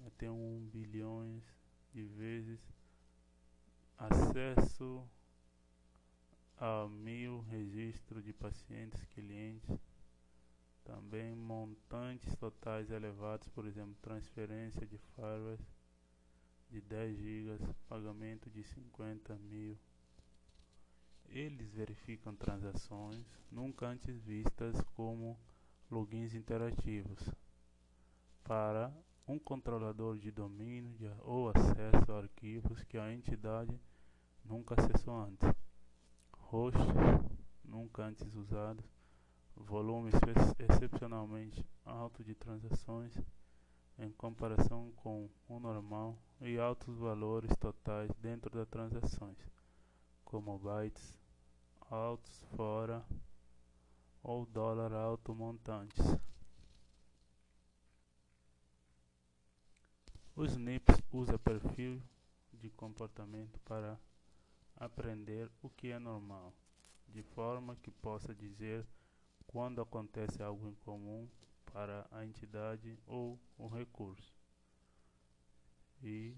até 0.05 0.29
1 0.29 0.69
bilhões 0.71 1.43
de 1.93 2.03
vezes, 2.03 2.59
acesso 3.97 5.07
a 6.57 6.87
mil 6.87 7.41
registros 7.49 8.23
de 8.23 8.33
pacientes 8.33 9.03
clientes, 9.13 9.79
também 10.85 11.35
montantes 11.35 12.35
totais 12.35 12.89
elevados, 12.91 13.49
por 13.49 13.65
exemplo, 13.65 13.95
transferência 14.01 14.85
de 14.85 14.97
firewalls 14.97 15.59
de 16.69 16.79
10 16.79 17.17
GB, 17.17 17.57
pagamento 17.89 18.49
de 18.49 18.63
50 18.63 19.35
mil. 19.35 19.77
Eles 21.27 21.73
verificam 21.73 22.35
transações 22.35 23.25
nunca 23.51 23.87
antes 23.87 24.15
vistas 24.21 24.79
como 24.95 25.37
logins 25.89 26.33
interativos. 26.33 27.19
Para 28.43 28.93
um 29.27 29.39
controlador 29.39 30.19
de 30.19 30.31
domínio 30.31 30.93
de, 30.93 31.09
ou 31.21 31.49
acesso 31.49 32.11
a 32.11 32.19
arquivos 32.19 32.83
que 32.83 32.97
a 32.97 33.11
entidade 33.11 33.75
nunca 34.43 34.75
acessou 34.79 35.15
antes. 35.15 35.49
Host 36.31 36.77
nunca 37.63 38.03
antes 38.03 38.33
usados, 38.35 38.85
volume 39.55 40.11
excepcionalmente 40.59 41.65
alto 41.85 42.23
de 42.23 42.35
transações 42.35 43.13
em 43.97 44.11
comparação 44.11 44.91
com 44.97 45.29
o 45.47 45.59
normal 45.59 46.17
e 46.41 46.57
altos 46.57 46.97
valores 46.97 47.55
totais 47.57 48.11
dentro 48.21 48.49
das 48.49 48.67
transações 48.67 49.37
como 50.23 50.59
bytes 50.59 51.17
altos 51.89 52.43
fora 52.55 53.05
ou 54.21 54.45
dólar 54.45 54.91
alto 54.91 55.33
montantes. 55.33 56.03
O 60.35 60.43
SNIPS 60.43 61.01
usa 61.11 61.39
perfil 61.39 62.01
de 62.51 62.69
comportamento 62.71 63.57
para 63.61 63.97
aprender 64.75 65.49
o 65.61 65.69
que 65.69 65.91
é 65.91 65.99
normal, 65.99 66.53
de 67.07 67.23
forma 67.23 67.77
que 67.77 67.91
possa 67.91 68.35
dizer 68.35 68.85
quando 69.55 69.79
acontece 69.79 70.43
algo 70.43 70.67
incomum 70.67 71.29
para 71.71 72.05
a 72.11 72.25
entidade 72.25 72.99
ou 73.07 73.39
o 73.57 73.69
recurso. 73.69 74.35
E 76.03 76.35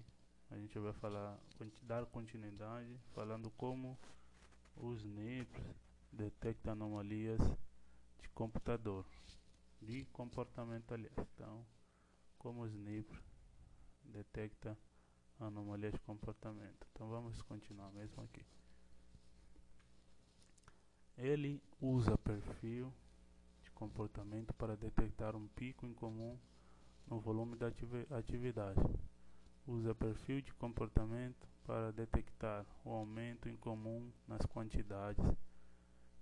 a 0.48 0.56
gente 0.56 0.78
vai 0.78 0.92
falar, 0.92 1.36
dar 1.82 2.06
continuidade, 2.06 2.96
falando 3.12 3.50
como 3.50 3.98
os 4.76 5.04
NIPs 5.04 5.60
detectam 6.12 6.74
anomalias 6.74 7.40
de 8.20 8.28
computador, 8.28 9.04
de 9.82 10.04
comportamento 10.12 10.94
aliás. 10.94 11.12
Então, 11.34 11.66
como 12.38 12.62
os 12.62 12.72
NIPs 12.72 13.20
detecta 14.04 14.78
anomalias 15.40 15.92
de 15.92 16.00
comportamento. 16.02 16.86
Então 16.92 17.08
vamos 17.08 17.42
continuar 17.42 17.90
mesmo 17.90 18.22
aqui. 18.22 18.46
Ele 21.16 21.60
usa 21.80 22.16
perfil 22.18 22.94
comportamento 23.78 24.52
para 24.54 24.76
detectar 24.76 25.36
um 25.36 25.46
pico 25.54 25.86
em 25.86 25.94
comum 25.94 26.36
no 27.06 27.20
volume 27.20 27.56
da 27.56 27.68
atividade. 28.18 28.80
Usa 29.64 29.94
perfil 29.94 30.42
de 30.42 30.52
comportamento 30.54 31.46
para 31.64 31.92
detectar 31.92 32.66
o 32.84 32.90
aumento 32.90 33.48
em 33.48 33.56
comum 33.56 34.10
nas 34.26 34.44
quantidades. 34.46 35.24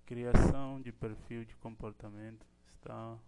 Criação 0.04 0.82
de 0.82 0.92
perfil 0.92 1.46
de 1.46 1.56
comportamento 1.56 2.46
está 2.74 3.18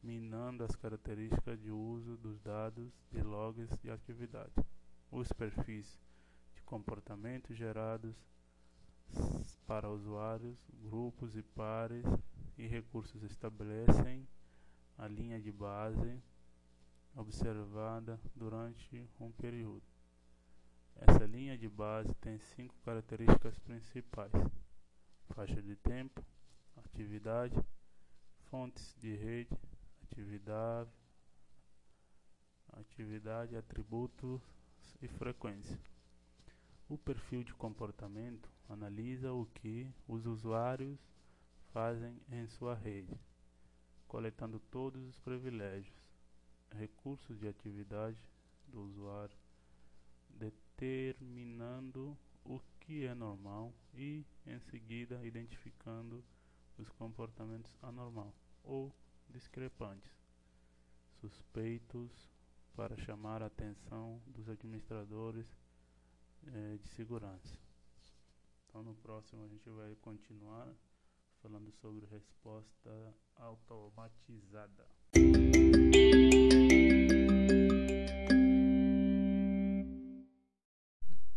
minando 0.00 0.62
as 0.62 0.76
características 0.76 1.60
de 1.60 1.70
uso 1.70 2.16
dos 2.18 2.40
dados 2.40 2.92
de 3.10 3.22
logs 3.22 3.76
de 3.78 3.90
atividade. 3.90 4.54
Os 5.10 5.32
perfis 5.32 6.00
de 6.54 6.62
comportamento 6.62 7.52
gerados 7.52 8.14
para 9.66 9.90
usuários, 9.90 10.56
grupos 10.80 11.36
e 11.36 11.42
pares 11.42 12.06
e 12.56 12.66
recursos 12.66 13.22
estabelecem 13.22 14.26
a 14.98 15.08
linha 15.08 15.40
de 15.40 15.50
base 15.50 16.22
observada 17.14 18.20
durante 18.34 19.08
um 19.20 19.30
período. 19.32 19.82
Essa 20.96 21.24
linha 21.26 21.56
de 21.56 21.68
base 21.68 22.14
tem 22.16 22.38
cinco 22.38 22.74
características 22.84 23.58
principais: 23.58 24.32
faixa 25.34 25.60
de 25.62 25.76
tempo, 25.76 26.24
atividade, 26.76 27.54
fontes 28.50 28.96
de 29.00 29.14
rede, 29.16 29.56
atividade, 30.04 30.90
atividade, 32.72 33.56
atributos 33.56 34.42
e 35.00 35.08
frequência. 35.08 35.78
O 36.88 36.98
perfil 36.98 37.42
de 37.42 37.54
comportamento 37.54 38.50
analisa 38.68 39.32
o 39.32 39.46
que 39.46 39.90
os 40.06 40.26
usuários 40.26 41.11
fazem 41.72 42.20
em 42.30 42.46
sua 42.46 42.74
rede, 42.74 43.18
coletando 44.06 44.60
todos 44.70 45.02
os 45.08 45.18
privilégios, 45.20 45.96
recursos 46.70 47.38
de 47.38 47.48
atividade 47.48 48.18
do 48.68 48.82
usuário, 48.82 49.36
determinando 50.28 52.16
o 52.44 52.60
que 52.80 53.06
é 53.06 53.14
normal 53.14 53.72
e, 53.94 54.24
em 54.46 54.58
seguida, 54.70 55.24
identificando 55.24 56.22
os 56.78 56.88
comportamentos 56.90 57.72
anormal 57.82 58.34
ou 58.64 58.92
discrepantes, 59.30 60.12
suspeitos 61.20 62.10
para 62.74 62.96
chamar 62.98 63.42
a 63.42 63.46
atenção 63.46 64.20
dos 64.26 64.48
administradores 64.48 65.46
eh, 66.46 66.78
de 66.82 66.88
segurança. 66.90 67.56
Então 68.66 68.82
no 68.82 68.94
próximo 68.94 69.44
a 69.44 69.48
gente 69.48 69.68
vai 69.68 69.94
continuar 69.96 70.68
falando 71.42 71.72
sobre 71.72 72.06
resposta 72.06 73.14
automatizada. 73.34 74.86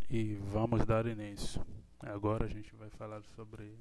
E 0.08 0.34
vamos 0.34 0.86
dar 0.86 1.06
início. 1.06 1.60
Agora 1.98 2.44
a 2.44 2.48
gente 2.48 2.72
vai 2.76 2.88
falar 2.88 3.24
sobre 3.24 3.76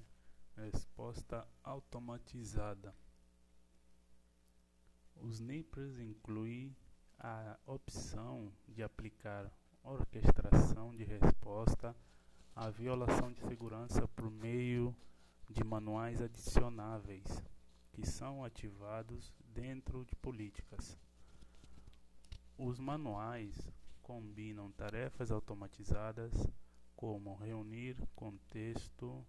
resposta 0.57 1.47
automatizada. 1.63 2.95
Os 5.17 5.39
NIPers 5.39 5.99
incluem 5.99 6.76
a 7.19 7.55
opção 7.67 8.51
de 8.67 8.82
aplicar 8.82 9.51
orquestração 9.84 10.95
de 10.95 11.03
resposta 11.03 11.95
à 12.55 12.71
violação 12.71 13.32
de 13.32 13.41
segurança 13.41 14.07
por 14.07 14.32
meio 14.32 14.89
de 14.89 15.14
manuais 15.64 16.22
adicionáveis 16.22 17.26
que 17.91 18.06
são 18.06 18.43
ativados 18.43 19.34
dentro 19.54 20.04
de 20.06 20.16
políticas. 20.16 20.98
Os 22.58 22.80
manuais 22.80 23.70
combinam 24.02 24.72
tarefas 24.72 25.32
automatizadas 25.32 26.34
como 26.96 27.36
reunir 27.36 27.98
contexto 28.16 29.26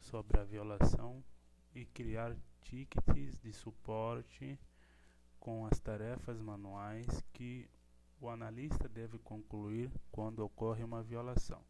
sobre 0.00 0.38
a 0.38 0.44
violação 0.44 1.24
e 1.74 1.84
criar 1.84 2.36
tickets 2.62 3.38
de 3.38 3.52
suporte 3.52 4.58
com 5.38 5.66
as 5.66 5.78
tarefas 5.80 6.40
manuais 6.40 7.24
que 7.32 7.68
o 8.20 8.28
analista 8.28 8.88
deve 8.88 9.18
concluir 9.18 9.90
quando 10.10 10.40
ocorre 10.40 10.84
uma 10.84 11.02
violação. 11.02 11.62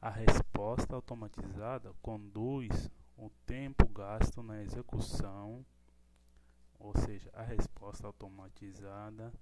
A 0.00 0.10
resposta 0.10 0.94
automatizada 0.94 1.92
conduz 2.02 2.90
o 3.16 3.30
tempo 3.46 3.88
gasto 3.88 4.42
na 4.42 4.62
execução, 4.62 5.64
ou 6.78 6.92
seja, 6.98 7.30
a 7.32 7.42
resposta 7.42 8.06
automatizada 8.06 9.32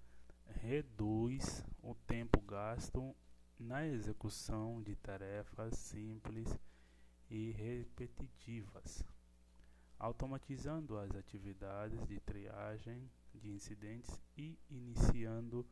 reduz 0.46 1.64
o 1.82 1.94
tempo 2.06 2.40
gasto 2.40 3.14
na 3.58 3.84
execução 3.86 4.80
de 4.80 4.94
tarefas 4.94 5.76
simples 5.76 6.48
e 7.28 7.50
repetitivas, 7.50 9.04
automatizando 9.98 10.96
as 10.96 11.14
atividades 11.16 12.06
de 12.06 12.20
triagem 12.20 13.10
de 13.34 13.50
incidentes 13.50 14.20
e 14.36 14.56
iniciando 14.70 15.66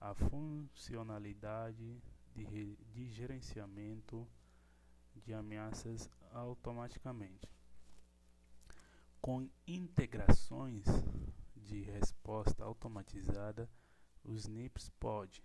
a 0.00 0.14
funcionalidade 0.14 2.00
de, 2.44 2.76
de 2.92 3.08
gerenciamento 3.10 4.26
de 5.14 5.34
ameaças 5.34 6.10
automaticamente. 6.32 7.48
Com 9.20 9.48
integrações 9.66 10.84
de 11.56 11.82
resposta 11.82 12.64
automatizada, 12.64 13.68
os 14.24 14.46
NIPS 14.46 14.90
pode 15.00 15.42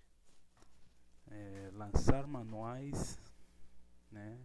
é, 1.28 1.72
lançar 1.74 2.28
manuais 2.28 3.20
né, 4.12 4.39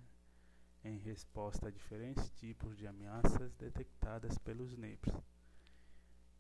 em 0.84 0.98
resposta 0.98 1.68
a 1.68 1.70
diferentes 1.70 2.30
tipos 2.32 2.76
de 2.76 2.86
ameaças 2.86 3.54
detectadas 3.54 4.38
pelos 4.38 4.76
NIPS 4.76 5.12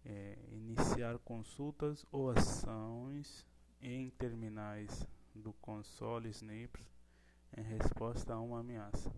é, 0.04 0.38
iniciar 0.50 1.18
consultas 1.18 2.04
ou 2.10 2.30
ações 2.30 3.46
em 3.80 4.10
terminais 4.10 5.06
do 5.38 5.52
console 5.54 6.28
Sniper 6.30 6.86
em 7.56 7.62
resposta 7.62 8.34
a 8.34 8.40
uma 8.40 8.60
ameaça. 8.60 9.12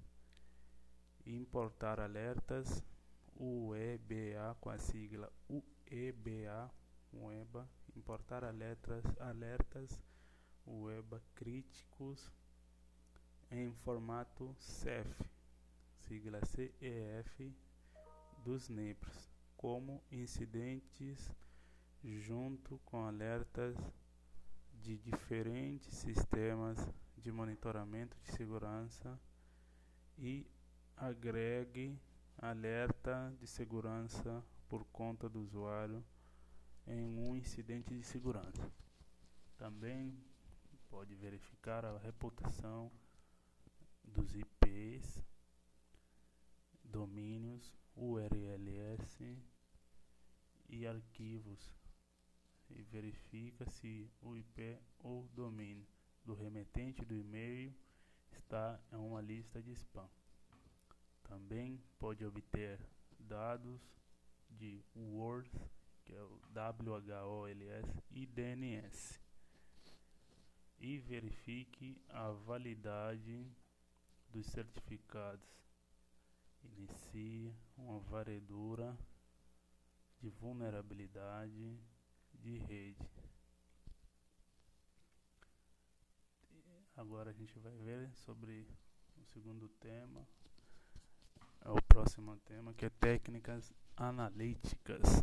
Importar 1.27 1.99
alertas 2.01 2.83
UEBA 3.37 4.57
com 4.61 4.71
a 4.71 4.79
sigla 4.79 5.33
UEBA, 5.49 6.71
UEBA 7.13 7.69
importar 7.97 8.45
alertas, 8.45 9.05
alertas 9.19 10.01
UEBA 10.67 11.23
críticos 11.35 12.31
em 13.51 13.73
formato 13.73 14.55
CEF, 14.59 15.25
sigla 15.99 16.41
CEF 16.45 17.55
dos 18.45 18.69
NIPRs 18.69 19.31
como 19.57 20.03
incidentes 20.11 21.31
junto 22.03 22.79
com 22.85 23.05
alertas 23.05 23.77
de 24.81 24.97
diferentes 24.99 25.95
sistemas 25.95 26.79
de 27.17 27.31
monitoramento 27.31 28.17
de 28.23 28.33
segurança 28.33 29.21
e 30.19 30.47
agregue 30.97 32.01
alerta 32.39 33.35
de 33.39 33.47
segurança 33.47 34.45
por 34.69 34.85
conta 34.87 35.29
do 35.29 35.41
usuário 35.41 36.03
em 36.87 37.19
um 37.19 37.37
incidente 37.37 37.95
de 37.95 38.03
segurança. 38.03 38.73
Também 39.57 40.19
pode 40.89 41.15
verificar 41.15 41.85
a 41.85 41.99
reputação 41.99 42.91
dos 44.03 44.35
IPs, 44.35 45.23
domínios 46.83 47.77
URLs 47.95 49.39
e 50.69 50.87
arquivos 50.87 51.80
e 52.71 52.83
verifica 52.83 53.69
se 53.71 54.11
o 54.23 54.37
IP 54.37 54.79
ou 55.01 55.29
domínio 55.35 55.87
do 56.25 56.35
remetente 56.35 57.05
do 57.05 57.15
e-mail 57.15 57.75
está 58.33 58.81
em 58.93 58.97
uma 58.97 59.21
lista 59.21 59.63
de 59.63 59.73
spam. 59.73 60.09
Também 61.25 61.81
pode 61.99 62.25
obter 62.25 62.81
dados 63.19 63.81
de 64.49 64.83
words, 64.95 65.53
que 66.05 66.15
é 66.15 66.23
o 66.23 66.41
WHOLS 66.55 68.03
e 68.11 68.27
DNS. 68.27 69.21
E 70.79 70.99
verifique 70.99 72.01
a 72.09 72.31
validade 72.31 73.47
dos 74.29 74.47
certificados. 74.47 75.49
Inicie 76.63 77.55
uma 77.77 77.99
varredura 78.01 78.97
de 80.21 80.29
vulnerabilidade 80.29 81.79
de 82.41 82.59
rede. 82.59 83.09
Agora 86.97 87.31
a 87.31 87.33
gente 87.33 87.59
vai 87.59 87.77
ver 87.77 88.11
sobre 88.15 88.67
o 89.17 89.25
segundo 89.25 89.69
tema, 89.81 90.27
é 91.65 91.71
o 91.71 91.81
próximo 91.83 92.37
tema 92.45 92.75
que 92.75 92.85
é 92.85 92.91
técnicas 92.91 93.73
analíticas. 93.97 95.23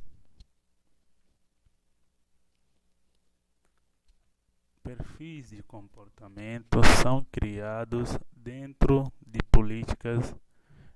Perfis 4.81 5.49
de 5.49 5.61
comportamento 5.63 6.79
são 7.03 7.23
criados 7.25 8.17
dentro 8.31 9.11
de 9.25 9.39
políticas 9.51 10.33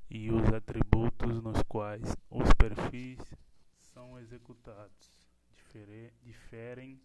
e 0.10 0.32
os 0.32 0.54
atributos 0.54 1.44
nos 1.44 1.62
quais 1.64 2.16
os 2.30 2.54
perfis 2.54 3.20
são 3.94 4.18
executados 4.18 5.21
diferem 6.22 7.02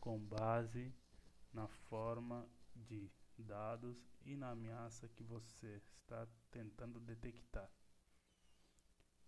com 0.00 0.18
base 0.18 0.92
na 1.52 1.68
forma 1.68 2.48
de 2.74 3.08
dados 3.38 4.04
e 4.24 4.36
na 4.36 4.50
ameaça 4.50 5.08
que 5.08 5.22
você 5.22 5.76
está 5.76 6.26
tentando 6.50 6.98
detectar. 6.98 7.70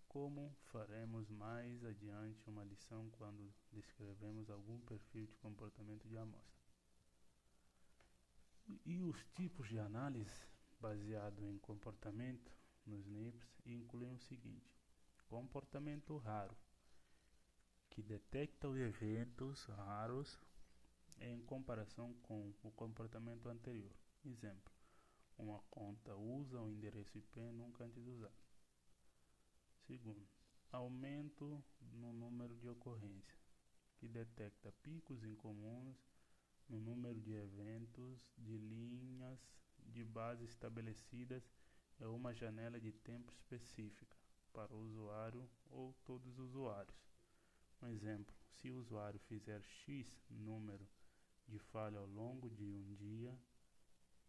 Como 0.07 0.55
faremos 0.71 1.29
mais 1.29 1.83
adiante 1.83 2.49
uma 2.49 2.63
lição 2.63 3.09
quando 3.11 3.53
descrevemos 3.71 4.49
algum 4.49 4.79
perfil 4.81 5.25
de 5.25 5.35
comportamento 5.37 6.07
de 6.07 6.17
amostra. 6.17 6.65
E 8.85 9.01
os 9.01 9.23
tipos 9.35 9.69
de 9.69 9.79
análise 9.79 10.47
baseado 10.79 11.45
em 11.45 11.57
comportamento 11.59 12.51
nos 12.85 13.05
NIPS 13.05 13.61
incluem 13.65 14.13
o 14.13 14.19
seguinte: 14.19 14.75
comportamento 15.27 16.17
raro, 16.17 16.55
que 17.95 18.03
detecta 18.03 18.67
os 18.67 18.77
eventos 18.77 19.63
raros 19.67 20.37
em 21.21 21.39
comparação 21.43 22.13
com 22.23 22.53
o 22.61 22.71
comportamento 22.71 23.47
anterior. 23.47 23.95
Exemplo: 24.25 24.69
uma 25.37 25.59
conta 25.71 26.13
usa 26.13 26.59
o 26.59 26.69
endereço 26.69 27.17
IP 27.17 27.39
nunca 27.53 27.85
antes 27.85 28.05
usado. 28.05 28.35
Segundo, 29.87 30.27
aumento 30.73 31.63
no 31.93 32.11
número 32.11 32.53
de 32.57 32.67
ocorrências, 32.67 33.39
que 33.95 34.09
detecta 34.09 34.73
picos 34.83 35.23
incomuns 35.23 35.95
no 36.67 36.81
número 36.81 37.21
de 37.21 37.31
eventos 37.31 38.19
de 38.37 38.57
linhas 38.57 39.39
de 39.79 40.03
base 40.03 40.43
estabelecidas 40.43 41.49
em 42.01 42.07
uma 42.07 42.33
janela 42.33 42.77
de 42.77 42.91
tempo 42.91 43.31
específica 43.31 44.17
para 44.51 44.75
o 44.75 44.81
usuário 44.81 45.49
ou 45.69 45.93
todos 46.03 46.27
os 46.37 46.49
usuários. 46.49 47.14
Um 47.81 47.87
exemplo, 47.87 48.33
se 48.55 48.71
o 48.71 48.77
usuário 48.77 49.19
fizer 49.21 49.61
X 49.61 50.23
número 50.29 50.87
de 51.47 51.59
falha 51.59 51.99
ao 51.99 52.07
longo 52.07 52.49
de 52.49 52.63
um 52.63 52.95
dia, 52.95 53.37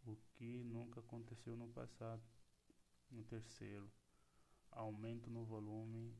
o 0.04 0.16
que 0.34 0.62
nunca 0.64 1.00
aconteceu 1.00 1.56
no 1.56 1.68
passado. 1.68 2.22
No 3.10 3.24
terceiro, 3.24 3.90
aumento 4.70 5.30
no 5.30 5.44
volume 5.44 6.14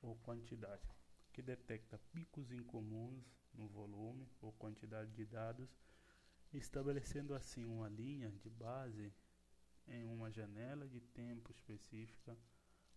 ou 0.00 0.16
quantidade, 0.18 0.88
que 1.32 1.42
detecta 1.42 1.98
picos 2.12 2.50
incomuns 2.52 3.24
no 3.52 3.68
volume 3.68 4.28
ou 4.40 4.52
quantidade 4.52 5.12
de 5.12 5.26
dados, 5.26 5.68
estabelecendo 6.52 7.34
assim 7.34 7.64
uma 7.64 7.88
linha 7.88 8.30
de 8.30 8.48
base 8.48 9.12
em 9.86 10.06
uma 10.06 10.30
janela 10.30 10.88
de 10.88 11.00
tempo 11.00 11.50
específica 11.50 12.38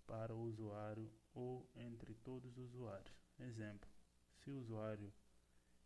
para 0.05 0.33
o 0.33 0.43
usuário 0.43 1.11
ou 1.33 1.69
entre 1.75 2.13
todos 2.13 2.57
os 2.57 2.73
usuários. 2.73 3.22
Exemplo: 3.39 3.89
se 4.37 4.49
o 4.49 4.59
usuário 4.59 5.13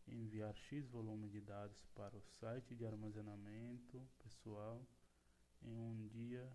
enviar 0.07 0.55
X 0.55 0.87
volume 0.87 1.29
de 1.29 1.41
dados 1.41 1.85
para 1.95 2.15
o 2.15 2.21
site 2.21 2.75
de 2.75 2.85
armazenamento 2.85 4.07
pessoal 4.19 4.85
em 5.61 5.79
um 5.79 6.07
dia, 6.07 6.49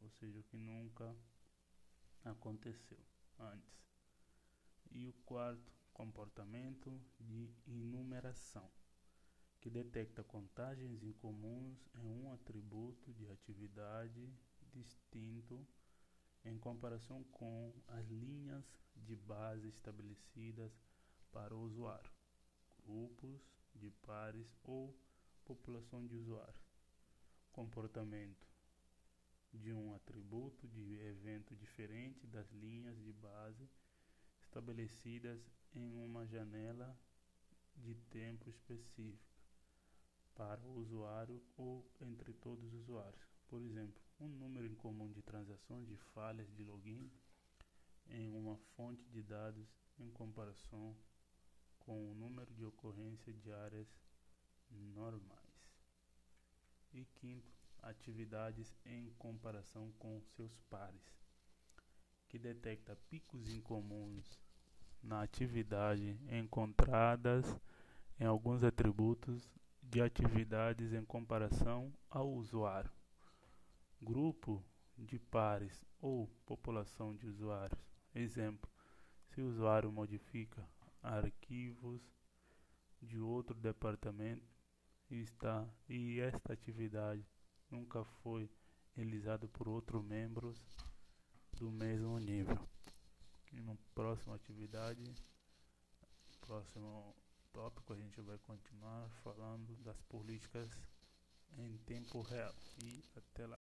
ou 0.00 0.10
seja, 0.10 0.38
o 0.38 0.44
que 0.44 0.56
nunca 0.56 1.16
aconteceu 2.24 2.98
antes. 3.38 3.84
E 4.90 5.08
o 5.08 5.12
quarto, 5.24 5.72
comportamento 5.92 7.00
de 7.18 7.50
enumeração, 7.66 8.70
que 9.60 9.70
detecta 9.70 10.22
contagens 10.22 11.02
incomuns 11.02 11.78
em 11.94 12.06
um 12.06 12.32
atributo 12.32 13.12
de 13.14 13.30
atividade 13.30 14.32
distinto 14.72 15.66
em 16.44 16.58
comparação 16.58 17.24
com 17.24 17.72
as 17.88 18.06
linhas 18.08 18.64
de 18.96 19.16
base 19.16 19.68
estabelecidas 19.68 20.72
para 21.32 21.54
o 21.54 21.62
usuário 21.62 22.14
grupos 22.84 23.40
de 23.74 23.90
pares 23.90 24.46
ou 24.62 24.96
população 25.44 26.06
de 26.06 26.14
usuários. 26.14 26.62
Comportamento 27.52 28.46
de 29.52 29.72
um 29.72 29.94
atributo 29.94 30.66
de 30.68 30.94
evento 31.00 31.54
diferente 31.54 32.26
das 32.26 32.50
linhas 32.52 33.00
de 33.02 33.12
base 33.12 33.68
estabelecidas 34.40 35.40
em 35.74 35.94
uma 35.96 36.26
janela 36.26 36.96
de 37.76 37.94
tempo 38.10 38.48
específica 38.50 39.42
para 40.34 40.60
o 40.60 40.78
usuário 40.78 41.40
ou 41.56 41.88
entre 42.00 42.32
todos 42.32 42.64
os 42.64 42.82
usuários. 42.82 43.33
Por 43.54 43.62
exemplo, 43.62 44.02
um 44.18 44.26
número 44.26 44.66
incomum 44.66 45.12
de 45.12 45.22
transações 45.22 45.86
de 45.86 45.96
falhas 46.12 46.52
de 46.56 46.64
login 46.64 47.08
em 48.08 48.28
uma 48.34 48.56
fonte 48.74 49.08
de 49.10 49.22
dados 49.22 49.68
em 49.96 50.10
comparação 50.10 50.96
com 51.78 52.10
o 52.10 52.14
número 52.16 52.52
de 52.52 52.64
ocorrências 52.64 53.40
diárias 53.40 53.86
normais. 54.72 55.70
E 56.92 57.04
quinto, 57.14 57.54
atividades 57.80 58.74
em 58.84 59.12
comparação 59.20 59.92
com 60.00 60.20
seus 60.34 60.58
pares, 60.68 61.14
que 62.28 62.40
detecta 62.40 62.98
picos 63.08 63.48
incomuns 63.50 64.36
na 65.00 65.22
atividade 65.22 66.18
encontradas 66.28 67.46
em 68.18 68.24
alguns 68.24 68.64
atributos 68.64 69.48
de 69.80 70.02
atividades 70.02 70.92
em 70.92 71.04
comparação 71.04 71.94
ao 72.10 72.28
usuário. 72.32 72.90
Grupo 74.04 74.62
de 74.98 75.18
pares 75.18 75.82
ou 75.98 76.28
população 76.44 77.16
de 77.16 77.26
usuários. 77.26 77.80
Exemplo: 78.14 78.70
se 79.30 79.40
o 79.40 79.48
usuário 79.48 79.90
modifica 79.90 80.68
arquivos 81.02 82.02
de 83.00 83.18
outro 83.18 83.58
departamento 83.58 84.46
e 85.10 85.22
está 85.22 85.66
e 85.88 86.20
esta 86.20 86.52
atividade 86.52 87.26
nunca 87.70 88.04
foi 88.22 88.50
realizada 88.94 89.48
por 89.48 89.68
outros 89.68 90.04
membros 90.04 90.62
do 91.52 91.70
mesmo 91.70 92.18
nível. 92.18 92.58
E 93.52 93.62
no 93.62 93.74
próximo 93.94 94.34
atividade, 94.34 95.02
próximo 96.42 97.16
tópico 97.54 97.94
a 97.94 97.96
gente 97.96 98.20
vai 98.20 98.36
continuar 98.40 99.08
falando 99.22 99.74
das 99.82 99.98
políticas 100.02 100.68
em 101.56 101.78
tempo 101.78 102.20
real 102.20 102.54
e 102.82 103.02
até 103.16 103.46
lá. 103.46 103.63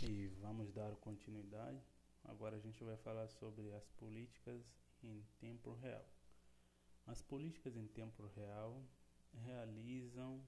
E 0.00 0.28
vamos 0.40 0.70
dar 0.72 0.94
continuidade. 0.96 1.82
Agora 2.22 2.56
a 2.56 2.60
gente 2.60 2.84
vai 2.84 2.96
falar 2.98 3.26
sobre 3.26 3.72
as 3.72 3.88
políticas 3.90 4.62
em 5.02 5.24
tempo 5.40 5.72
real. 5.74 6.06
As 7.04 7.20
políticas 7.20 7.76
em 7.76 7.86
tempo 7.88 8.24
real 8.36 8.80
realizam 9.32 10.40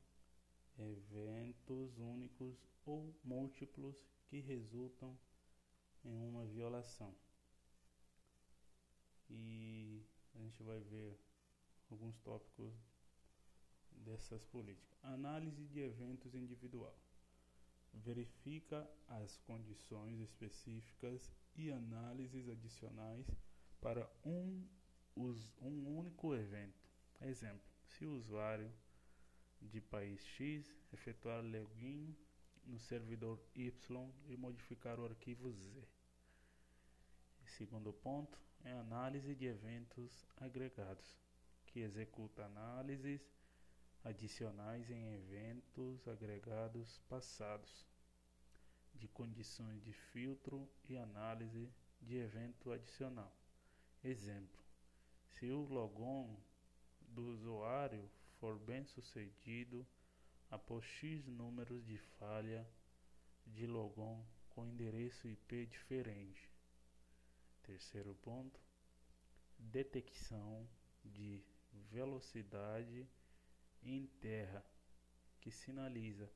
eventos 0.79 1.99
únicos 1.99 2.65
ou 2.87 3.13
múltiplos 3.25 3.97
que 4.29 4.39
resultam 4.39 5.19
em 6.05 6.23
uma 6.23 6.47
violação. 6.47 7.13
E 9.29 10.07
a 10.37 10.39
gente 10.39 10.63
vai 10.63 10.79
ver 10.79 11.19
alguns 11.91 12.17
tópicos 12.21 12.73
dessas 13.91 14.45
políticas. 14.45 14.97
Análise 15.03 15.67
de 15.67 15.81
eventos 15.81 16.37
individual. 16.37 16.97
Verifica 17.93 18.89
as 19.09 19.37
condições 19.39 20.21
específicas 20.21 21.31
e 21.57 21.71
análises 21.71 22.49
adicionais 22.49 23.27
para 23.81 24.11
um 24.25 24.67
um 25.61 25.99
único 25.99 26.35
evento. 26.35 26.89
Exemplo: 27.21 27.69
se 27.85 28.07
o 28.07 28.15
usuário 28.15 28.73
de 29.61 29.81
país 29.81 30.25
X, 30.25 30.75
efetuar 30.93 31.45
login 31.45 32.17
no 32.65 32.79
servidor 32.79 33.39
Y 33.55 34.11
e 34.27 34.37
modificar 34.37 34.99
o 34.99 35.05
arquivo 35.05 35.53
Z. 35.53 35.87
Segundo 37.45 37.93
ponto 37.93 38.41
é 38.65 38.73
análise 38.73 39.35
de 39.35 39.47
eventos 39.47 40.25
agregados, 40.37 41.19
que 41.67 41.81
executa 41.81 42.45
análises 42.45 43.21
adicionais 44.05 44.91
em 44.91 45.15
eventos 45.15 46.07
agregados 46.09 46.99
passados, 47.09 47.87
de 48.95 49.09
condições 49.09 49.83
de 49.83 49.93
filtro 49.93 50.69
e 50.89 50.97
análise 50.97 51.71
de 52.01 52.17
evento 52.17 52.73
adicional. 52.73 53.33
Exemplo: 54.03 54.61
se 55.33 55.47
o 55.51 55.65
logon 55.65 56.37
do 57.01 57.27
usuário 57.29 58.11
for 58.39 58.59
bem 58.59 58.85
sucedido 58.85 59.87
após 60.51 60.85
X 60.85 61.27
números 61.27 61.85
de 61.87 61.99
falha 61.99 62.67
de 63.47 63.67
logon 63.67 64.25
com 64.51 64.67
endereço 64.67 65.29
IP 65.29 65.67
diferente. 65.67 66.51
Terceiro 67.63 68.15
ponto: 68.17 68.61
detecção 69.59 70.67
de 71.05 71.43
velocidade 71.91 73.07
em 73.83 74.07
terra, 74.21 74.65
que 75.41 75.51
sinaliza 75.51 76.31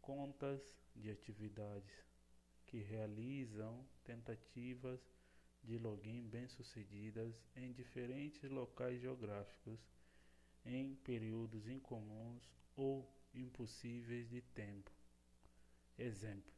contas 0.00 0.60
de 0.94 1.10
atividades 1.10 2.04
que 2.66 2.78
realizam 2.78 3.86
tentativas 4.04 5.00
de 5.62 5.78
login 5.78 6.28
bem-sucedidas 6.28 7.34
em 7.54 7.72
diferentes 7.72 8.50
locais 8.50 9.00
geográficos 9.00 9.80
em 10.64 10.94
períodos 10.96 11.68
incomuns 11.68 12.42
ou 12.74 13.08
impossíveis 13.34 14.28
de 14.28 14.40
tempo. 14.40 14.90
Exemplo: 15.98 16.52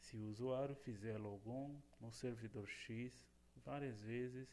se 0.00 0.16
o 0.16 0.26
usuário 0.26 0.74
fizer 0.76 1.16
login 1.18 1.82
no 2.00 2.12
servidor 2.12 2.68
X 2.68 3.26
várias 3.64 4.00
vezes 4.00 4.48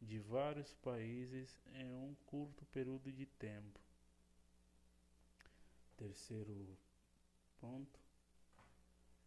de 0.00 0.18
vários 0.18 0.72
países 0.74 1.60
em 1.74 1.92
um 1.92 2.14
curto 2.26 2.64
período 2.66 3.12
de 3.12 3.26
tempo. 3.26 3.78
Terceiro 6.00 6.78
ponto: 7.60 8.00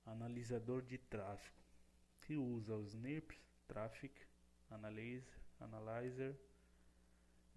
analisador 0.07 0.82
de 0.82 0.97
tráfego, 0.97 1.61
que 2.21 2.36
usa 2.36 2.76
os 2.76 2.95
NIRPs 2.95 3.38
Traffic 3.67 4.19
Analyzer, 4.71 5.39
Analyzer 5.59 6.36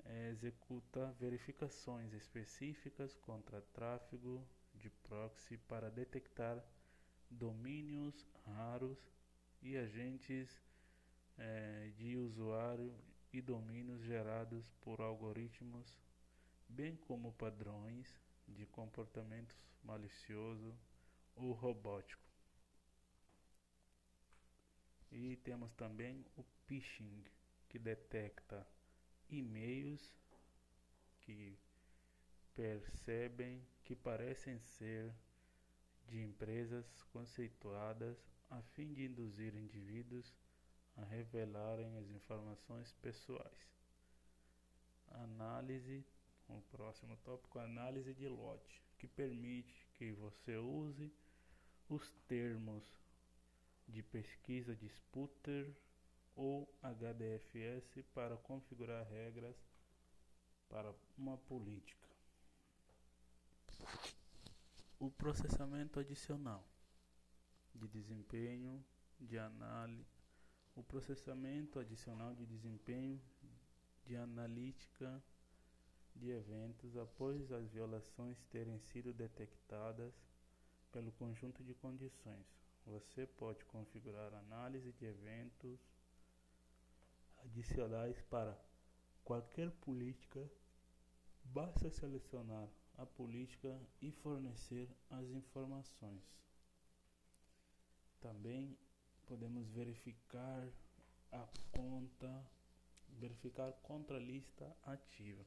é, 0.04 0.28
executa 0.28 1.16
verificações 1.18 2.12
específicas 2.12 3.14
contra 3.14 3.62
tráfego 3.72 4.46
de 4.74 4.90
proxy 4.90 5.56
para 5.56 5.90
detectar 5.90 6.62
domínios 7.30 8.26
raros 8.44 8.98
e 9.62 9.78
agentes 9.78 10.60
é, 11.38 11.90
de 11.96 12.18
usuário 12.18 12.94
e 13.32 13.40
domínios 13.40 14.02
gerados 14.02 14.70
por 14.82 15.00
algoritmos, 15.00 15.98
bem 16.68 16.94
como 16.96 17.32
padrões 17.32 18.25
de 18.48 18.66
comportamento 18.66 19.54
malicioso 19.82 20.76
ou 21.34 21.52
robótico. 21.52 22.22
E 25.10 25.36
temos 25.36 25.72
também 25.74 26.24
o 26.36 26.42
phishing, 26.66 27.24
que 27.68 27.78
detecta 27.78 28.66
e-mails 29.28 30.12
que 31.20 31.58
percebem 32.54 33.62
que 33.84 33.94
parecem 33.94 34.58
ser 34.58 35.12
de 36.08 36.22
empresas 36.22 37.02
conceituadas 37.12 38.16
a 38.50 38.62
fim 38.62 38.92
de 38.94 39.04
induzir 39.04 39.54
indivíduos 39.54 40.32
a 40.96 41.04
revelarem 41.04 41.96
as 41.96 42.08
informações 42.10 42.92
pessoais. 43.02 43.66
Análise, 45.08 46.04
o 46.48 46.60
próximo 46.70 47.16
tópico, 47.18 47.58
análise 47.58 48.14
de 48.14 48.28
lote, 48.28 48.82
que 48.98 49.06
permite 49.06 49.86
que 49.94 50.12
você 50.12 50.56
use 50.56 51.12
os 51.88 52.10
termos 52.26 52.84
de 53.88 54.02
pesquisa 54.02 54.74
de 54.74 54.88
Sputter 54.88 55.74
ou 56.34 56.68
HDFS 56.82 58.02
para 58.14 58.36
configurar 58.36 59.06
regras 59.06 59.56
para 60.68 60.94
uma 61.16 61.36
política. 61.38 62.08
O 64.98 65.10
processamento 65.10 66.00
adicional 66.00 66.64
de 67.74 67.86
desempenho 67.86 68.84
de 69.20 69.38
análise 69.38 70.16
o 70.76 70.82
processamento 70.82 71.78
adicional 71.78 72.34
de 72.34 72.44
desempenho 72.44 73.18
de 74.04 74.14
analítica 74.14 75.22
de 76.16 76.30
eventos 76.30 76.96
após 76.96 77.52
as 77.52 77.70
violações 77.70 78.42
terem 78.50 78.78
sido 78.78 79.12
detectadas 79.12 80.14
pelo 80.92 81.12
conjunto 81.12 81.62
de 81.62 81.74
condições 81.74 82.56
você 82.86 83.26
pode 83.26 83.64
configurar 83.64 84.32
análise 84.32 84.92
de 84.92 85.04
eventos 85.06 85.80
adicionais 87.44 88.20
para 88.30 88.56
qualquer 89.24 89.70
política. 89.72 90.48
Basta 91.44 91.90
selecionar 91.90 92.68
a 92.96 93.04
política 93.04 93.76
e 94.00 94.12
fornecer 94.12 94.88
as 95.10 95.28
informações. 95.30 96.22
Também 98.20 98.78
podemos 99.26 99.68
verificar 99.70 100.68
a 101.32 101.48
conta, 101.72 102.46
verificar 103.08 103.72
contra 103.82 104.18
lista 104.18 104.76
ativa, 104.84 105.44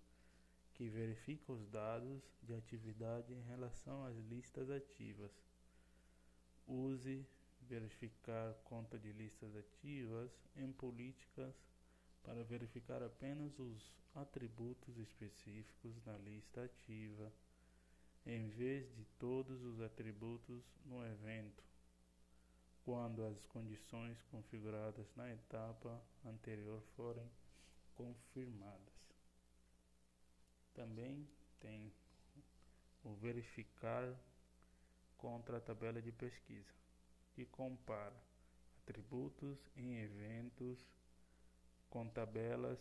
que 0.80 0.88
verifica 0.88 1.51
os 1.51 1.67
dados 1.67 2.23
de 2.41 2.53
atividade 2.53 3.34
em 3.34 3.41
relação 3.41 4.05
às 4.05 4.15
listas 4.15 4.69
ativas 4.69 5.30
Use 6.65 7.27
verificar 7.67 8.53
conta 8.63 8.97
de 8.97 9.11
listas 9.11 9.53
ativas 9.57 10.32
em 10.55 10.71
políticas 10.71 11.53
para 12.23 12.45
verificar 12.45 13.03
apenas 13.03 13.59
os 13.59 13.91
atributos 14.15 14.97
específicos 14.97 16.01
na 16.05 16.17
lista 16.19 16.63
ativa, 16.63 17.30
em 18.25 18.47
vez 18.47 18.89
de 18.95 19.03
todos 19.19 19.61
os 19.63 19.82
atributos 19.82 20.63
no 20.86 21.05
evento, 21.05 21.61
quando 22.86 23.25
as 23.25 23.45
condições 23.47 24.21
configuradas 24.32 25.13
na 25.17 25.30
etapa 25.30 26.01
anterior 26.23 26.82
forem 26.95 27.30
confirmadas. 27.95 28.88
Também 30.80 31.27
tem 31.59 31.91
o 33.03 33.13
verificar 33.15 34.17
contra 35.17 35.57
a 35.57 35.59
tabela 35.59 36.01
de 36.01 36.09
pesquisa, 36.09 36.73
que 37.34 37.45
compara 37.45 38.15
atributos 38.77 39.59
em 39.75 39.97
eventos 39.97 40.80
com 41.89 42.07
tabelas 42.07 42.80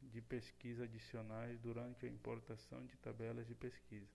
de 0.00 0.20
pesquisa 0.20 0.84
adicionais 0.84 1.58
durante 1.58 2.06
a 2.06 2.08
importação 2.08 2.86
de 2.86 2.96
tabelas 2.98 3.48
de 3.48 3.56
pesquisa. 3.56 4.14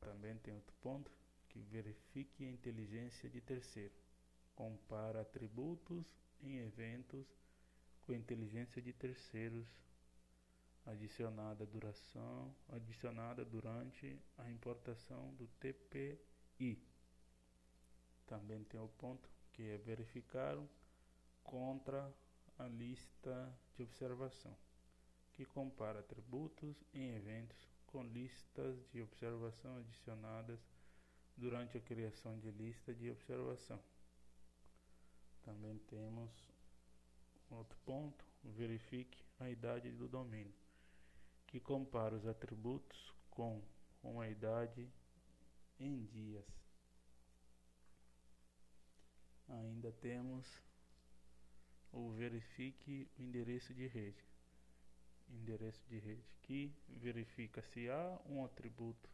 Também 0.00 0.36
tem 0.38 0.52
outro 0.54 0.74
ponto 0.82 1.08
que 1.50 1.60
verifique 1.60 2.44
a 2.44 2.50
inteligência 2.50 3.30
de 3.30 3.40
terceiro. 3.40 3.94
Compara 4.56 5.20
atributos 5.20 6.04
em 6.42 6.58
eventos 6.58 7.32
com 8.02 8.12
inteligência 8.12 8.82
de 8.82 8.92
terceiros 8.92 9.68
adicionada 10.86 11.64
duração 11.64 12.54
adicionada 12.68 13.44
durante 13.44 14.20
a 14.36 14.50
importação 14.50 15.34
do 15.34 15.46
TPI. 15.58 16.82
Também 18.26 18.64
tem 18.64 18.80
o 18.80 18.88
ponto 18.88 19.28
que 19.52 19.62
é 19.62 19.78
verificar 19.78 20.58
contra 21.42 22.12
a 22.58 22.66
lista 22.66 23.52
de 23.76 23.82
observação, 23.82 24.56
que 25.32 25.44
compara 25.44 26.00
atributos 26.00 26.76
em 26.92 27.14
eventos 27.14 27.56
com 27.86 28.02
listas 28.02 28.76
de 28.90 29.02
observação 29.02 29.76
adicionadas 29.78 30.60
durante 31.36 31.78
a 31.78 31.80
criação 31.80 32.38
de 32.38 32.50
lista 32.50 32.94
de 32.94 33.10
observação. 33.10 33.80
Também 35.42 35.78
temos 35.78 36.30
outro 37.50 37.78
ponto, 37.84 38.24
verifique 38.42 39.22
a 39.38 39.50
idade 39.50 39.90
do 39.92 40.08
domínio 40.08 40.63
que 41.54 41.60
compara 41.60 42.16
os 42.16 42.26
atributos 42.26 43.14
com 43.30 43.62
uma 44.02 44.26
idade 44.26 44.90
em 45.78 46.04
dias. 46.06 46.44
Ainda 49.48 49.92
temos 49.92 50.44
o 51.92 52.10
verifique 52.10 53.08
o 53.16 53.22
endereço 53.22 53.72
de 53.72 53.86
rede, 53.86 54.24
endereço 55.28 55.80
de 55.88 55.96
rede 56.00 56.24
que 56.42 56.74
verifica 56.88 57.62
se 57.62 57.88
há 57.88 58.20
um 58.26 58.44
atributo 58.44 59.08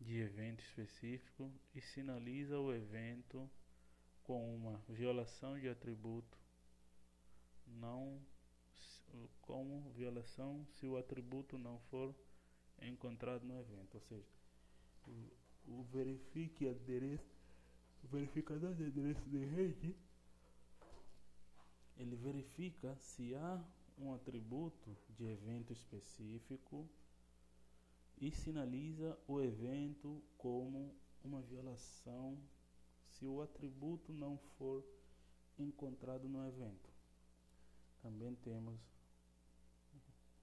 de 0.00 0.20
evento 0.20 0.64
específico 0.64 1.52
e 1.74 1.80
sinaliza 1.82 2.58
o 2.58 2.72
evento 2.72 3.50
com 4.22 4.56
uma 4.56 4.78
violação 4.88 5.60
de 5.60 5.68
atributo 5.68 6.38
não 7.66 8.18
como 9.42 9.90
violação 9.90 10.66
se 10.66 10.86
o 10.86 10.96
atributo 10.96 11.58
não 11.58 11.78
for 11.90 12.14
encontrado 12.82 13.44
no 13.44 13.58
evento, 13.58 13.94
ou 13.94 14.00
seja, 14.00 14.28
o, 15.06 15.80
o 15.80 15.82
verifique 15.84 16.68
adereço, 16.68 17.36
o 18.02 18.08
verificador 18.08 18.74
de 18.74 18.84
endereço 18.84 19.28
de 19.28 19.38
rede, 19.44 19.96
ele 21.96 22.16
verifica 22.16 22.96
se 22.96 23.34
há 23.34 23.64
um 23.96 24.12
atributo 24.12 24.96
de 25.10 25.24
evento 25.24 25.72
específico 25.72 26.88
e 28.20 28.30
sinaliza 28.30 29.18
o 29.28 29.40
evento 29.40 30.22
como 30.36 30.94
uma 31.22 31.40
violação 31.42 32.38
se 33.06 33.26
o 33.26 33.40
atributo 33.40 34.12
não 34.12 34.36
for 34.58 34.84
encontrado 35.58 36.28
no 36.28 36.46
evento. 36.46 36.92
Também 38.02 38.34
temos 38.34 38.93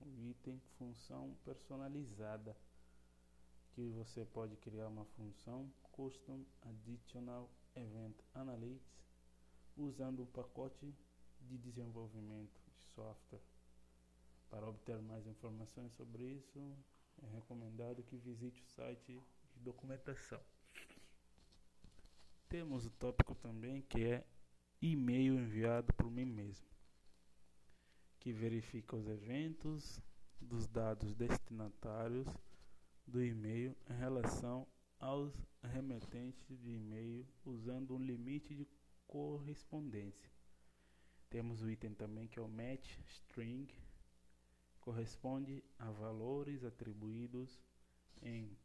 o 0.05 0.19
item 0.19 0.59
função 0.77 1.35
personalizada, 1.43 2.55
que 3.71 3.89
você 3.89 4.25
pode 4.25 4.55
criar 4.57 4.87
uma 4.87 5.05
função 5.05 5.71
Custom 5.91 6.43
Additional 6.61 7.49
Event 7.75 8.17
Analytics 8.33 9.05
usando 9.77 10.23
um 10.23 10.25
pacote 10.25 10.93
de 11.41 11.57
desenvolvimento 11.57 12.61
de 12.75 12.83
software. 12.93 13.41
Para 14.49 14.67
obter 14.67 15.01
mais 15.01 15.25
informações 15.25 15.93
sobre 15.93 16.23
isso, 16.23 16.59
é 17.23 17.27
recomendado 17.27 18.03
que 18.03 18.17
visite 18.17 18.61
o 18.61 18.67
site 18.67 19.23
de 19.53 19.59
documentação. 19.61 20.41
Temos 22.49 22.85
o 22.85 22.91
tópico 22.91 23.33
também 23.35 23.81
que 23.83 24.03
é 24.03 24.25
e-mail 24.81 25.39
enviado 25.39 25.93
por 25.93 26.11
mim 26.11 26.25
mesmo 26.25 26.71
que 28.21 28.31
verifica 28.31 28.95
os 28.95 29.07
eventos 29.07 29.99
dos 30.39 30.67
dados 30.67 31.15
destinatários 31.15 32.27
do 33.05 33.23
e-mail 33.23 33.75
em 33.89 33.93
relação 33.93 34.67
aos 34.99 35.33
remetentes 35.63 36.55
de 36.59 36.69
e-mail 36.69 37.27
usando 37.43 37.95
um 37.95 37.99
limite 37.99 38.53
de 38.53 38.67
correspondência. 39.07 40.29
Temos 41.31 41.63
o 41.63 41.69
item 41.69 41.95
também 41.95 42.27
que 42.27 42.37
é 42.37 42.41
o 42.43 42.47
match 42.47 42.95
string, 43.07 43.67
corresponde 44.81 45.63
a 45.79 45.89
valores 45.89 46.63
atribuídos 46.63 47.59
em 48.21 48.55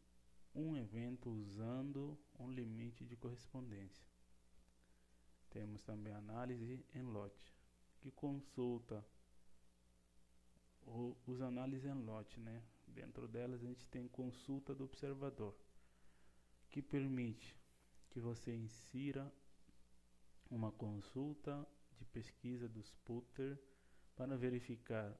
um 0.54 0.76
evento 0.76 1.30
usando 1.30 2.18
um 2.38 2.50
limite 2.50 3.06
de 3.06 3.16
correspondência. 3.16 4.06
Temos 5.48 5.80
também 5.80 6.12
análise 6.12 6.84
em 6.94 7.02
lote, 7.02 7.56
que 8.00 8.10
consulta 8.10 9.02
os 11.26 11.40
análises 11.40 11.84
em 11.84 12.04
lote, 12.04 12.38
né? 12.40 12.62
Dentro 12.86 13.26
delas 13.26 13.60
a 13.60 13.64
gente 13.66 13.86
tem 13.88 14.08
consulta 14.08 14.74
do 14.74 14.84
observador, 14.84 15.54
que 16.70 16.80
permite 16.80 17.56
que 18.10 18.20
você 18.20 18.54
insira 18.54 19.30
uma 20.50 20.70
consulta 20.70 21.66
de 21.98 22.04
pesquisa 22.06 22.68
dos 22.68 22.92
putter 23.04 23.58
para 24.14 24.36
verificar 24.36 25.14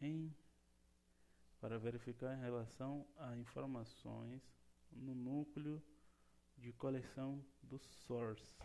em 0.00 0.34
para 1.60 1.76
verificar 1.76 2.36
em 2.36 2.40
relação 2.40 3.04
a 3.16 3.36
informações 3.36 4.40
no 4.92 5.12
núcleo 5.12 5.82
de 6.56 6.72
coleção 6.72 7.44
do 7.60 7.78
source. 7.78 8.56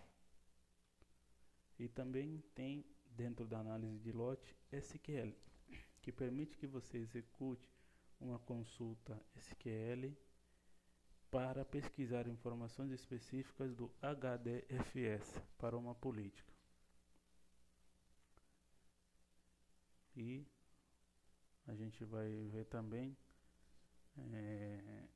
E 1.80 1.88
também 1.88 2.44
tem 2.54 2.86
dentro 3.10 3.48
da 3.48 3.60
análise 3.60 3.98
de 3.98 4.12
lote 4.12 4.56
SQL 4.72 5.36
que 6.04 6.12
permite 6.12 6.58
que 6.58 6.68
você 6.68 6.98
execute 6.98 7.68
uma 8.20 8.38
consulta 8.38 9.20
SQL 9.38 10.14
para 11.32 11.64
pesquisar 11.64 12.28
informações 12.28 12.92
específicas 12.92 13.74
do 13.74 13.90
HDFS 14.02 15.42
para 15.58 15.78
uma 15.78 15.96
política. 15.96 16.54
E 20.16 20.46
a 21.66 21.74
gente 21.74 22.04
vai 22.04 22.30
ver 22.52 22.66
também 22.66 23.18
é, 24.34 25.08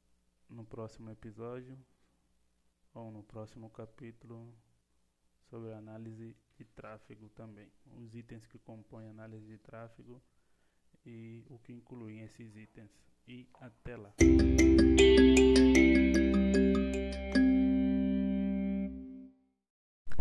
no 0.50 0.66
próximo 0.66 1.12
episódio 1.12 1.78
ou 2.94 3.12
no 3.12 3.24
próximo 3.24 3.70
capítulo 3.70 4.58
sobre 5.50 5.74
análise 5.74 6.36
de 6.56 6.64
tráfego 6.64 7.30
também. 7.30 7.70
Os 7.98 8.16
itens 8.16 8.48
que 8.48 8.58
compõem 8.58 9.10
análise 9.10 9.46
de 9.46 9.58
tráfego 9.58 10.24
e 11.06 11.44
o 11.50 11.58
que 11.60 11.74
incluem 11.74 12.22
esses 12.22 12.56
itens. 12.56 12.90
E 13.28 13.46
até 13.60 13.96
lá. 13.98 14.14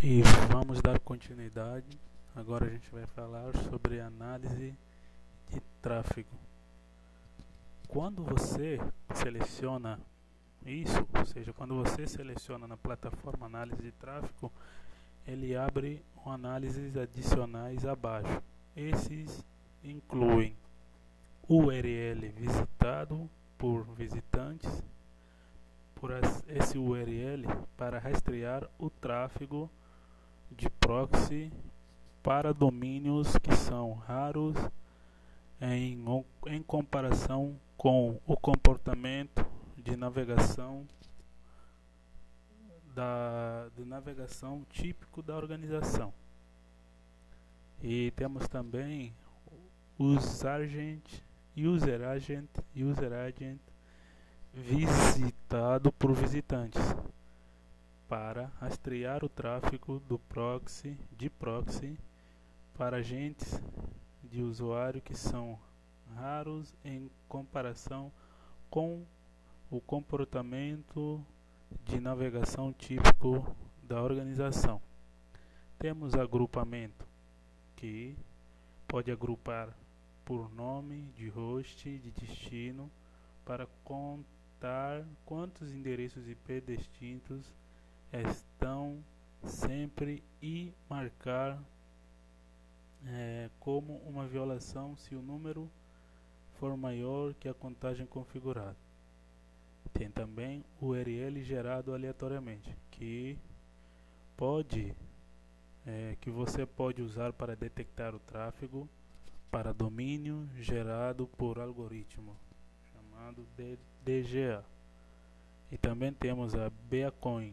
E 0.03 0.23
vamos 0.53 0.81
dar 0.81 0.99
continuidade. 1.01 1.99
Agora 2.35 2.67
a 2.67 2.69
gente 2.69 2.91
vai 2.91 3.07
falar 3.07 3.57
sobre 3.71 4.01
análise 4.01 4.77
de 5.51 5.61
tráfego. 5.81 6.37
Quando 7.89 8.23
você 8.23 8.79
seleciona 9.15 9.99
isso, 10.65 11.07
ou 11.17 11.25
seja, 11.25 11.53
quando 11.53 11.75
você 11.77 12.07
seleciona 12.07 12.67
na 12.67 12.77
plataforma 12.77 13.47
análise 13.47 13.81
de 13.81 13.93
tráfego, 13.93 14.53
ele 15.27 15.57
abre 15.57 16.05
análises 16.25 16.97
adicionais 16.97 17.85
abaixo. 17.87 18.43
Esses 18.77 19.45
incluem 19.83 20.57
URL 21.49 22.29
visitado 22.31 23.31
por 23.57 23.85
visitantes 23.95 24.83
por 25.95 26.11
esse 26.49 26.77
URL 26.77 27.47
para 27.77 27.99
rastrear 27.99 28.69
o 28.79 28.91
tráfego 28.91 29.71
de 30.51 30.69
proxy 30.69 31.53
para 32.23 32.53
domínios 32.53 33.39
que 33.39 33.55
são 33.55 33.95
raros 33.95 34.57
em, 35.61 36.05
em 36.49 36.63
comparação 36.63 37.59
com 37.77 38.21
o 38.27 38.37
comportamento 38.37 39.47
de 39.77 39.97
navegação 39.97 40.87
da 42.95 43.69
de 43.77 43.85
navegação 43.85 44.67
típico 44.71 45.23
da 45.23 45.37
organização. 45.37 46.13
E 47.83 48.11
temos 48.13 48.49
também 48.49 49.15
os 49.99 50.25
Sargent 50.25 51.23
user 51.57 52.03
agent, 52.03 52.51
user 52.75 53.13
agent 53.13 53.61
visitado 54.53 55.91
por 55.93 56.13
visitantes 56.13 56.83
para 58.09 58.51
rastrear 58.61 59.25
o 59.25 59.29
tráfego 59.29 60.01
do 60.09 60.19
proxy 60.19 60.97
de 61.17 61.29
proxy 61.29 61.99
para 62.77 62.99
agentes 62.99 63.61
de 64.23 64.43
usuário 64.43 65.01
que 65.01 65.15
são 65.15 65.59
raros 66.15 66.75
em 66.85 67.11
comparação 67.29 68.13
com 68.71 69.03
o 69.71 69.81
comportamento 69.81 71.25
de 71.85 72.01
navegação 72.01 72.73
típico 72.73 73.57
da 73.83 74.03
organização. 74.03 74.81
Temos 75.79 76.15
agrupamento 76.15 77.07
que 77.77 78.17
pode 78.87 79.11
agrupar 79.11 79.69
por 80.27 80.53
nome 80.53 81.03
de 81.17 81.29
host 81.29 81.89
de 81.89 82.11
destino 82.11 82.91
para 83.45 83.65
contar 83.85 85.07
quantos 85.25 85.73
endereços 85.73 86.29
IP 86.29 86.61
distintos 86.63 87.47
estão 88.13 88.99
sempre 89.45 90.25
e 90.43 90.73
marcar 90.91 91.63
é, 93.07 93.49
como 93.61 93.99
uma 93.99 94.27
violação 94.27 94.97
se 94.97 95.15
o 95.15 95.23
número 95.23 95.71
for 96.59 96.77
maior 96.77 97.33
que 97.35 97.49
a 97.49 97.55
contagem 97.55 98.05
configurada. 98.05 98.77
Tem 99.93 100.11
também 100.11 100.65
o 100.81 100.87
URL 100.87 101.41
gerado 101.45 101.95
aleatoriamente, 101.95 102.77
que 102.91 103.39
pode 104.37 104.93
é, 105.87 106.17
que 106.21 106.31
você 106.31 106.67
pode 106.67 107.01
usar 107.01 107.33
para 107.33 107.55
detectar 107.55 108.13
o 108.13 108.19
tráfego 108.19 108.89
para 109.51 109.73
domínio 109.73 110.49
gerado 110.59 111.27
por 111.37 111.59
algoritmo 111.59 112.37
chamado 112.93 113.47
DGA. 114.05 114.65
E 115.71 115.77
também 115.77 116.13
temos 116.13 116.55
a 116.55 116.71
Beacon, 116.89 117.51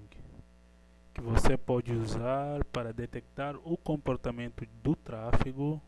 que 1.13 1.21
você 1.21 1.57
pode 1.57 1.91
usar 1.91 2.63
para 2.65 2.93
detectar 2.93 3.55
o 3.63 3.75
comportamento 3.75 4.65
do 4.83 4.95
tráfego 4.95 5.81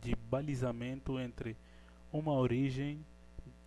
de 0.00 0.14
balizamento 0.14 1.18
entre 1.18 1.56
uma 2.12 2.32
origem 2.32 3.04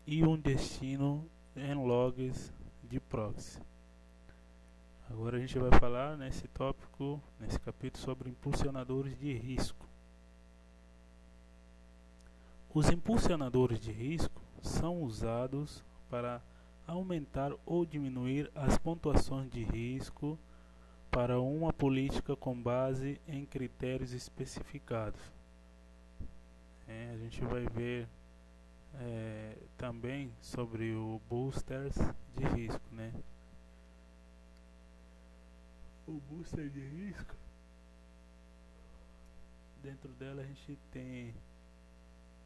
e 0.06 0.24
um 0.24 0.38
destino 0.38 1.26
em 1.56 1.74
logs 1.76 2.52
de 2.84 3.00
proxy. 3.00 3.60
Agora 5.10 5.38
a 5.38 5.40
gente 5.40 5.60
vai 5.60 5.78
falar 5.78 6.18
nesse 6.18 6.48
tópico, 6.48 7.22
nesse 7.40 7.60
capítulo, 7.60 8.02
sobre 8.04 8.30
impulsionadores 8.30 9.18
de 9.20 9.34
risco. 9.34 9.91
Os 12.74 12.90
impulsionadores 12.90 13.82
de 13.82 13.92
risco 13.92 14.42
são 14.62 15.04
usados 15.04 15.84
para 16.10 16.42
aumentar 16.88 17.52
ou 17.66 17.86
diminuir 17.86 18.50
as 18.56 18.78
pontuações 18.78 19.52
de 19.52 19.62
risco 19.62 20.40
para 21.10 21.42
uma 21.42 21.74
política 21.74 22.34
com 22.34 22.56
base 22.56 23.20
em 23.28 23.46
critérios 23.46 24.14
especificados. 24.14 25.20
É, 26.88 27.12
a 27.14 27.18
gente 27.18 27.44
vai 27.44 27.66
ver 27.66 28.08
é, 28.96 29.58
também 29.78 30.32
sobre 30.42 30.94
o 30.94 31.20
boosters 31.30 31.96
de 32.38 32.46
risco, 32.56 32.84
né? 32.94 33.14
O 36.08 36.22
booster 36.30 36.70
de 36.70 36.80
risco 36.80 37.36
dentro 39.84 40.10
dela 40.14 40.42
a 40.42 40.46
gente 40.46 40.78
tem 40.90 41.34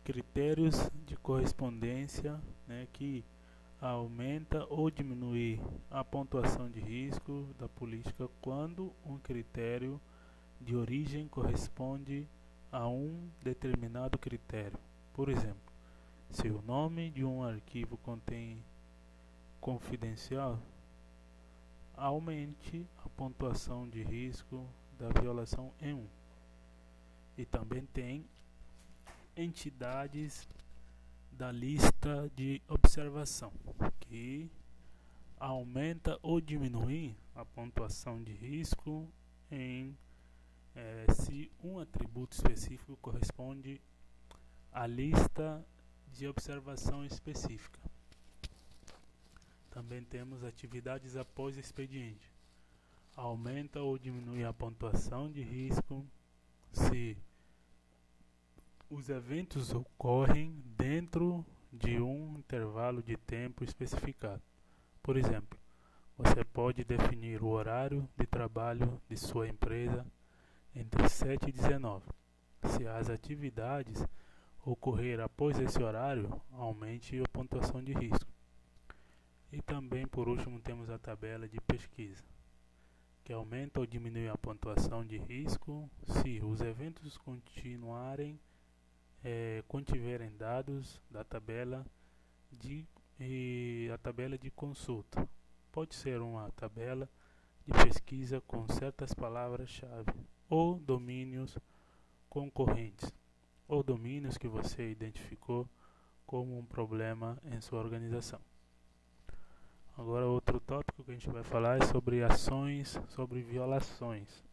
critérios 0.06 0.88
de 1.04 1.18
correspondência, 1.18 2.40
né, 2.68 2.88
que 2.94 3.26
aumenta 3.82 4.64
ou 4.70 4.92
diminui 4.92 5.60
a 5.90 6.04
pontuação 6.04 6.70
de 6.70 6.80
risco 6.80 7.48
da 7.58 7.68
política 7.68 8.30
quando 8.40 8.94
um 9.04 9.18
critério 9.18 10.00
de 10.62 10.76
origem 10.76 11.28
corresponde 11.28 12.28
a 12.72 12.88
um 12.88 13.28
determinado 13.42 14.20
critério. 14.20 14.78
Por 15.12 15.28
exemplo, 15.28 15.74
se 16.30 16.50
o 16.50 16.62
nome 16.62 17.10
de 17.10 17.26
um 17.26 17.44
arquivo 17.44 17.98
contém 17.98 18.64
confidencial, 19.60 20.60
aumente 21.98 22.86
a 23.04 23.10
pontuação 23.10 23.90
de 23.90 24.04
risco 24.04 24.68
da 25.00 25.10
violação 25.20 25.72
em 25.82 25.96
1. 25.96 26.06
E 27.40 27.46
também 27.46 27.88
tem 27.88 28.24
entidades 29.36 30.48
da 31.32 31.52
lista 31.52 32.32
de 32.36 32.62
observação 32.68 33.52
que 34.00 34.50
aumenta 35.38 36.18
ou 36.22 36.40
diminui 36.40 37.16
a 37.36 37.44
pontuação 37.44 38.24
de 38.24 38.32
risco 38.32 39.12
em 39.52 39.98
é, 40.74 41.06
se 41.14 41.52
um 41.64 41.80
atributo 41.80 42.36
específico 42.36 42.98
corresponde 43.02 43.82
à 44.72 44.88
lista 44.88 45.66
de 46.14 46.28
observação 46.28 47.06
específica. 47.06 47.80
Também 49.70 50.04
temos 50.04 50.44
atividades 50.44 51.18
após 51.18 51.58
expediente. 51.58 52.32
Aumenta 53.16 53.82
ou 53.82 53.98
diminui 53.98 54.44
a 54.46 54.54
pontuação 54.54 55.30
de 55.30 55.42
risco 55.42 56.06
se 56.72 57.18
os 58.96 59.10
eventos 59.10 59.74
ocorrem 59.74 60.64
dentro 60.78 61.46
de 61.70 62.00
um 62.00 62.38
intervalo 62.38 63.04
de 63.04 63.18
tempo 63.18 63.62
especificado. 63.62 64.42
Por 65.04 65.18
exemplo, 65.18 65.60
você 66.18 66.46
pode 66.46 66.82
definir 66.86 67.44
o 67.44 67.48
horário 67.48 68.08
de 68.18 68.26
trabalho 68.26 69.02
de 69.10 69.18
sua 69.18 69.50
empresa 69.50 70.06
entre 70.74 71.10
7 71.10 71.50
e 71.50 71.52
19. 71.52 72.06
Se 72.64 72.88
as 72.88 73.10
atividades 73.10 74.02
ocorrer 74.64 75.20
após 75.20 75.60
esse 75.60 75.84
horário, 75.84 76.42
aumente 76.54 77.20
a 77.20 77.28
pontuação 77.28 77.84
de 77.84 77.92
risco. 77.92 78.32
E 79.52 79.62
também, 79.62 80.08
por 80.08 80.30
último, 80.30 80.62
temos 80.62 80.90
a 80.90 80.98
tabela 80.98 81.50
de 81.50 81.60
pesquisa, 81.60 82.24
que 83.26 83.34
aumenta 83.34 83.82
ou 83.82 83.86
diminui 83.86 84.30
a 84.30 84.38
pontuação 84.38 85.06
de 85.06 85.18
risco 85.18 85.90
se 86.08 86.40
os 86.42 86.62
eventos 86.62 87.18
continuarem 87.18 88.40
é, 89.26 89.64
contiverem 89.68 90.32
dados 90.38 91.02
da 91.10 91.24
tabela 91.24 91.84
de 92.52 92.88
e 93.20 93.90
a 93.92 93.98
tabela 93.98 94.38
de 94.38 94.52
consulta. 94.52 95.28
Pode 95.72 95.96
ser 95.96 96.22
uma 96.22 96.52
tabela 96.52 97.10
de 97.66 97.74
pesquisa 97.74 98.40
com 98.42 98.68
certas 98.70 99.14
palavras-chave 99.16 100.14
ou 100.48 100.78
domínios 100.78 101.58
concorrentes 102.30 103.12
ou 103.68 103.82
domínios 103.82 104.38
que 104.38 104.48
você 104.48 104.92
identificou 104.92 105.68
como 106.28 106.58
um 106.60 106.66
problema 106.66 107.40
em 107.46 107.60
sua 107.62 107.80
organização. 107.80 108.40
Agora 109.98 110.28
outro 110.28 110.60
tópico 110.60 111.04
que 111.04 111.12
a 111.12 111.14
gente 111.14 111.30
vai 111.32 111.44
falar 111.44 111.82
é 111.82 111.86
sobre 111.86 112.22
ações, 112.22 113.00
sobre 113.10 113.42
violações. 113.42 114.44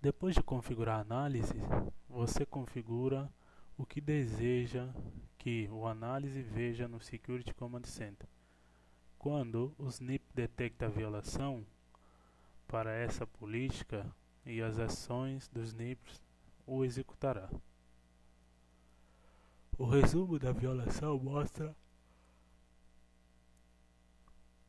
Depois 0.00 0.34
de 0.34 0.42
configurar 0.42 0.98
a 0.98 1.00
análise, 1.00 1.54
você 2.08 2.46
configura 2.46 3.28
o 3.76 3.84
que 3.84 4.00
deseja 4.00 4.88
que 5.36 5.68
o 5.72 5.88
análise 5.88 6.40
veja 6.40 6.86
no 6.86 7.00
Security 7.00 7.52
Command 7.52 7.82
Center. 7.82 8.28
Quando 9.18 9.74
o 9.76 9.88
SNP 9.88 10.22
detecta 10.32 10.86
a 10.86 10.88
violação 10.88 11.66
para 12.68 12.92
essa 12.92 13.26
política 13.26 14.06
e 14.46 14.62
as 14.62 14.78
ações 14.78 15.48
dos 15.48 15.70
SNPs 15.70 16.22
o 16.64 16.84
executará. 16.84 17.50
O 19.76 19.84
resumo 19.84 20.38
da 20.38 20.52
violação 20.52 21.18
mostra 21.18 21.74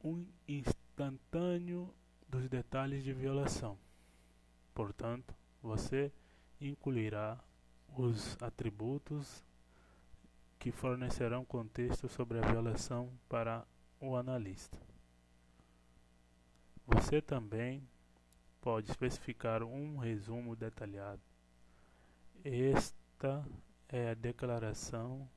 um 0.03 0.25
instantâneo 0.47 1.93
dos 2.27 2.47
detalhes 2.47 3.03
de 3.03 3.13
violação. 3.13 3.77
Portanto, 4.79 5.35
você 5.61 6.09
incluirá 6.61 7.37
os 7.97 8.41
atributos 8.41 9.43
que 10.57 10.71
fornecerão 10.71 11.43
contexto 11.43 12.07
sobre 12.07 12.39
a 12.39 12.47
violação 12.49 13.11
para 13.27 13.67
o 13.99 14.15
analista. 14.15 14.79
Você 16.87 17.21
também 17.21 17.85
pode 18.61 18.89
especificar 18.89 19.63
um 19.63 19.97
resumo 19.97 20.55
detalhado. 20.55 21.21
Esta 22.45 23.45
é 23.89 24.11
a 24.11 24.13
declaração 24.13 25.29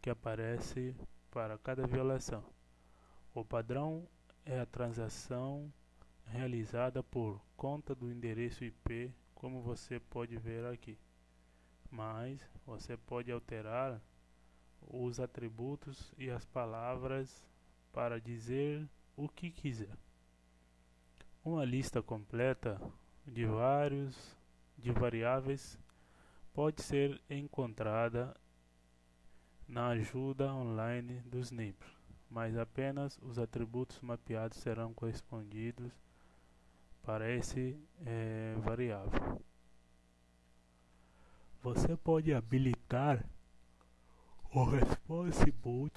que 0.00 0.10
aparece 0.10 0.94
para 1.32 1.58
cada 1.58 1.88
violação. 1.88 2.44
O 3.34 3.44
padrão 3.44 4.06
é 4.44 4.60
a 4.60 4.66
transação 4.66 5.72
realizada 6.26 7.02
por 7.02 7.40
conta 7.56 7.94
do 7.94 8.10
endereço 8.10 8.64
IP, 8.64 9.12
como 9.34 9.62
você 9.62 10.00
pode 10.00 10.36
ver 10.36 10.64
aqui. 10.66 10.98
Mas 11.90 12.40
você 12.64 12.96
pode 12.96 13.30
alterar 13.30 14.00
os 14.80 15.18
atributos 15.20 16.12
e 16.18 16.30
as 16.30 16.44
palavras 16.44 17.42
para 17.92 18.20
dizer 18.20 18.88
o 19.16 19.28
que 19.28 19.50
quiser. 19.50 19.96
Uma 21.44 21.64
lista 21.64 22.02
completa 22.02 22.80
de 23.26 23.44
vários 23.44 24.36
de 24.76 24.92
variáveis 24.92 25.78
pode 26.52 26.82
ser 26.82 27.20
encontrada 27.30 28.36
na 29.66 29.88
ajuda 29.88 30.52
online 30.52 31.20
do 31.20 31.38
SNIP, 31.38 31.84
mas 32.30 32.56
apenas 32.56 33.18
os 33.22 33.38
atributos 33.38 34.00
mapeados 34.00 34.58
serão 34.58 34.92
correspondidos 34.92 36.05
para 37.06 37.32
esse 37.32 37.80
é, 38.04 38.56
variável. 38.58 39.40
Você 41.62 41.96
pode 41.96 42.34
habilitar 42.34 43.24
o 44.52 44.64
response 44.64 45.48
boot 45.52 45.94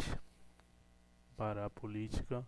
para 1.35 1.65
a 1.65 1.69
política. 1.69 2.47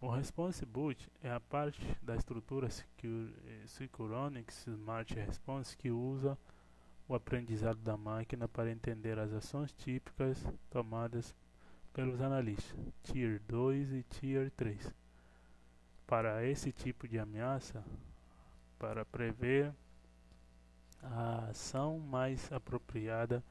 O 0.00 0.10
response 0.10 0.66
boot 0.66 1.08
é 1.22 1.30
a 1.30 1.38
parte 1.38 1.80
da 2.02 2.16
estrutura 2.16 2.68
Securonics 3.66 4.66
Smart 4.66 5.14
Response 5.14 5.76
que 5.76 5.92
usa 5.92 6.36
o 7.06 7.14
aprendizado 7.14 7.78
da 7.78 7.96
máquina 7.96 8.48
para 8.48 8.70
entender 8.70 9.16
as 9.16 9.32
ações 9.32 9.72
típicas 9.72 10.44
tomadas 10.68 11.34
pelos 11.92 12.20
analistas 12.20 12.76
Tier 13.04 13.40
2 13.46 13.92
e 13.92 14.02
Tier 14.02 14.50
3 14.56 14.97
para 16.08 16.42
esse 16.46 16.72
tipo 16.72 17.06
de 17.06 17.18
ameaça 17.18 17.84
para 18.78 19.04
prever 19.04 19.74
a 21.02 21.50
ação 21.50 21.98
mais 21.98 22.50
apropriada 22.50 23.44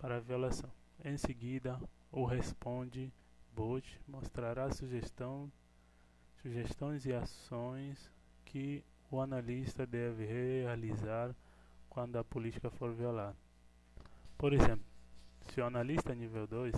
para 0.00 0.16
a 0.16 0.20
violação. 0.20 0.70
Em 1.04 1.18
seguida, 1.18 1.78
o 2.10 2.24
responde 2.24 3.12
bot 3.54 4.00
mostrará 4.08 4.70
sugestão, 4.70 5.52
sugestões 6.40 7.04
e 7.04 7.12
ações 7.12 8.10
que 8.46 8.82
o 9.10 9.20
analista 9.20 9.86
deve 9.86 10.24
realizar 10.24 11.34
quando 11.90 12.16
a 12.16 12.24
política 12.24 12.70
for 12.70 12.94
violada. 12.94 13.36
Por 14.38 14.54
exemplo, 14.54 14.86
se 15.50 15.60
o 15.60 15.66
analista 15.66 16.14
nível 16.14 16.46
2 16.46 16.74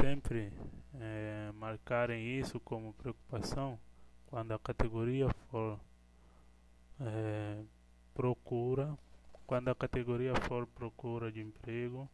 sempre 0.00 0.52
é, 0.94 1.50
marcarem 1.54 2.38
isso 2.38 2.60
como 2.60 2.94
preocupação 2.94 3.76
quando 4.36 4.52
a 4.52 4.58
categoria 4.58 5.30
for 5.50 5.80
é, 7.00 7.58
procura, 8.12 8.94
quando 9.46 9.68
a 9.68 9.74
categoria 9.74 10.34
for 10.42 10.66
procura 10.66 11.32
de 11.32 11.40
emprego, 11.40 12.06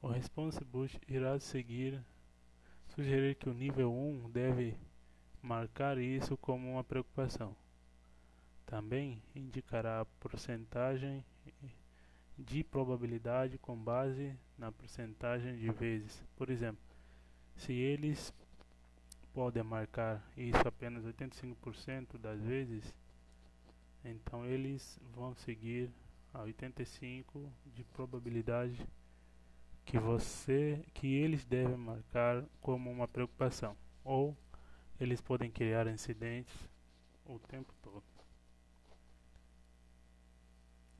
o 0.00 0.06
response 0.06 0.62
boost 0.62 0.96
irá 1.08 1.40
seguir 1.40 2.00
sugerir 2.94 3.34
que 3.34 3.48
o 3.48 3.52
nível 3.52 3.92
1 3.92 4.30
deve 4.30 4.76
marcar 5.42 5.98
isso 5.98 6.36
como 6.36 6.70
uma 6.70 6.84
preocupação. 6.84 7.56
Também 8.64 9.20
indicará 9.34 10.02
a 10.02 10.04
porcentagem 10.04 11.24
de 12.38 12.62
probabilidade 12.62 13.58
com 13.58 13.76
base 13.76 14.36
na 14.56 14.70
porcentagem 14.70 15.56
de 15.56 15.68
vezes. 15.72 16.22
Por 16.36 16.48
exemplo, 16.48 16.80
se 17.56 17.72
eles 17.72 18.32
podem 19.40 19.62
marcar 19.62 20.22
isso 20.36 20.68
apenas 20.68 21.02
85% 21.02 22.18
das 22.18 22.38
vezes, 22.42 22.94
então 24.04 24.44
eles 24.44 25.00
vão 25.14 25.34
seguir 25.34 25.90
a 26.30 26.42
85 26.42 27.50
de 27.64 27.82
probabilidade 27.84 28.86
que 29.82 29.98
você 29.98 30.84
que 30.92 31.06
eles 31.06 31.46
devem 31.46 31.74
marcar 31.74 32.44
como 32.60 32.90
uma 32.90 33.08
preocupação 33.08 33.74
ou 34.04 34.36
eles 35.00 35.22
podem 35.22 35.50
criar 35.50 35.86
incidentes 35.86 36.54
o 37.24 37.38
tempo 37.38 37.72
todo. 37.80 38.04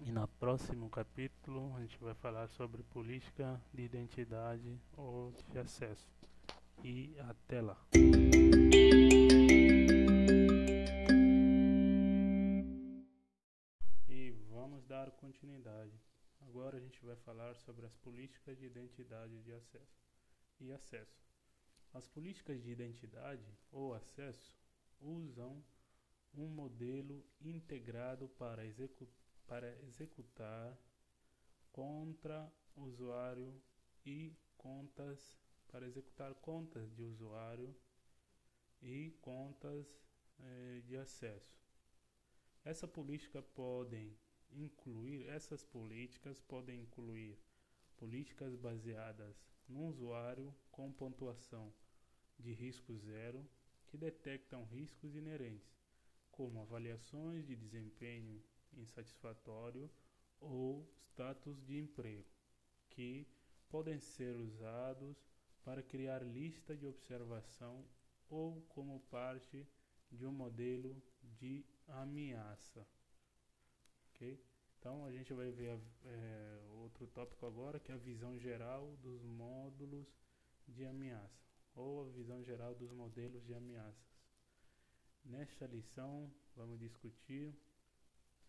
E 0.01 0.11
no 0.11 0.27
próximo 0.27 0.89
capítulo 0.89 1.77
a 1.77 1.83
gente 1.83 1.99
vai 1.99 2.15
falar 2.15 2.49
sobre 2.49 2.83
política 2.85 3.61
de 3.75 3.83
identidade 3.83 4.81
ou 4.97 5.31
de 5.53 5.59
acesso. 5.59 6.30
E 6.83 7.15
até 7.21 7.61
lá. 7.61 7.79
E 14.09 14.31
vamos 14.49 14.85
dar 14.87 15.11
continuidade. 15.11 16.01
Agora 16.41 16.79
a 16.79 16.81
gente 16.81 17.05
vai 17.05 17.17
falar 17.17 17.55
sobre 17.55 17.85
as 17.85 17.95
políticas 17.97 18.59
de 18.59 18.65
identidade 18.65 19.43
de 19.43 19.53
acesso 19.53 20.03
e 20.59 20.73
acesso. 20.73 21.23
As 21.93 22.09
políticas 22.09 22.63
de 22.63 22.71
identidade 22.71 23.47
ou 23.71 23.93
acesso 23.93 24.57
usam 25.01 25.63
um 26.35 26.49
modelo 26.49 27.25
integrado 27.41 28.29
para, 28.31 28.65
execu 28.65 29.07
para 29.47 29.69
executar 29.83 30.79
contra 31.73 32.51
usuário 32.75 33.61
e 34.07 34.35
contas 34.57 35.39
para 35.71 35.87
executar 35.87 36.35
contas 36.37 36.93
de 36.95 37.03
usuário 37.05 37.75
e 38.83 39.11
contas 39.21 39.87
eh, 40.39 40.83
de 40.87 40.97
acesso. 40.97 41.61
Essa 42.65 42.89
política 42.89 43.43
podem 43.43 44.17
incluir 44.53 45.29
essas 45.29 45.65
políticas 45.65 46.41
podem 46.41 46.81
incluir 46.81 47.39
políticas 47.97 48.57
baseadas 48.57 49.37
no 49.69 49.87
usuário 49.87 50.55
com 50.71 50.93
pontuação 50.93 51.73
de 52.39 52.53
risco 52.53 52.97
zero 52.97 53.49
que 53.87 53.97
detectam 53.97 54.65
riscos 54.65 55.15
inerentes, 55.15 55.79
como 56.31 56.61
avaliações 56.61 57.47
de 57.47 57.55
desempenho 57.55 58.43
insatisfatório 58.73 59.91
ou 60.41 60.89
status 61.03 61.63
de 61.65 61.79
emprego, 61.79 62.27
que 62.89 63.29
podem 63.69 64.01
ser 64.01 64.35
usados 64.37 65.30
para 65.65 65.83
criar 65.83 66.23
lista 66.23 66.77
de 66.77 66.87
observação 66.87 67.85
ou 68.29 68.63
como 68.69 69.01
parte 69.11 69.67
de 70.11 70.27
um 70.27 70.33
modelo 70.33 71.01
de 71.23 71.65
ameaça. 71.89 72.87
Okay? 74.11 74.43
Então 74.79 75.05
a 75.05 75.13
gente 75.13 75.33
vai 75.35 75.51
ver 75.51 75.79
é, 76.05 76.63
outro 76.71 77.07
tópico 77.07 77.47
agora 77.47 77.79
que 77.79 77.93
é 77.93 77.95
a 77.95 77.99
visão 77.99 78.39
geral 78.39 78.97
dos 79.03 79.23
módulos 79.23 80.07
de 80.67 80.85
ameaça 80.85 81.51
ou 81.75 82.03
a 82.03 82.11
visão 82.11 82.43
geral 82.43 82.75
dos 82.75 82.91
modelos 82.93 83.45
de 83.45 83.55
ameaças. 83.55 84.21
Nesta 85.25 85.67
lição 85.67 86.33
vamos 86.57 86.79
discutir 86.79 87.55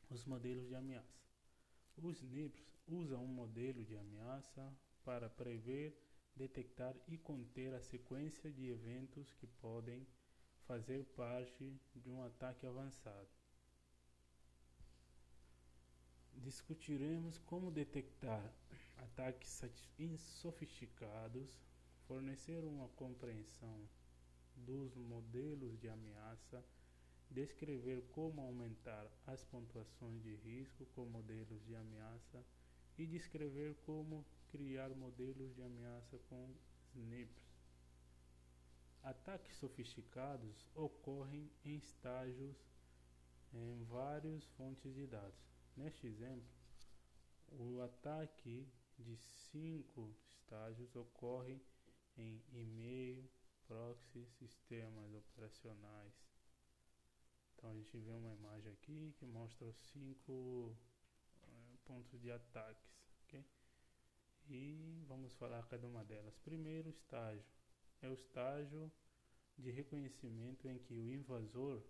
os 0.10 0.26
modelos 0.26 0.68
de 0.68 0.76
ameaça. 0.76 1.22
Os 1.98 2.22
NIPS 2.22 2.66
usam 2.88 3.24
um 3.24 3.28
modelo 3.28 3.84
de 3.84 3.96
ameaça 3.96 4.74
para 5.04 5.30
prever, 5.30 5.98
detectar 6.36 6.96
e 7.08 7.18
conter 7.18 7.74
a 7.74 7.82
sequência 7.82 8.52
de 8.52 8.70
eventos 8.70 9.34
que 9.34 9.48
podem 9.48 10.08
fazer 10.66 11.04
parte 11.16 11.80
de 11.96 12.10
um 12.10 12.24
ataque 12.24 12.66
avançado. 12.66 13.30
Discutiremos 16.34 17.38
como 17.40 17.72
detectar 17.72 18.54
ataques 18.98 19.62
sofisticados, 20.18 21.58
fornecer 22.08 22.64
uma 22.64 22.88
compreensão 22.90 23.88
dos 24.56 24.96
modelos 24.96 25.78
de 25.80 25.90
ameaça, 25.90 26.64
descrever 27.30 28.02
como 28.12 28.42
aumentar 28.42 29.08
as 29.28 29.44
pontuações 29.46 30.22
de 30.22 30.36
risco 30.36 30.86
com 30.88 31.06
modelos 31.06 31.64
de 31.66 31.76
ameaça 31.76 32.44
e 33.02 33.08
descrever 33.08 33.74
como 33.82 34.24
criar 34.48 34.90
modelos 34.96 35.56
de 35.56 35.64
ameaça 35.64 36.20
com 36.30 36.56
SNPs. 36.94 37.52
Ataques 39.02 39.56
sofisticados 39.58 40.70
ocorrem 40.76 41.52
em 41.66 41.78
estágios 41.78 42.56
em 43.52 43.84
várias 43.86 44.46
fontes 44.50 44.94
de 44.94 45.08
dados. 45.08 45.42
Neste 45.76 46.06
exemplo, 46.06 46.48
o 47.48 47.82
ataque 47.82 48.72
de 49.00 49.18
cinco 49.18 50.16
estágios 50.28 50.96
ocorre 50.96 51.60
em 52.16 52.44
e-mail, 52.54 53.28
proxy, 53.66 54.28
sistemas 54.38 55.12
operacionais. 55.16 56.14
Então 57.56 57.72
a 57.72 57.74
gente 57.74 57.98
vê 57.98 58.12
uma 58.12 58.32
imagem 58.32 58.72
aqui 58.72 59.16
que 59.18 59.26
mostra 59.26 59.66
os 59.66 59.78
cinco 59.92 60.78
pontos 61.92 62.22
de 62.22 62.32
ataques, 62.32 62.90
ok? 63.26 63.46
E 64.48 65.04
vamos 65.08 65.34
falar 65.34 65.62
cada 65.68 65.86
uma 65.86 66.06
delas. 66.06 66.38
Primeiro 66.38 66.90
estágio 66.90 67.44
é 68.02 68.08
o 68.08 68.14
estágio 68.14 68.90
de 69.58 69.72
reconhecimento 69.72 70.70
em 70.70 70.80
que 70.80 70.98
o 70.98 71.12
invasor 71.12 71.84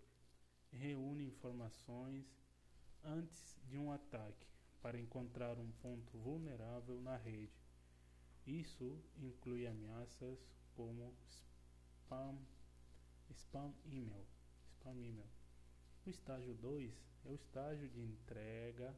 reúne 0.72 1.24
informações 1.26 2.26
antes 3.04 3.56
de 3.68 3.78
um 3.78 3.92
ataque 3.92 4.46
para 4.80 4.98
encontrar 4.98 5.56
um 5.58 5.70
ponto 5.70 6.18
vulnerável 6.18 7.00
na 7.00 7.16
rede. 7.16 7.54
Isso 8.44 9.00
inclui 9.16 9.68
ameaças 9.68 10.38
como 10.74 11.14
spam, 11.28 12.38
spam 13.30 13.72
email. 13.84 14.26
Spam 14.66 14.98
email. 14.98 15.30
O 16.04 16.10
estágio 16.10 16.54
2 16.54 16.92
é 17.24 17.28
o 17.28 17.36
estágio 17.36 17.88
de 17.88 18.00
entrega 18.00 18.92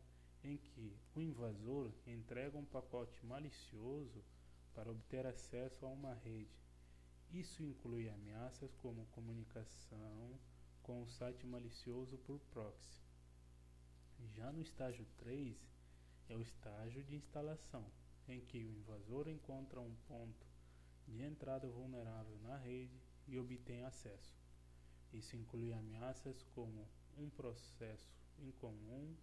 em 0.45 0.59
que 0.59 0.97
o 1.15 1.21
invasor 1.21 1.91
entrega 2.07 2.59
um 2.59 2.65
pacote 2.65 3.25
malicioso 3.25 4.23
para 4.75 4.91
obter 4.91 5.27
acesso 5.27 5.87
a 5.87 5.89
uma 5.89 6.15
rede. 6.15 6.63
Isso 7.33 7.63
inclui 7.63 8.09
ameaças 8.09 8.75
como 8.75 9.07
comunicação 9.07 10.39
com 10.83 11.03
o 11.03 11.09
site 11.09 11.47
malicioso 11.47 12.19
por 12.19 12.39
proxy. 12.53 13.03
Já 14.35 14.53
no 14.53 14.61
estágio 14.61 15.07
3 15.17 15.57
é 16.29 16.37
o 16.37 16.43
estágio 16.43 17.03
de 17.03 17.17
instalação, 17.17 17.85
em 18.29 18.41
que 18.41 18.65
o 18.65 18.73
invasor 18.73 19.29
encontra 19.29 19.81
um 19.81 19.95
ponto 20.07 20.47
de 21.09 21.23
entrada 21.23 21.69
vulnerável 21.69 22.39
na 22.41 22.57
rede 22.57 23.01
e 23.27 23.39
obtém 23.39 23.83
acesso. 23.85 24.37
Isso 25.13 25.37
inclui 25.37 25.73
ameaças 25.73 26.43
como 26.55 26.89
um 27.17 27.31
processo 27.31 28.15
incomum 28.39 29.17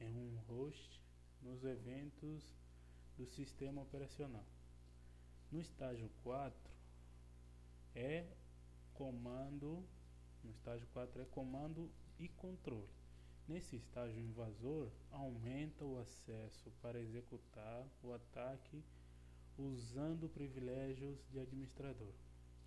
em 0.00 0.18
um 0.18 0.36
host 0.48 1.00
nos 1.42 1.64
eventos 1.64 2.42
do 3.16 3.26
sistema 3.26 3.82
operacional. 3.82 4.44
No 5.50 5.60
estágio 5.60 6.10
4 6.22 6.56
é 7.94 8.26
comando, 8.94 9.84
no 10.42 10.50
estágio 10.50 10.86
4 10.92 11.22
é 11.22 11.24
comando 11.26 11.90
e 12.18 12.28
controle. 12.28 12.88
Nesse 13.46 13.76
estágio, 13.76 14.20
invasor 14.20 14.90
aumenta 15.10 15.84
o 15.84 15.98
acesso 15.98 16.70
para 16.80 17.00
executar 17.00 17.86
o 18.02 18.12
ataque 18.12 18.84
usando 19.58 20.28
privilégios 20.28 21.18
de 21.30 21.40
administrador. 21.40 22.14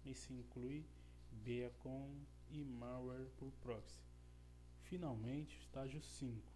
Isso 0.05 0.33
inclui 0.33 0.85
beacon 1.31 2.13
e 2.51 2.63
malware 2.63 3.29
por 3.37 3.51
proxy. 3.61 4.03
Finalmente, 4.83 5.57
estágio 5.57 6.01
5 6.01 6.52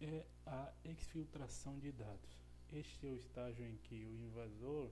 é 0.00 0.24
a 0.46 0.72
exfiltração 0.84 1.78
de 1.78 1.90
dados. 1.92 2.38
Este 2.72 3.06
é 3.06 3.10
o 3.10 3.16
estágio 3.16 3.64
em 3.64 3.76
que 3.78 4.04
o 4.04 4.16
invasor 4.16 4.90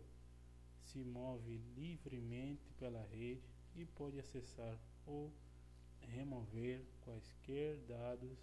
se 0.82 0.98
move 0.98 1.58
livremente 1.76 2.72
pela 2.78 3.02
rede 3.04 3.42
e 3.74 3.84
pode 3.84 4.18
acessar 4.18 4.78
ou 5.04 5.32
remover 6.00 6.84
quaisquer 7.02 7.76
dados 7.86 8.38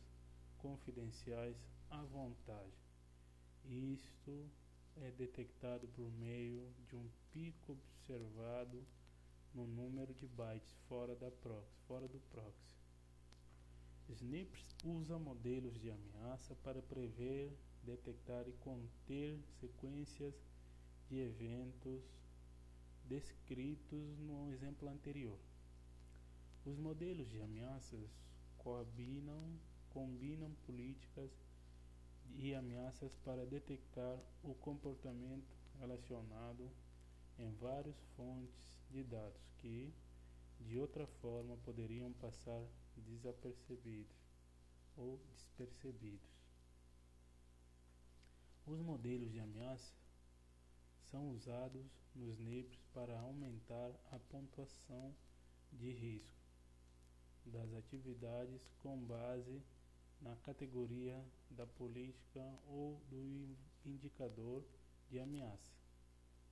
confidenciais 0.57 1.57
à 1.90 2.02
vontade. 2.03 2.72
Isto 3.65 4.49
é 4.98 5.11
detectado 5.11 5.88
por 5.90 6.11
meio 6.11 6.72
de 6.88 6.95
um 6.95 7.10
pico 7.31 7.73
observado 7.73 8.85
no 9.53 9.65
número 9.68 10.14
de 10.14 10.27
bytes 10.27 10.72
fora, 10.88 11.15
da 11.15 11.30
proxy, 11.31 11.76
fora 11.88 12.07
do 12.07 12.19
proxy. 12.31 12.82
Snips 14.09 14.75
usa 14.84 15.17
modelos 15.17 15.80
de 15.80 15.89
ameaça 15.89 16.55
para 16.63 16.81
prever, 16.81 17.57
detectar 17.84 18.47
e 18.47 18.53
conter 18.53 19.39
sequências 19.59 20.34
de 21.09 21.19
eventos 21.19 22.03
descritos 23.05 24.17
no 24.19 24.51
exemplo 24.51 24.89
anterior. 24.89 25.39
Os 26.65 26.77
modelos 26.77 27.30
de 27.30 27.41
ameaças 27.41 28.09
combinam, 28.57 29.59
combinam 29.89 30.51
políticas 30.65 31.31
e 32.35 32.53
ameaças 32.53 33.15
para 33.23 33.45
detectar 33.45 34.17
o 34.41 34.53
comportamento 34.55 35.55
relacionado 35.80 36.71
em 37.38 37.51
várias 37.53 37.99
fontes 38.15 38.77
de 38.89 39.03
dados 39.03 39.41
que, 39.57 39.93
de 40.59 40.77
outra 40.80 41.05
forma, 41.05 41.57
poderiam 41.57 42.11
passar 42.13 42.65
desapercebidos 43.01 44.15
ou 44.95 45.17
despercebidos. 45.31 46.29
Os 48.65 48.79
modelos 48.79 49.31
de 49.31 49.39
ameaça 49.39 49.93
são 51.11 51.31
usados 51.31 51.85
nos 52.15 52.39
NIPs 52.39 52.79
para 52.93 53.19
aumentar 53.19 53.91
a 54.11 54.19
pontuação 54.19 55.13
de 55.71 55.91
risco 55.91 56.43
das 57.45 57.73
atividades 57.73 58.69
com 58.81 58.97
base 59.05 59.61
na 60.21 60.35
categoria 60.37 61.21
da 61.49 61.65
política 61.65 62.41
ou 62.67 63.01
do 63.09 63.57
indicador 63.85 64.63
de 65.09 65.19
ameaça. 65.19 65.73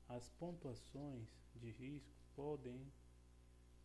As 0.09 0.27
pontuações 0.31 1.29
de 1.55 1.71
risco 1.71 2.11
podem 2.35 2.91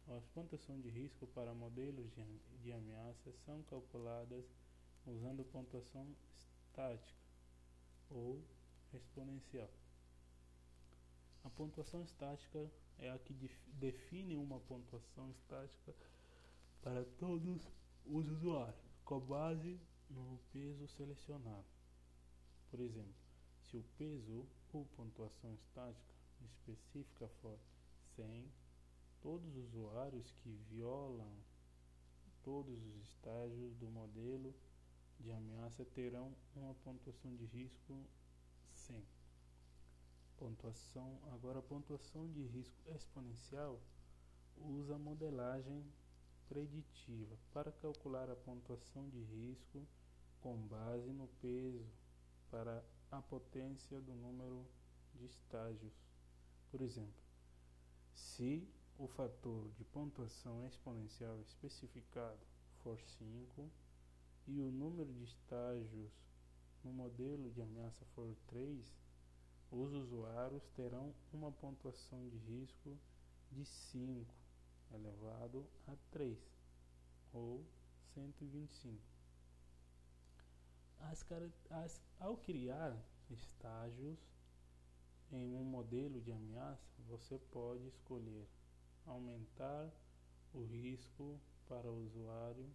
as 0.08 0.24
pontuações 0.26 0.82
de 0.82 0.88
risco 0.88 1.26
para 1.28 1.52
modelos 1.52 2.08
de, 2.14 2.24
de 2.62 2.72
ameaça 2.72 3.32
são 3.44 3.62
calculadas 3.64 4.44
usando 5.06 5.44
pontuação 5.44 6.06
estática 6.38 7.18
ou 8.10 8.40
exponencial. 8.92 9.70
A 11.44 11.50
pontuação 11.50 12.02
estática 12.02 12.70
é 12.98 13.10
a 13.10 13.18
que 13.18 13.32
define 13.74 14.36
uma 14.36 14.60
pontuação 14.60 15.30
estática 15.30 15.94
para 16.82 17.04
todos 17.18 17.68
os 18.06 18.28
usuários, 18.28 18.80
com 19.04 19.20
base 19.20 19.78
no 20.08 20.38
peso 20.52 20.86
selecionado. 20.88 21.66
Por 22.70 22.80
exemplo, 22.80 23.14
se 23.62 23.76
o 23.76 23.84
peso 23.98 24.46
ou 24.72 24.84
pontuação 24.96 25.54
estática 25.54 26.14
específica 26.40 27.28
for 27.40 27.58
100, 28.16 28.44
todos 29.27 29.57
os 29.57 29.74
usuários 29.74 30.31
que 30.31 30.53
violam 30.70 31.36
todos 32.44 32.81
os 32.86 32.97
estágios 33.03 33.74
do 33.74 33.90
modelo 33.90 34.55
de 35.19 35.32
ameaça 35.32 35.85
terão 35.85 36.32
uma 36.55 36.73
pontuação 36.77 37.35
de 37.35 37.44
risco 37.47 38.07
100. 38.77 39.05
Pontuação, 40.36 41.19
agora 41.32 41.59
a 41.59 41.62
pontuação 41.62 42.31
de 42.31 42.47
risco 42.47 42.81
exponencial 42.86 43.81
usa 44.59 44.94
a 44.94 44.98
modelagem 44.98 45.85
preditiva 46.48 47.36
para 47.53 47.73
calcular 47.73 48.31
a 48.31 48.36
pontuação 48.36 49.09
de 49.09 49.24
risco 49.24 49.85
com 50.40 50.57
base 50.69 51.12
no 51.12 51.27
peso 51.43 51.85
para 52.48 52.81
a 53.11 53.20
potência 53.23 54.01
do 54.01 54.15
número 54.15 54.65
de 55.16 55.24
estágios. 55.24 56.01
Por 56.70 56.81
exemplo, 56.81 57.24
se 58.15 58.76
o 58.98 59.06
fator 59.09 59.68
de 59.73 59.85
pontuação 59.85 60.66
exponencial 60.66 61.39
especificado 61.43 62.40
for 62.82 62.98
5 63.18 63.70
e 64.47 64.60
o 64.60 64.70
número 64.70 65.12
de 65.12 65.24
estágios 65.24 66.10
no 66.82 66.93
modelo 66.93 67.51
de 67.51 67.60
ameaça 67.60 68.05
for 68.14 68.35
3, 68.47 68.86
os 69.70 69.93
usuários 69.93 70.62
terão 70.77 71.12
uma 71.32 71.51
pontuação 71.52 72.28
de 72.28 72.39
risco 72.39 72.97
de 73.51 73.64
5 73.64 74.32
elevado 74.94 75.66
a 75.89 75.97
3 76.10 76.39
ou 77.32 77.66
125. 78.14 78.98
As, 81.01 81.24
as, 81.70 82.01
ao 82.18 82.36
criar 82.39 82.97
estágios 83.28 84.18
em 85.32 85.55
um 85.55 85.64
modelo 85.64 86.20
de 86.20 86.32
ameaça, 86.32 87.02
você 87.09 87.39
pode 87.51 87.86
escolher 87.89 88.48
aumentar 89.06 89.90
o 90.52 90.62
risco 90.64 91.40
para 91.68 91.90
o 91.90 92.04
usuário 92.04 92.68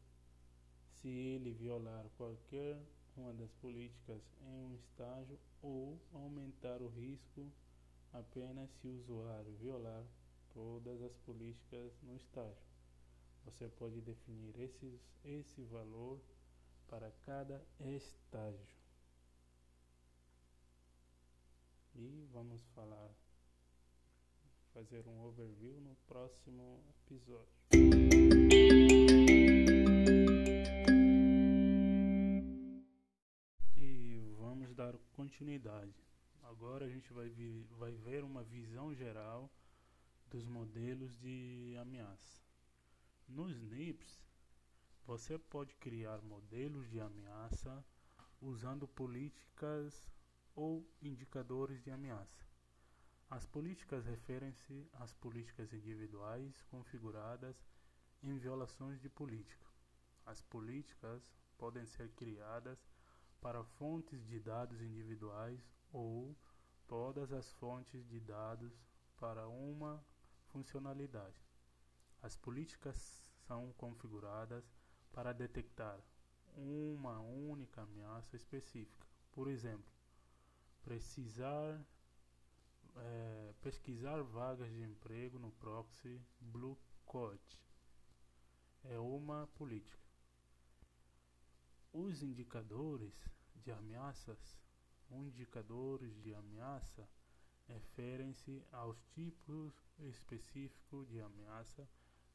se 1.01 1.07
ele 1.07 1.51
violar 1.53 2.05
qualquer 2.17 2.79
uma 3.15 3.33
das 3.33 3.51
políticas 3.55 4.21
em 4.41 4.65
um 4.65 4.75
estágio 4.75 5.37
ou 5.61 5.99
aumentar 6.13 6.81
o 6.81 6.87
risco 6.87 7.51
apenas 8.13 8.69
se 8.69 8.87
o 8.87 8.97
usuário 8.99 9.53
violar 9.57 10.05
todas 10.53 11.01
as 11.01 11.15
políticas 11.17 11.91
no 12.03 12.15
estágio. 12.15 12.71
Você 13.45 13.67
pode 13.67 14.01
definir 14.01 14.59
esses, 14.59 15.01
esse 15.23 15.63
valor 15.63 16.21
para 16.87 17.11
cada 17.25 17.63
estágio. 17.79 18.79
E 21.95 22.27
vamos 22.31 22.61
falar 22.75 23.09
fazer 24.73 25.05
um 25.07 25.21
overview 25.21 25.79
no 25.81 25.95
próximo 26.07 26.83
episódio. 27.05 27.53
E 33.75 34.19
vamos 34.37 34.73
dar 34.73 34.97
continuidade. 35.13 35.93
Agora 36.43 36.85
a 36.85 36.89
gente 36.89 37.11
vai, 37.11 37.29
vai 37.77 37.93
ver 37.93 38.23
uma 38.23 38.43
visão 38.43 38.93
geral 38.93 39.51
dos 40.29 40.45
modelos 40.47 41.17
de 41.17 41.75
ameaça. 41.79 42.41
Nos 43.27 43.61
NIPS, 43.61 44.21
você 45.05 45.37
pode 45.37 45.75
criar 45.75 46.21
modelos 46.21 46.89
de 46.89 46.99
ameaça 46.99 47.83
usando 48.41 48.87
políticas 48.87 50.09
ou 50.55 50.85
indicadores 51.01 51.81
de 51.83 51.91
ameaça. 51.91 52.50
As 53.31 53.45
políticas 53.45 54.05
referem-se 54.05 54.89
às 54.91 55.13
políticas 55.13 55.71
individuais 55.71 56.61
configuradas 56.63 57.55
em 58.21 58.37
violações 58.37 58.99
de 58.99 59.07
política. 59.07 59.65
As 60.25 60.41
políticas 60.41 61.23
podem 61.57 61.85
ser 61.85 62.09
criadas 62.09 62.77
para 63.39 63.63
fontes 63.63 64.21
de 64.27 64.37
dados 64.37 64.81
individuais 64.81 65.61
ou 65.93 66.35
todas 66.85 67.31
as 67.31 67.49
fontes 67.53 68.05
de 68.09 68.19
dados 68.19 68.73
para 69.15 69.47
uma 69.47 70.05
funcionalidade. 70.49 71.41
As 72.21 72.35
políticas 72.35 73.23
são 73.47 73.71
configuradas 73.77 74.69
para 75.13 75.31
detectar 75.31 76.01
uma 76.53 77.17
única 77.21 77.83
ameaça 77.83 78.35
específica. 78.35 79.07
Por 79.31 79.47
exemplo, 79.47 79.89
precisar 80.83 81.81
é, 82.97 83.53
pesquisar 83.61 84.21
vagas 84.23 84.69
de 84.69 84.81
emprego 84.83 85.39
no 85.39 85.51
proxy 85.51 86.21
Blue 86.39 86.77
Code. 87.05 87.59
É 88.83 88.97
uma 88.99 89.47
política. 89.55 89.99
Os 91.93 92.23
indicadores 92.23 93.13
de 93.55 93.71
ameaças, 93.71 94.39
indicadores 95.11 96.19
de 96.21 96.33
ameaça 96.33 97.07
referem-se 97.67 98.63
aos 98.71 98.97
tipos 99.13 99.73
específicos 99.99 101.07
de 101.09 101.21
ameaça 101.21 101.87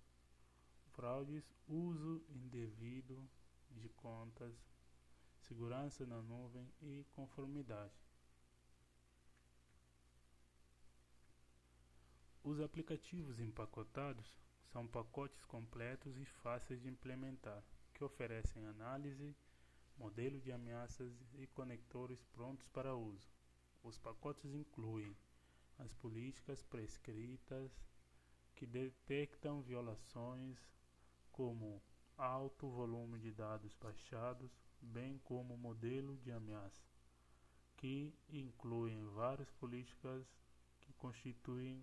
fraudes, 0.92 1.50
uso 1.66 2.22
indevido 2.30 3.18
de 3.72 3.88
contas, 3.90 4.54
segurança 5.40 6.06
na 6.06 6.22
nuvem 6.22 6.70
e 6.82 7.06
conformidade. 7.14 7.94
Os 12.46 12.60
aplicativos 12.60 13.40
empacotados 13.40 14.38
são 14.66 14.86
pacotes 14.86 15.46
completos 15.46 16.18
e 16.18 16.26
fáceis 16.26 16.82
de 16.82 16.90
implementar, 16.90 17.64
que 17.94 18.04
oferecem 18.04 18.66
análise, 18.66 19.34
modelo 19.98 20.42
de 20.42 20.52
ameaças 20.52 21.14
e 21.36 21.48
conectores 21.48 22.22
prontos 22.34 22.68
para 22.68 22.96
uso. 22.96 23.32
Os 23.82 23.98
pacotes 23.98 24.54
incluem 24.54 25.16
as 25.80 25.94
políticas 25.94 26.62
prescritas 26.64 27.72
que 28.56 28.66
detectam 28.66 29.62
violações, 29.62 30.60
como 31.32 31.82
alto 32.18 32.70
volume 32.70 33.20
de 33.20 33.32
dados 33.32 33.74
baixados, 33.76 34.52
bem 34.82 35.18
como 35.20 35.58
modelo 35.58 36.18
de 36.18 36.32
ameaça, 36.32 36.84
que 37.78 38.14
incluem 38.28 39.02
várias 39.12 39.50
políticas 39.52 40.28
que 40.82 40.92
constituem 40.94 41.82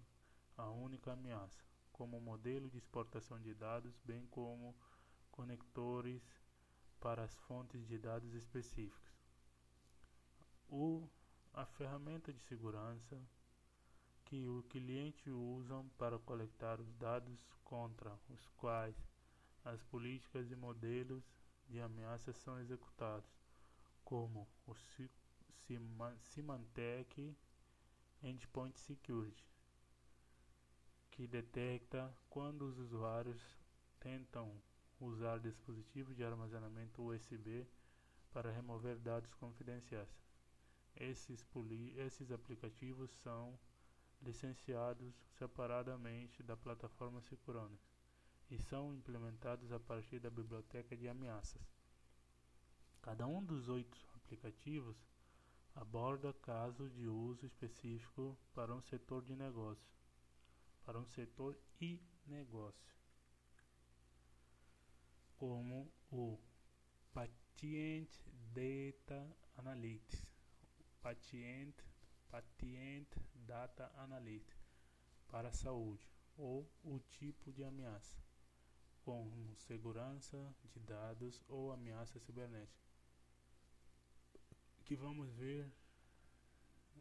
a 0.60 0.70
única 0.70 1.12
ameaça, 1.12 1.64
como 1.92 2.20
modelo 2.20 2.68
de 2.68 2.78
exportação 2.78 3.40
de 3.40 3.54
dados, 3.54 3.98
bem 4.04 4.26
como 4.26 4.76
conectores 5.30 6.22
para 7.00 7.24
as 7.24 7.34
fontes 7.40 7.86
de 7.86 7.98
dados 7.98 8.34
específicos. 8.34 9.10
O, 10.68 11.08
a 11.52 11.64
ferramenta 11.64 12.32
de 12.32 12.40
segurança 12.40 13.20
que 14.24 14.46
o 14.46 14.62
cliente 14.64 15.30
usa 15.30 15.84
para 15.98 16.18
coletar 16.18 16.80
os 16.80 16.94
dados 16.94 17.44
contra 17.64 18.16
os 18.28 18.46
quais 18.50 18.96
as 19.64 19.82
políticas 19.82 20.50
e 20.50 20.56
modelos 20.56 21.24
de 21.68 21.80
ameaça 21.80 22.32
são 22.32 22.58
executados, 22.60 23.30
como 24.04 24.46
o 24.66 24.74
Symantec 26.18 27.36
Endpoint 28.22 28.78
Security, 28.78 29.44
que 31.20 31.26
detecta 31.26 32.10
quando 32.30 32.62
os 32.62 32.78
usuários 32.78 33.42
tentam 33.98 34.50
usar 34.98 35.38
dispositivos 35.38 36.16
de 36.16 36.24
armazenamento 36.24 37.02
USB 37.02 37.66
para 38.32 38.50
remover 38.50 38.96
dados 38.96 39.34
confidenciais. 39.34 40.08
Esses, 40.96 41.46
esses 41.98 42.30
aplicativos 42.30 43.10
são 43.18 43.60
licenciados 44.22 45.14
separadamente 45.36 46.42
da 46.42 46.56
plataforma 46.56 47.20
Securonics 47.20 47.94
e 48.50 48.58
são 48.58 48.94
implementados 48.94 49.70
a 49.72 49.78
partir 49.78 50.20
da 50.20 50.30
biblioteca 50.30 50.96
de 50.96 51.06
ameaças. 51.06 51.60
Cada 53.02 53.26
um 53.26 53.44
dos 53.44 53.68
oito 53.68 53.98
aplicativos 54.14 54.96
aborda 55.74 56.32
casos 56.32 56.90
de 56.94 57.06
uso 57.06 57.44
específico 57.44 58.38
para 58.54 58.74
um 58.74 58.80
setor 58.80 59.22
de 59.22 59.36
negócio, 59.36 59.99
para 60.90 60.98
um 60.98 61.06
setor 61.06 61.56
e 61.80 62.02
negócio, 62.26 62.96
como 65.36 65.88
o 66.10 66.36
Patient 67.12 68.10
Data 68.52 69.36
Analytics, 69.56 70.26
Patient, 71.00 71.76
Patient 72.28 73.06
Data 73.36 73.92
Analytics 73.98 74.66
para 75.28 75.50
a 75.50 75.52
saúde 75.52 76.10
ou 76.36 76.68
o 76.82 76.98
tipo 76.98 77.52
de 77.52 77.62
ameaça 77.62 78.20
como 79.04 79.54
segurança 79.58 80.52
de 80.64 80.80
dados 80.80 81.40
ou 81.46 81.70
ameaça 81.70 82.18
cibernética. 82.18 82.90
Que 84.84 84.96
vamos 84.96 85.30
ver, 85.34 85.72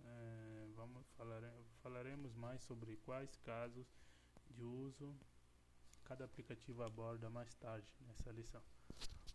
é, 0.05 0.67
vamos 0.75 1.07
falar, 1.17 1.41
falaremos 1.81 2.35
mais 2.35 2.61
sobre 2.61 2.95
quais 2.97 3.35
casos 3.37 3.87
de 4.51 4.63
uso 4.63 5.15
cada 6.09 6.25
aplicativo 6.25 6.81
aborda 6.81 7.29
mais 7.29 7.53
tarde 7.55 7.87
nessa 8.07 8.31
lição. 8.31 8.61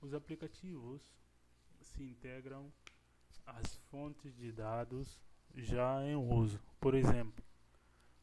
Os 0.03 0.13
aplicativos 0.13 1.01
se 1.81 2.03
integram 2.03 2.73
às 3.47 3.77
fontes 3.91 4.35
de 4.37 4.51
dados 4.51 5.17
já 5.55 6.05
em 6.05 6.17
uso. 6.17 6.61
Por 6.81 6.95
exemplo, 6.95 7.45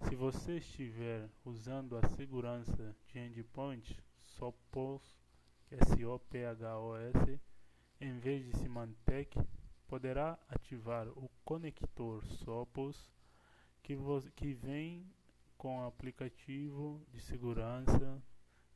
se 0.02 0.15
você 0.15 0.57
estiver 0.57 1.30
usando 1.45 1.98
a 1.98 2.06
segurança 2.10 2.93
de 3.07 3.19
endpoint, 3.19 3.98
Sophos, 4.18 5.18
S-O-P-H-O-S, 5.72 7.39
em 8.02 8.19
vez 8.19 8.43
de 8.45 8.57
Symantec, 8.57 9.39
poderá 9.88 10.38
ativar 10.49 11.07
o 11.07 11.30
conector 11.45 12.26
Sophos 12.26 13.10
que, 13.84 13.98
que 14.36 14.53
vem 14.53 15.06
com 15.58 15.80
o 15.80 15.88
aplicativo 15.88 17.02
de 17.12 17.22
segurança 17.22 18.22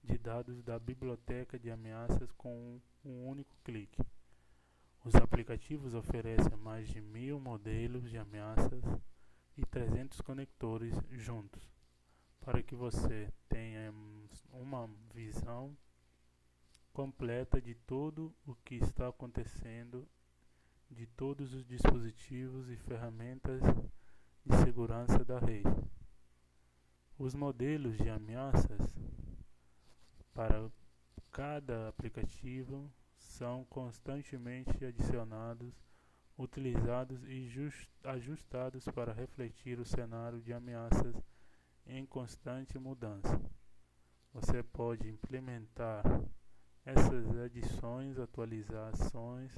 de 0.03 0.17
dados 0.17 0.61
da 0.61 0.77
biblioteca 0.77 1.57
de 1.57 1.71
ameaças 1.71 2.31
com 2.33 2.79
um 3.03 3.27
único 3.27 3.55
clique. 3.63 4.01
Os 5.03 5.15
aplicativos 5.15 5.93
oferecem 5.93 6.55
mais 6.57 6.87
de 6.87 7.01
mil 7.01 7.39
modelos 7.39 8.09
de 8.09 8.17
ameaças 8.17 8.83
e 9.57 9.65
300 9.65 10.21
conectores 10.21 10.93
juntos 11.11 11.75
para 12.45 12.61
que 12.61 12.75
você 12.75 13.33
tenha 13.49 13.91
uma 14.51 14.87
visão 15.13 15.75
completa 16.93 17.59
de 17.59 17.73
tudo 17.73 18.33
o 18.45 18.53
que 18.55 18.75
está 18.75 19.07
acontecendo, 19.07 20.07
de 20.89 21.07
todos 21.07 21.53
os 21.53 21.65
dispositivos 21.65 22.69
e 22.69 22.77
ferramentas 22.77 23.61
de 24.45 24.55
segurança 24.57 25.25
da 25.25 25.39
rede. 25.39 25.73
Os 27.17 27.33
modelos 27.33 27.97
de 27.97 28.09
ameaças 28.09 28.95
para 30.33 30.69
cada 31.31 31.89
aplicativo 31.89 32.91
são 33.17 33.65
constantemente 33.65 34.85
adicionados, 34.85 35.73
utilizados 36.37 37.23
e 37.23 37.49
ajustados 38.03 38.85
para 38.89 39.13
refletir 39.13 39.79
o 39.79 39.85
cenário 39.85 40.41
de 40.41 40.53
ameaças 40.53 41.15
em 41.87 42.05
constante 42.05 42.77
mudança. 42.77 43.41
Você 44.33 44.61
pode 44.61 45.07
implementar 45.07 46.03
essas 46.85 47.37
adições, 47.37 48.19
atualizações, 48.19 49.51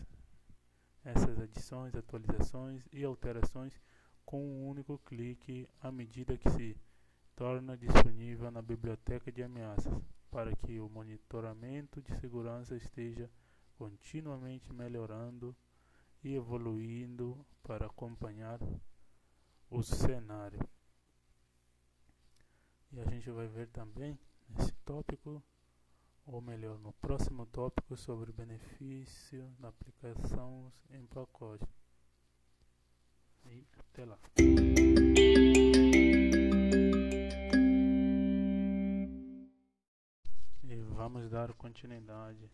essas 1.04 1.40
adições, 1.40 1.96
atualizações 1.96 2.88
e 2.94 3.04
alterações 3.04 3.74
com 4.28 4.44
um 4.44 4.68
único 4.68 5.00
clique 5.06 5.66
à 5.80 5.90
medida 5.90 6.38
que 6.38 6.50
se 6.50 6.78
torna 7.34 7.78
disponível 7.78 8.52
na 8.52 8.62
biblioteca 8.62 9.32
de 9.32 9.42
ameaças, 9.42 9.94
para 10.30 10.54
que 10.54 10.82
o 10.82 10.90
monitoramento 10.90 12.02
de 12.02 12.14
segurança 12.20 12.76
esteja 12.76 13.32
continuamente 13.78 14.74
melhorando 14.74 15.56
e 16.22 16.36
evoluindo 16.36 17.46
para 17.64 17.86
acompanhar 17.86 18.60
o 19.72 19.82
cenário. 19.82 20.60
E 22.92 23.00
a 23.00 23.06
gente 23.06 23.32
vai 23.32 23.48
ver 23.48 23.70
também 23.70 24.20
nesse 24.50 24.74
tópico, 24.84 25.42
ou 26.26 26.42
melhor, 26.42 26.78
no 26.80 26.92
próximo 26.92 27.46
tópico 27.46 27.96
sobre 27.96 28.34
benefício 28.34 29.50
da 29.58 29.70
aplicação 29.70 30.70
em 30.90 31.06
pacote. 31.06 31.77
E 33.50 33.66
até 33.80 34.06
lá. 34.06 34.18
E 40.64 40.76
vamos 40.94 41.30
dar 41.30 41.54
continuidade. 41.54 42.50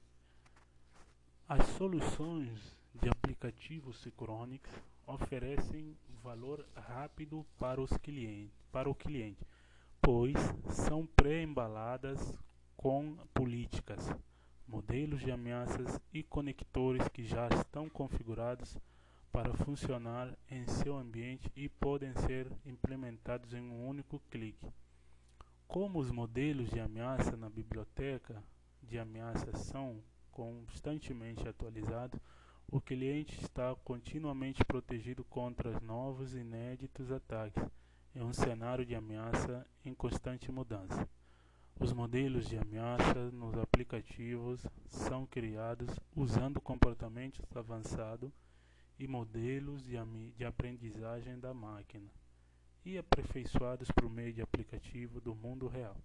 As 1.47 1.65
soluções 1.77 2.75
de 2.93 3.09
aplicativos 3.09 4.01
Synchronics 4.01 4.71
oferecem 5.05 5.97
valor 6.23 6.65
rápido 6.75 7.45
para, 7.59 7.81
os 7.81 7.91
clientes, 7.97 8.55
para 8.71 8.89
o 8.89 8.95
cliente, 8.95 9.45
pois 10.01 10.35
são 10.69 11.05
pré-embaladas 11.05 12.33
com 12.77 13.17
políticas, 13.33 14.09
modelos 14.67 15.21
de 15.21 15.31
ameaças 15.31 15.99
e 16.13 16.23
conectores 16.23 17.07
que 17.09 17.23
já 17.23 17.47
estão 17.49 17.89
configurados 17.89 18.77
para 19.33 19.51
funcionar 19.55 20.31
em 20.47 20.67
seu 20.67 20.95
ambiente 20.95 21.51
e 21.55 21.67
podem 21.67 22.13
ser 22.13 22.47
implementados 22.63 23.51
em 23.51 23.61
um 23.61 23.87
único 23.87 24.21
clique. 24.29 24.71
Como 25.67 25.97
os 25.97 26.11
modelos 26.11 26.69
de 26.69 26.79
ameaça 26.79 27.35
na 27.35 27.49
biblioteca 27.49 28.43
de 28.83 28.99
ameaças 28.99 29.57
são 29.61 30.03
constantemente 30.29 31.47
atualizados, 31.49 32.19
o 32.71 32.79
cliente 32.79 33.41
está 33.41 33.75
continuamente 33.83 34.63
protegido 34.63 35.23
contra 35.23 35.79
novos 35.79 36.35
e 36.35 36.39
inéditos 36.39 37.11
ataques 37.11 37.63
em 38.15 38.21
um 38.21 38.33
cenário 38.33 38.85
de 38.85 38.93
ameaça 38.93 39.65
em 39.83 39.95
constante 39.95 40.51
mudança. 40.51 41.09
Os 41.79 41.91
modelos 41.91 42.47
de 42.47 42.55
ameaça 42.55 43.31
nos 43.31 43.57
aplicativos 43.57 44.63
são 44.85 45.25
criados 45.25 45.89
usando 46.15 46.61
comportamentos 46.61 47.41
avançados 47.55 48.31
e 49.03 49.07
modelos 49.07 49.83
de, 49.83 50.45
aprendizagem 50.45 51.37
da 51.37 51.53
máquina 51.53 52.09
e 52.85 52.97
aperfeiçoados 52.97 53.91
por 53.91 54.09
meio 54.09 54.31
de 54.31 54.41
aplicativo 54.41 55.19
do 55.19 55.35
mundo 55.35 55.67
real. 55.67 55.97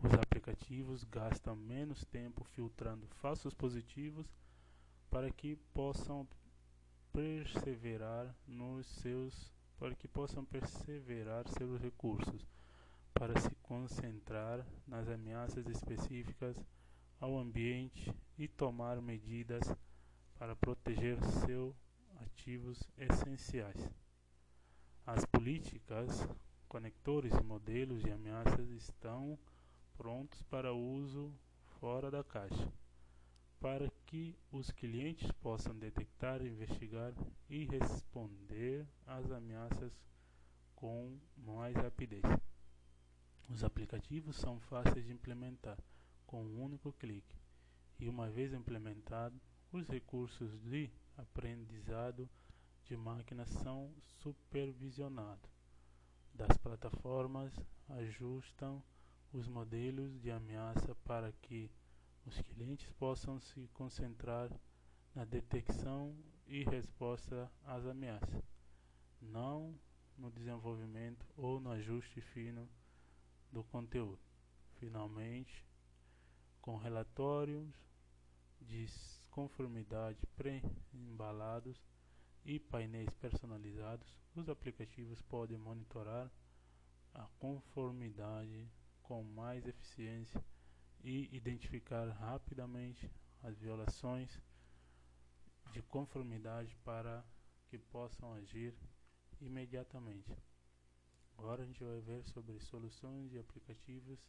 Os 0.00 0.14
aplicativos 0.14 1.02
gastam 1.02 1.56
menos 1.56 2.04
tempo 2.04 2.44
filtrando 2.44 3.08
falsos 3.20 3.52
positivos 3.54 4.24
para 5.10 5.32
que 5.32 5.56
possam 5.74 6.24
perseverar 7.12 8.32
nos 8.46 8.86
seus 8.86 9.52
para 9.76 9.96
que 9.96 10.06
possam 10.06 10.44
perseverar 10.44 11.44
seus 11.48 11.80
recursos 11.80 12.46
para 13.12 13.36
se 13.40 13.52
concentrar 13.64 14.64
nas 14.86 15.08
ameaças 15.08 15.66
específicas 15.66 16.56
ao 17.18 17.36
ambiente 17.36 18.14
e 18.38 18.46
tomar 18.46 19.02
medidas 19.02 19.64
para 20.38 20.54
proteger 20.54 21.18
seus 21.44 21.74
ativos 22.22 22.82
essenciais. 22.96 23.90
As 25.06 25.24
políticas, 25.26 26.26
conectores 26.68 27.32
modelos 27.42 28.02
de 28.02 28.10
ameaças 28.10 28.70
estão 28.70 29.38
prontos 29.96 30.42
para 30.44 30.72
uso 30.72 31.32
fora 31.80 32.10
da 32.10 32.24
caixa 32.24 32.72
para 33.62 33.88
que 34.06 34.36
os 34.50 34.72
clientes 34.72 35.30
possam 35.40 35.78
detectar, 35.78 36.44
investigar 36.44 37.14
e 37.48 37.64
responder 37.64 38.84
às 39.06 39.30
ameaças 39.30 39.92
com 40.74 41.16
mais 41.36 41.76
rapidez. 41.76 42.24
Os 43.48 43.62
aplicativos 43.62 44.34
são 44.34 44.58
fáceis 44.58 45.06
de 45.06 45.12
implementar 45.12 45.78
com 46.26 46.42
um 46.42 46.60
único 46.60 46.92
clique 46.94 47.36
e, 48.00 48.08
uma 48.08 48.28
vez 48.28 48.52
implementado, 48.52 49.40
os 49.70 49.86
recursos 49.86 50.60
de 50.62 50.90
aprendizado 51.16 52.28
de 52.84 52.96
máquinas 52.96 53.48
são 53.48 53.94
supervisionados. 54.22 55.50
Das 56.34 56.56
plataformas 56.56 57.52
ajustam 57.88 58.82
os 59.32 59.48
modelos 59.48 60.20
de 60.20 60.30
ameaça 60.30 60.94
para 61.04 61.32
que 61.32 61.70
os 62.26 62.40
clientes 62.42 62.90
possam 62.92 63.40
se 63.40 63.68
concentrar 63.74 64.50
na 65.14 65.24
detecção 65.24 66.16
e 66.46 66.64
resposta 66.64 67.50
às 67.64 67.84
ameaças, 67.86 68.42
não 69.20 69.78
no 70.16 70.30
desenvolvimento 70.30 71.26
ou 71.36 71.60
no 71.60 71.70
ajuste 71.70 72.20
fino 72.20 72.68
do 73.50 73.62
conteúdo. 73.64 74.20
Finalmente, 74.78 75.66
com 76.60 76.76
relatórios 76.76 77.68
de 78.60 78.86
conformidade 79.32 80.26
pré-embalados 80.36 81.82
e 82.44 82.60
painéis 82.60 83.12
personalizados, 83.14 84.14
os 84.36 84.48
aplicativos 84.48 85.20
podem 85.22 85.56
monitorar 85.56 86.30
a 87.14 87.26
conformidade 87.38 88.70
com 89.02 89.24
mais 89.24 89.66
eficiência 89.66 90.44
e 91.02 91.34
identificar 91.34 92.08
rapidamente 92.10 93.10
as 93.42 93.58
violações 93.58 94.40
de 95.72 95.82
conformidade 95.82 96.76
para 96.84 97.24
que 97.68 97.78
possam 97.78 98.34
agir 98.34 98.74
imediatamente. 99.40 100.30
Agora 101.38 101.62
a 101.62 101.66
gente 101.66 101.82
vai 101.82 102.00
ver 102.00 102.22
sobre 102.24 102.60
soluções 102.60 103.30
de 103.30 103.38
aplicativos 103.38 104.20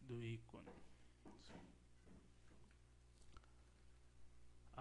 do 0.00 0.22
ícone. 0.22 0.91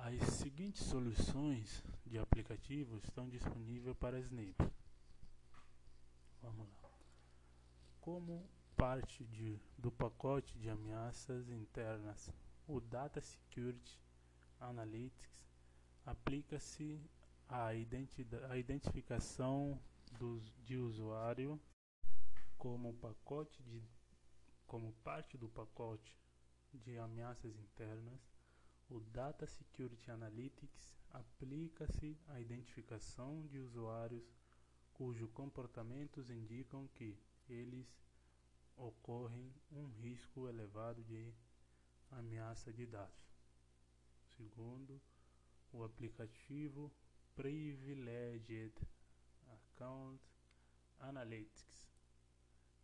As 0.03 0.19
seguintes 0.33 0.83
soluções 0.83 1.83
de 2.07 2.17
aplicativos 2.17 3.03
estão 3.03 3.29
disponíveis 3.29 3.95
para 3.97 4.19
Snip. 4.19 4.57
Vamos 6.41 6.67
lá. 6.81 6.89
Como 7.99 8.49
parte 8.75 9.23
de, 9.25 9.59
do 9.77 9.91
pacote 9.91 10.57
de 10.57 10.71
ameaças 10.71 11.47
internas. 11.51 12.33
O 12.67 12.81
Data 12.81 13.21
Security 13.21 14.01
Analytics 14.59 15.39
aplica-se 16.03 16.99
à 17.47 17.75
identificação 17.75 19.79
dos, 20.17 20.51
de 20.63 20.77
usuário 20.77 21.61
como 22.57 22.91
pacote 22.95 23.61
de 23.61 23.83
como 24.65 24.93
parte 25.03 25.37
do 25.37 25.47
pacote 25.47 26.17
de 26.73 26.97
ameaças 26.97 27.55
internas. 27.55 28.30
O 28.93 28.99
Data 28.99 29.47
Security 29.47 30.11
Analytics 30.11 30.93
aplica-se 31.11 32.19
à 32.27 32.41
identificação 32.41 33.47
de 33.47 33.57
usuários 33.57 34.29
cujos 34.93 35.31
comportamentos 35.31 36.29
indicam 36.29 36.89
que 36.89 37.17
eles 37.47 37.87
ocorre 38.75 39.49
um 39.71 39.87
risco 40.01 40.45
elevado 40.45 41.01
de 41.05 41.33
ameaça 42.11 42.73
de 42.73 42.85
dados. 42.85 43.31
Segundo, 44.35 45.01
o 45.71 45.85
aplicativo 45.85 46.91
Privileged 47.33 48.73
Account 49.47 50.21
Analytics 50.99 51.89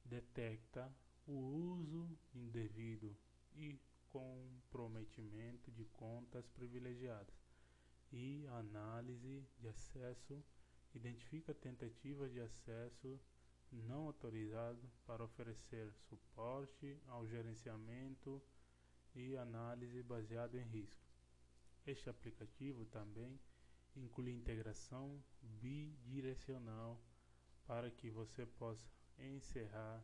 detecta 0.05 0.89
o 1.27 1.33
uso 1.33 2.17
indevido 2.33 3.13
e 3.53 3.77
comprometimento 4.11 5.71
de 5.71 5.85
contas 5.85 6.47
privilegiadas 6.47 7.35
e 8.11 8.45
análise 8.47 9.45
de 9.59 9.67
acesso 9.67 10.43
identifica 10.93 11.53
tentativas 11.53 12.31
de 12.31 12.39
acesso 12.39 13.19
não 13.71 14.05
autorizado 14.05 14.89
para 15.05 15.23
oferecer 15.23 15.91
suporte 16.09 16.97
ao 17.07 17.27
gerenciamento 17.27 18.41
e 19.13 19.35
análise 19.35 20.01
baseado 20.03 20.57
em 20.57 20.63
risco. 20.63 21.05
Este 21.85 22.09
aplicativo 22.09 22.85
também 22.85 23.39
inclui 23.95 24.31
integração 24.31 25.21
bidirecional 25.41 27.01
para 27.65 27.91
que 27.91 28.09
você 28.09 28.45
possa 28.45 28.87
encerrar, 29.17 30.03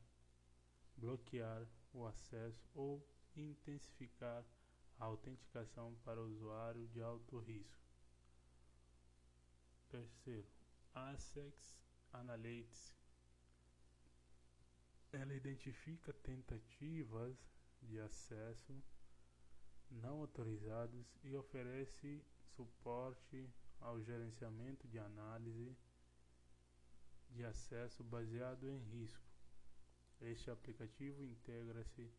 bloquear 0.98 1.66
o 1.94 2.06
acesso 2.06 2.68
ou 2.74 3.06
intensificar 3.42 4.46
a 5.00 5.06
autenticação 5.06 5.96
para 6.04 6.22
usuário 6.22 6.88
de 6.90 7.02
alto 7.02 7.40
risco. 7.40 7.84
Terceiro, 9.90 10.48
Access 10.94 11.78
Analytics. 12.12 12.96
Ela 15.12 15.34
identifica 15.34 16.12
tentativas 16.14 17.38
de 17.82 18.00
acesso 18.00 18.84
não 19.90 20.22
autorizados 20.22 21.06
e 21.24 21.36
oferece 21.36 22.26
suporte 22.56 23.48
ao 23.80 24.02
gerenciamento 24.02 24.88
de 24.88 24.98
análise 24.98 25.76
de 27.30 27.44
acesso 27.44 28.04
baseado 28.04 28.68
em 28.68 28.80
risco. 28.80 29.30
Este 30.22 30.50
aplicativo 30.50 31.24
integra-se 31.24 32.12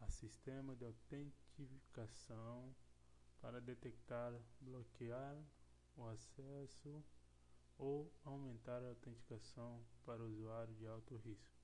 a 0.00 0.08
sistema 0.08 0.74
de 0.76 0.84
autenticação 0.84 2.74
para 3.40 3.60
detectar, 3.60 4.32
bloquear 4.60 5.36
o 5.96 6.06
acesso 6.06 7.04
ou 7.76 8.12
aumentar 8.24 8.82
a 8.82 8.88
autenticação 8.88 9.84
para 10.04 10.22
usuário 10.22 10.74
de 10.74 10.86
alto 10.86 11.16
risco. 11.16 11.56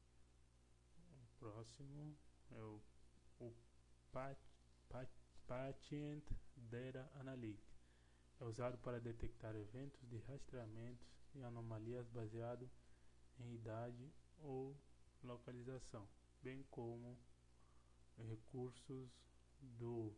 O 0.98 1.39
próximo 1.39 2.16
é 2.52 2.61
o, 2.61 2.81
o 3.40 3.52
Pat, 4.12 4.39
Pat, 4.89 5.09
Patient 5.47 6.24
Data 6.56 7.11
Analytics. 7.15 7.74
É 8.40 8.44
usado 8.44 8.78
para 8.78 9.01
detectar 9.01 9.55
eventos 9.55 10.09
de 10.09 10.19
rastreamento 10.19 11.06
e 11.35 11.43
anomalias 11.43 12.09
baseado 12.09 12.70
em 13.39 13.55
idade 13.55 14.12
ou 14.39 14.77
localização, 15.23 16.09
bem 16.43 16.62
como 16.70 17.19
recursos 18.19 19.11
do 19.61 20.15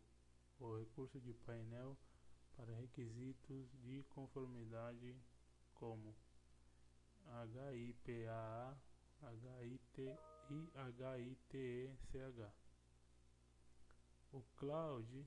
o 0.59 0.79
recurso 0.79 1.21
de 1.21 1.35
painel 1.35 1.97
para 2.57 2.75
requisitos 2.75 3.71
de 3.83 4.03
conformidade 4.05 5.15
como 5.75 6.17
HIPAA, 7.27 8.77
HIT 9.23 10.01
e 10.51 10.71
HITECH. 10.75 12.53
O 14.33 14.43
Cloud, 14.57 15.27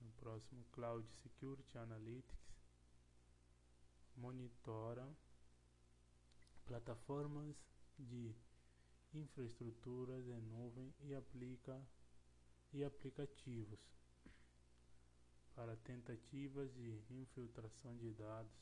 o 0.00 0.10
próximo 0.20 0.64
Cloud 0.72 1.06
Security 1.22 1.78
Analytics, 1.78 2.48
monitora 4.16 5.08
plataformas 6.66 7.56
de 7.98 8.34
infraestruturas 9.14 10.26
em 10.28 10.40
nuvem 10.40 10.94
e 11.00 11.14
aplica 11.14 11.80
e 12.72 12.84
aplicativos 12.84 13.80
para 15.54 15.76
tentativas 15.78 16.72
de 16.74 16.96
infiltração 17.10 17.96
de 17.96 18.12
dados, 18.12 18.52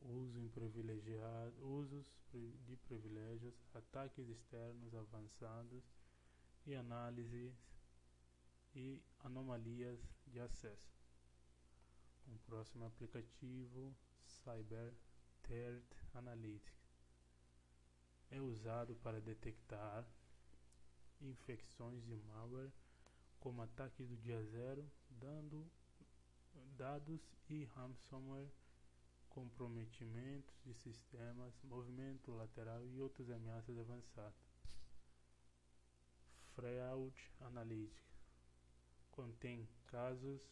uso 0.00 0.40
usos 1.60 2.06
de 2.32 2.76
privilégios, 2.88 3.54
ataques 3.74 4.28
externos 4.28 4.94
avançados 4.94 5.84
e 6.64 6.74
análises 6.74 7.52
e 8.74 9.02
anomalias 9.20 10.00
de 10.26 10.40
acesso. 10.40 10.96
Um 12.28 12.38
próximo 12.38 12.86
aplicativo, 12.86 13.94
Cyber 14.24 14.94
Threat 15.42 15.84
Analytics, 16.14 16.75
é 18.30 18.40
usado 18.40 18.94
para 18.96 19.20
detectar 19.20 20.06
infecções 21.20 22.04
de 22.04 22.16
malware 22.16 22.72
como 23.38 23.62
ataques 23.62 24.08
do 24.08 24.16
dia 24.16 24.42
zero, 24.44 24.84
dando 25.08 25.70
dados 26.76 27.20
e 27.48 27.64
ransomware, 27.64 28.50
comprometimentos 29.28 30.54
de 30.64 30.74
sistemas, 30.74 31.54
movimento 31.62 32.32
lateral 32.32 32.84
e 32.86 33.00
outras 33.00 33.30
ameaças 33.30 33.78
avançadas. 33.78 34.34
Fraud 36.54 37.14
Analytics 37.40 38.16
contém 39.12 39.68
casos 39.86 40.42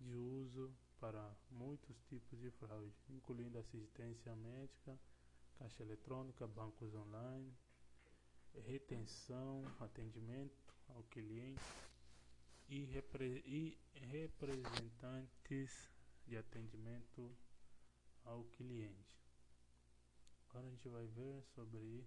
de 0.00 0.14
uso 0.14 0.74
para 0.98 1.34
muitos 1.50 1.98
tipos 2.04 2.38
de 2.40 2.50
fraude, 2.52 2.94
incluindo 3.08 3.58
assistência 3.58 4.34
médica, 4.36 4.98
caixa 5.58 5.82
eletrônica, 5.82 6.46
bancos 6.46 6.94
online, 6.94 7.52
retenção, 8.66 9.62
atendimento 9.80 10.74
ao 10.88 11.02
cliente 11.04 11.62
e, 12.68 12.84
repre 12.84 13.42
e 13.46 13.78
representantes 13.94 15.90
de 16.26 16.36
atendimento 16.36 17.34
ao 18.24 18.44
cliente. 18.44 19.16
Agora 20.48 20.66
a 20.66 20.70
gente 20.70 20.88
vai 20.88 21.06
ver 21.06 21.42
sobre 21.54 22.06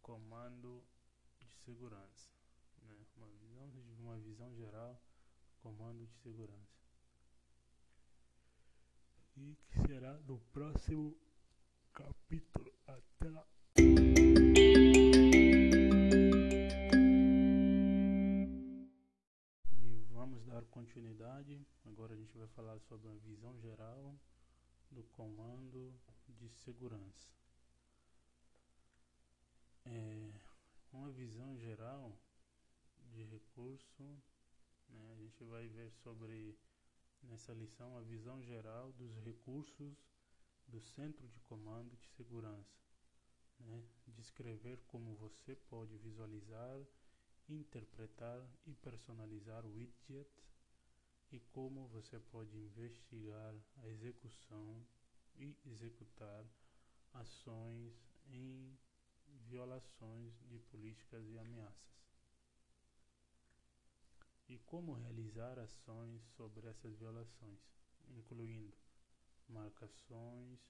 comando 0.00 0.82
de 1.40 1.48
segurança, 1.64 2.28
né? 2.82 2.94
uma, 3.16 3.28
visão, 3.28 3.72
uma 3.98 4.18
visão 4.18 4.54
geral 4.54 5.00
comando 5.62 6.06
de 6.06 6.14
segurança. 6.18 6.84
E 9.36 9.56
que 9.66 9.80
será 9.86 10.12
no 10.18 10.38
próximo 10.52 11.16
capítulo. 11.94 12.72
Até 12.86 13.30
lá. 13.30 13.46
E 19.72 20.04
vamos 20.10 20.44
dar 20.44 20.64
continuidade. 20.66 21.66
Agora 21.86 22.12
a 22.12 22.16
gente 22.16 22.36
vai 22.36 22.48
falar 22.48 22.78
sobre 22.80 23.08
a 23.08 23.14
visão 23.14 23.58
geral 23.60 24.14
do 24.90 25.02
comando 25.04 25.94
de 26.28 26.50
segurança. 26.50 27.32
É 29.86 30.32
uma 30.92 31.10
visão 31.10 31.56
geral 31.58 32.18
de 33.12 33.24
recurso 33.24 34.22
né? 34.88 35.12
A 35.12 35.16
gente 35.16 35.44
vai 35.44 35.68
ver 35.68 35.90
sobre, 35.90 36.56
nessa 37.22 37.52
lição, 37.52 37.96
a 37.96 38.00
visão 38.00 38.42
geral 38.42 38.92
dos 38.92 39.16
recursos 39.24 39.96
do 40.68 40.80
Centro 40.80 41.28
de 41.28 41.40
Comando 41.40 41.96
de 41.96 42.06
Segurança. 42.08 42.78
Né? 43.60 43.82
Descrever 44.08 44.80
como 44.88 45.14
você 45.14 45.54
pode 45.54 45.96
visualizar, 45.98 46.80
interpretar 47.48 48.46
e 48.66 48.74
personalizar 48.74 49.64
o 49.64 49.74
widget 49.74 50.30
e 51.30 51.40
como 51.40 51.88
você 51.88 52.18
pode 52.18 52.56
investigar 52.56 53.54
a 53.82 53.88
execução 53.88 54.86
e 55.36 55.56
executar 55.66 56.44
ações 57.12 57.92
em 58.28 58.78
violações 59.26 60.32
de 60.48 60.58
políticas 60.58 61.26
e 61.28 61.38
ameaças 61.38 61.94
e 64.48 64.58
como 64.58 64.92
realizar 64.92 65.58
ações 65.58 66.22
sobre 66.36 66.68
essas 66.68 66.94
violações, 66.96 67.58
incluindo 68.10 68.72
marcações, 69.48 70.60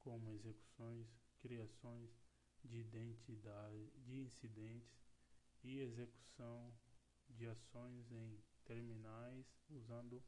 como 0.00 0.32
execuções, 0.32 1.06
criações 1.38 2.10
de 2.64 2.78
identidade 2.78 3.90
de 4.04 4.20
incidentes 4.20 4.98
e 5.62 5.78
execução 5.78 6.72
de 7.28 7.46
ações 7.46 8.10
em 8.10 8.42
terminais 8.64 9.46
usando 9.68 10.22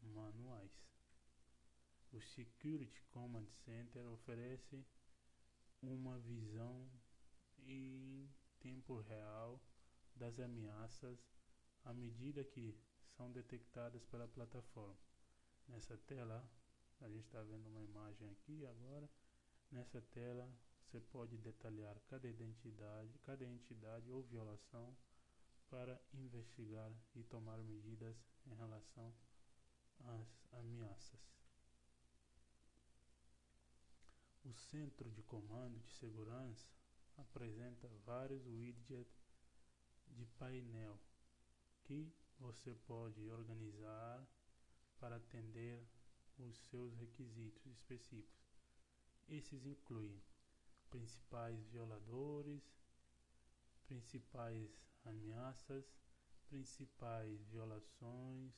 manuais. 0.00 0.72
O 2.12 2.20
Security 2.20 3.02
Command 3.10 3.48
Center 3.64 4.06
oferece 4.06 4.86
uma 5.82 6.18
visão 6.20 6.88
em 7.66 8.30
tempo 8.60 9.00
real 9.00 9.60
das 10.14 10.38
ameaças 10.38 11.18
à 11.84 11.92
medida 11.92 12.44
que 12.44 12.78
são 13.16 13.30
detectadas 13.32 14.04
pela 14.04 14.28
plataforma. 14.28 14.96
Nessa 15.66 15.96
tela, 15.96 16.48
a 17.04 17.08
gente 17.08 17.26
está 17.26 17.42
vendo 17.42 17.68
uma 17.68 17.82
imagem 17.82 18.28
aqui 18.30 18.64
agora. 18.66 19.08
Nessa 19.70 20.00
tela, 20.00 20.50
você 20.80 20.98
pode 21.00 21.36
detalhar 21.36 22.00
cada 22.08 22.26
identidade, 22.26 23.18
cada 23.18 23.44
entidade 23.44 24.10
ou 24.10 24.22
violação 24.22 24.96
para 25.68 26.00
investigar 26.14 26.90
e 27.14 27.22
tomar 27.24 27.58
medidas 27.62 28.16
em 28.46 28.54
relação 28.54 29.14
às 30.00 30.46
ameaças. 30.52 31.20
O 34.44 34.52
centro 34.54 35.10
de 35.10 35.22
comando 35.22 35.78
de 35.80 35.90
segurança 35.92 36.66
apresenta 37.16 37.88
vários 38.06 38.46
widgets 38.46 39.28
de 40.08 40.24
painel 40.38 40.98
que 41.82 42.10
você 42.38 42.74
pode 42.86 43.28
organizar 43.30 44.26
para 44.98 45.16
atender 45.16 45.86
os 46.38 46.56
seus 46.68 46.94
requisitos 46.94 47.66
específicos. 47.66 48.54
Esses 49.28 49.64
incluem 49.64 50.22
principais 50.90 51.64
violadores, 51.66 52.62
principais 53.86 54.70
ameaças, 55.04 55.84
principais 56.48 57.44
violações, 57.46 58.52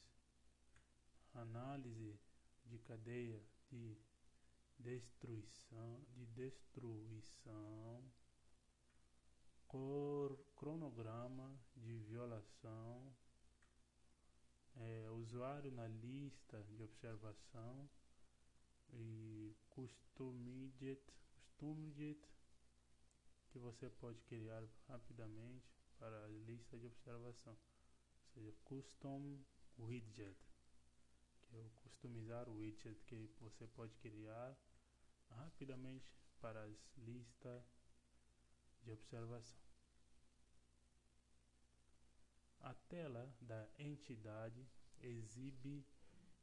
análise 1.34 2.18
de 2.64 2.78
cadeia 2.78 3.42
de 3.68 3.96
destruição, 4.78 6.04
de 6.14 6.26
destruição, 6.26 8.12
cronograma 10.56 11.54
de 11.76 11.98
violação, 12.00 13.14
é, 14.76 15.10
usuário 15.10 15.70
na 15.72 15.86
lista 15.88 16.62
de 16.64 16.82
observação 16.82 17.88
e 18.92 19.54
customized, 19.70 21.00
customized 21.34 22.20
que 23.50 23.58
você 23.58 23.88
pode 23.88 24.20
criar 24.22 24.62
rapidamente 24.88 25.66
para 25.98 26.24
a 26.24 26.28
lista 26.28 26.78
de 26.78 26.86
observação, 26.86 27.52
ou 27.54 28.34
seja, 28.34 28.52
custom 28.64 29.38
widget, 29.78 30.36
que 31.42 31.56
é 31.56 31.60
o 31.60 31.70
customizar 31.70 32.48
widget 32.50 33.02
que 33.06 33.30
você 33.40 33.66
pode 33.68 33.94
criar 33.96 34.56
rapidamente 35.30 36.12
para 36.40 36.62
as 36.64 36.76
listas 36.98 37.62
de 38.82 38.92
observação. 38.92 39.65
A 42.60 42.74
tela 42.88 43.32
da 43.40 43.68
entidade 43.78 44.66
exibe 45.00 45.84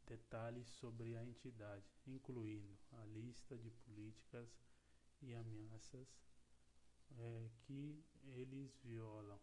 detalhes 0.05 0.67
sobre 0.67 1.15
a 1.15 1.23
entidade, 1.23 1.85
incluindo 2.05 2.77
a 2.91 3.05
lista 3.05 3.57
de 3.57 3.69
políticas 3.71 4.49
e 5.21 5.33
ameaças 5.33 6.07
é, 7.17 7.49
que 7.61 8.03
eles 8.35 8.75
violam 8.83 9.39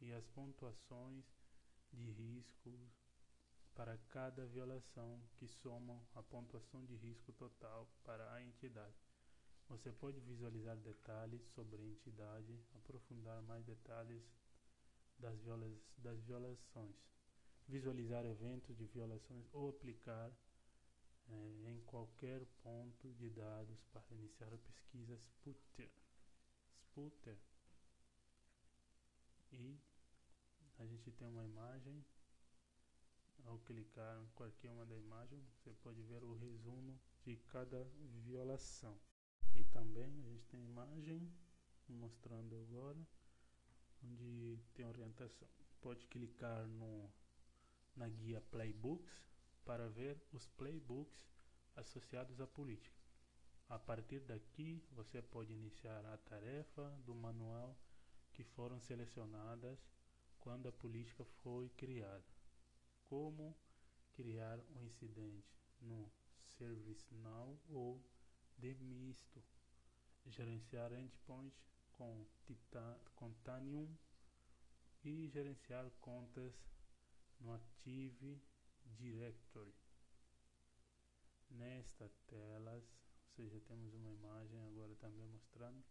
e 0.00 0.12
as 0.12 0.26
pontuações 0.28 1.24
de 1.92 2.10
risco 2.10 2.72
para 3.74 3.96
cada 4.08 4.46
violação 4.46 5.20
que 5.36 5.46
somam 5.46 6.02
a 6.14 6.22
pontuação 6.22 6.84
de 6.84 6.96
risco 6.96 7.32
total 7.32 7.88
para 8.04 8.32
a 8.34 8.42
entidade. 8.42 8.96
Você 9.68 9.92
pode 9.92 10.20
visualizar 10.20 10.76
detalhes 10.76 11.42
sobre 11.54 11.80
a 11.80 11.86
entidade, 11.86 12.60
aprofundar 12.74 13.40
mais 13.42 13.64
detalhes 13.64 14.22
das, 15.20 15.38
viola 15.40 15.70
das 15.98 16.20
violações, 16.22 16.96
visualizar 17.68 18.24
eventos 18.26 18.76
de 18.76 18.86
violações 18.86 19.46
ou 19.52 19.68
aplicar 19.68 20.32
é, 21.28 21.70
em 21.70 21.80
qualquer 21.82 22.44
ponto 22.62 23.12
de 23.14 23.30
dados 23.30 23.84
para 23.92 24.02
iniciar 24.10 24.52
a 24.52 24.58
pesquisa 24.58 25.16
Sputter. 25.16 25.90
Sputter. 26.82 27.38
E 29.52 29.78
a 30.78 30.86
gente 30.86 31.10
tem 31.12 31.28
uma 31.28 31.44
imagem. 31.44 32.04
Ao 33.44 33.58
clicar 33.60 34.22
em 34.22 34.28
qualquer 34.34 34.70
uma 34.70 34.84
da 34.84 34.98
imagem, 34.98 35.42
você 35.56 35.72
pode 35.82 36.02
ver 36.02 36.22
o 36.22 36.34
resumo 36.34 37.00
de 37.24 37.36
cada 37.36 37.82
violação. 38.22 39.00
E 39.54 39.64
também 39.64 40.20
a 40.20 40.28
gente 40.28 40.46
tem 40.48 40.62
imagem 40.62 41.32
mostrando 41.88 42.54
agora 42.56 42.98
onde 44.02 44.58
tem 44.74 44.86
orientação. 44.86 45.48
Pode 45.80 46.06
clicar 46.06 46.66
no, 46.66 47.10
na 47.96 48.08
guia 48.08 48.40
Playbooks 48.50 49.30
para 49.64 49.88
ver 49.88 50.20
os 50.32 50.46
playbooks 50.48 51.26
associados 51.76 52.40
à 52.40 52.46
política. 52.46 52.98
A 53.68 53.78
partir 53.78 54.20
daqui, 54.20 54.82
você 54.90 55.22
pode 55.22 55.52
iniciar 55.52 56.04
a 56.06 56.18
tarefa 56.18 56.90
do 57.04 57.14
manual 57.14 57.78
que 58.32 58.42
foram 58.42 58.80
selecionadas 58.80 59.78
quando 60.40 60.68
a 60.68 60.72
política 60.72 61.24
foi 61.42 61.68
criada. 61.70 62.24
Como 63.04 63.56
criar 64.12 64.58
um 64.74 64.84
incidente 64.84 65.56
no 65.80 66.10
ServiceNow 66.56 67.60
ou 67.68 68.02
de 68.58 68.74
misto, 68.74 69.42
gerenciar 70.26 70.92
endpoint 70.92 71.54
com, 72.00 72.26
com 73.14 73.30
Tanium 73.44 73.94
e 75.04 75.28
gerenciar 75.28 75.90
contas 76.00 76.54
no 77.38 77.52
Active 77.52 78.42
Directory. 78.96 79.74
Nesta 81.50 82.10
telas, 82.26 82.82
ou 82.84 83.34
seja, 83.36 83.60
temos 83.66 83.92
uma 83.92 84.10
imagem 84.10 84.62
agora 84.62 84.94
também 84.96 85.28
mostrando, 85.28 85.84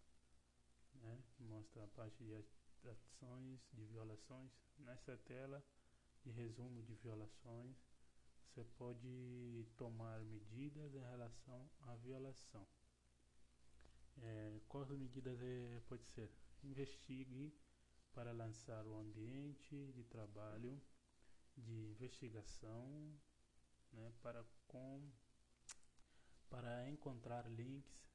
né, 0.96 1.24
que 1.36 1.44
mostra 1.44 1.84
a 1.84 1.88
parte 1.90 2.24
de 2.24 2.34
ações 2.90 3.60
de 3.72 3.86
violações. 3.86 4.52
Nessa 4.80 5.16
tela 5.16 5.64
de 6.24 6.32
resumo 6.32 6.82
de 6.82 6.96
violações, 6.96 7.78
você 8.48 8.64
pode 8.64 9.68
tomar 9.78 10.24
medidas 10.24 10.96
em 10.96 11.04
relação 11.04 11.70
à 11.82 11.96
violação. 11.98 12.68
É, 14.22 14.60
quais 14.68 14.90
medidas 14.90 15.40
é, 15.42 15.82
pode 15.88 16.06
ser? 16.08 16.30
Investigue 16.64 17.54
para 18.14 18.32
lançar 18.32 18.86
o 18.86 18.98
ambiente 18.98 19.92
de 19.94 20.04
trabalho 20.04 20.82
de 21.56 21.74
investigação 21.88 23.18
né, 23.94 24.12
para, 24.22 24.44
com, 24.68 25.10
para 26.50 26.90
encontrar 26.90 27.50
links 27.50 28.10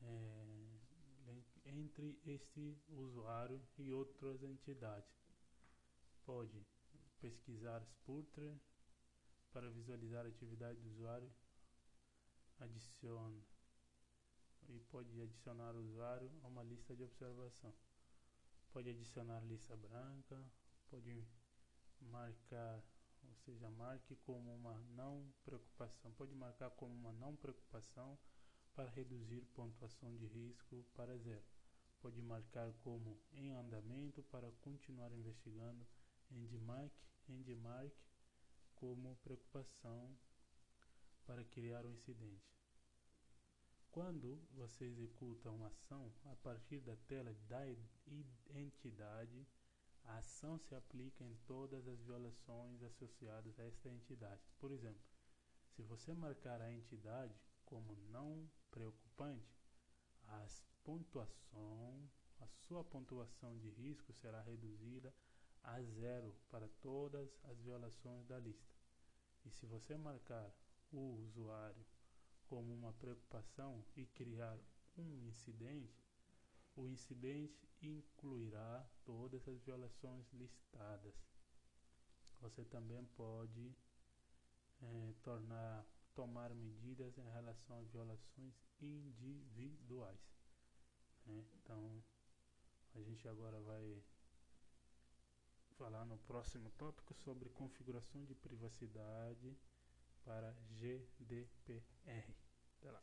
é, 0.00 0.80
entre 1.66 2.20
este 2.26 2.76
usuário 2.88 3.62
e 3.78 3.92
outras 3.92 4.42
entidades. 4.42 5.22
Pode 6.24 6.66
pesquisar 7.20 7.82
Spurter 7.84 8.58
para 9.52 9.70
visualizar 9.70 10.24
a 10.24 10.28
atividade 10.28 10.80
do 10.80 10.88
usuário. 10.90 11.30
Adicione 12.58 13.44
e 14.68 14.80
pode 14.90 15.20
adicionar 15.20 15.74
o 15.74 15.80
usuário 15.80 16.30
a 16.42 16.46
uma 16.46 16.62
lista 16.62 16.94
de 16.94 17.02
observação. 17.02 17.72
Pode 18.72 18.88
adicionar 18.90 19.40
lista 19.40 19.76
branca, 19.76 20.42
pode 20.88 21.24
marcar, 22.00 22.82
ou 23.24 23.34
seja, 23.44 23.70
marque 23.70 24.16
como 24.16 24.54
uma 24.54 24.78
não 24.94 25.32
preocupação. 25.44 26.12
Pode 26.12 26.34
marcar 26.34 26.70
como 26.70 26.94
uma 26.94 27.12
não 27.12 27.36
preocupação 27.36 28.18
para 28.74 28.88
reduzir 28.90 29.42
pontuação 29.54 30.14
de 30.16 30.26
risco 30.26 30.84
para 30.94 31.16
zero. 31.18 31.44
Pode 32.00 32.20
marcar 32.22 32.72
como 32.82 33.20
em 33.32 33.52
andamento 33.52 34.22
para 34.24 34.50
continuar 34.60 35.12
investigando 35.12 35.86
endmark, 36.30 36.92
endmark 37.28 37.94
como 38.74 39.16
preocupação 39.16 40.16
para 41.24 41.44
criar 41.44 41.86
um 41.86 41.92
incidente. 41.92 42.61
Quando 43.92 44.40
você 44.54 44.86
executa 44.86 45.50
uma 45.50 45.66
ação 45.66 46.10
a 46.24 46.34
partir 46.36 46.80
da 46.80 46.96
tela 47.06 47.30
da 47.46 47.68
entidade, 48.58 49.46
a 50.04 50.16
ação 50.16 50.58
se 50.58 50.74
aplica 50.74 51.22
em 51.22 51.36
todas 51.46 51.86
as 51.86 52.00
violações 52.00 52.82
associadas 52.82 53.60
a 53.60 53.64
esta 53.64 53.90
entidade. 53.90 54.40
Por 54.58 54.72
exemplo, 54.72 55.04
se 55.68 55.82
você 55.82 56.14
marcar 56.14 56.62
a 56.62 56.72
entidade 56.72 57.38
como 57.66 57.94
não 58.10 58.50
preocupante, 58.70 59.60
as 60.26 60.64
pontuação, 60.82 62.10
a 62.40 62.46
sua 62.46 62.82
pontuação 62.82 63.58
de 63.58 63.68
risco 63.68 64.10
será 64.14 64.40
reduzida 64.40 65.14
a 65.62 65.82
zero 65.82 66.34
para 66.50 66.66
todas 66.80 67.28
as 67.44 67.60
violações 67.60 68.26
da 68.26 68.38
lista. 68.38 68.74
E 69.44 69.50
se 69.50 69.66
você 69.66 69.98
marcar 69.98 70.50
o 70.90 71.18
usuário 71.18 71.84
como 72.52 72.74
uma 72.74 72.92
preocupação 72.92 73.82
e 73.96 74.04
criar 74.04 74.58
um 74.98 75.26
incidente, 75.26 76.04
o 76.76 76.86
incidente 76.86 77.66
incluirá 77.80 78.86
todas 79.06 79.48
as 79.48 79.58
violações 79.62 80.30
listadas. 80.34 81.14
Você 82.42 82.62
também 82.66 83.06
pode 83.16 83.74
é, 84.82 85.14
tornar, 85.22 85.86
tomar 86.14 86.54
medidas 86.54 87.16
em 87.16 87.26
relação 87.30 87.78
a 87.78 87.84
violações 87.84 88.54
individuais. 88.82 90.20
Né? 91.24 91.42
Então, 91.54 92.04
a 92.94 93.00
gente 93.00 93.26
agora 93.28 93.58
vai 93.62 94.04
falar 95.78 96.04
no 96.04 96.18
próximo 96.18 96.70
tópico 96.72 97.14
sobre 97.14 97.48
configuração 97.48 98.22
de 98.26 98.34
privacidade 98.34 99.56
para 100.22 100.54
GDPR. 100.68 102.41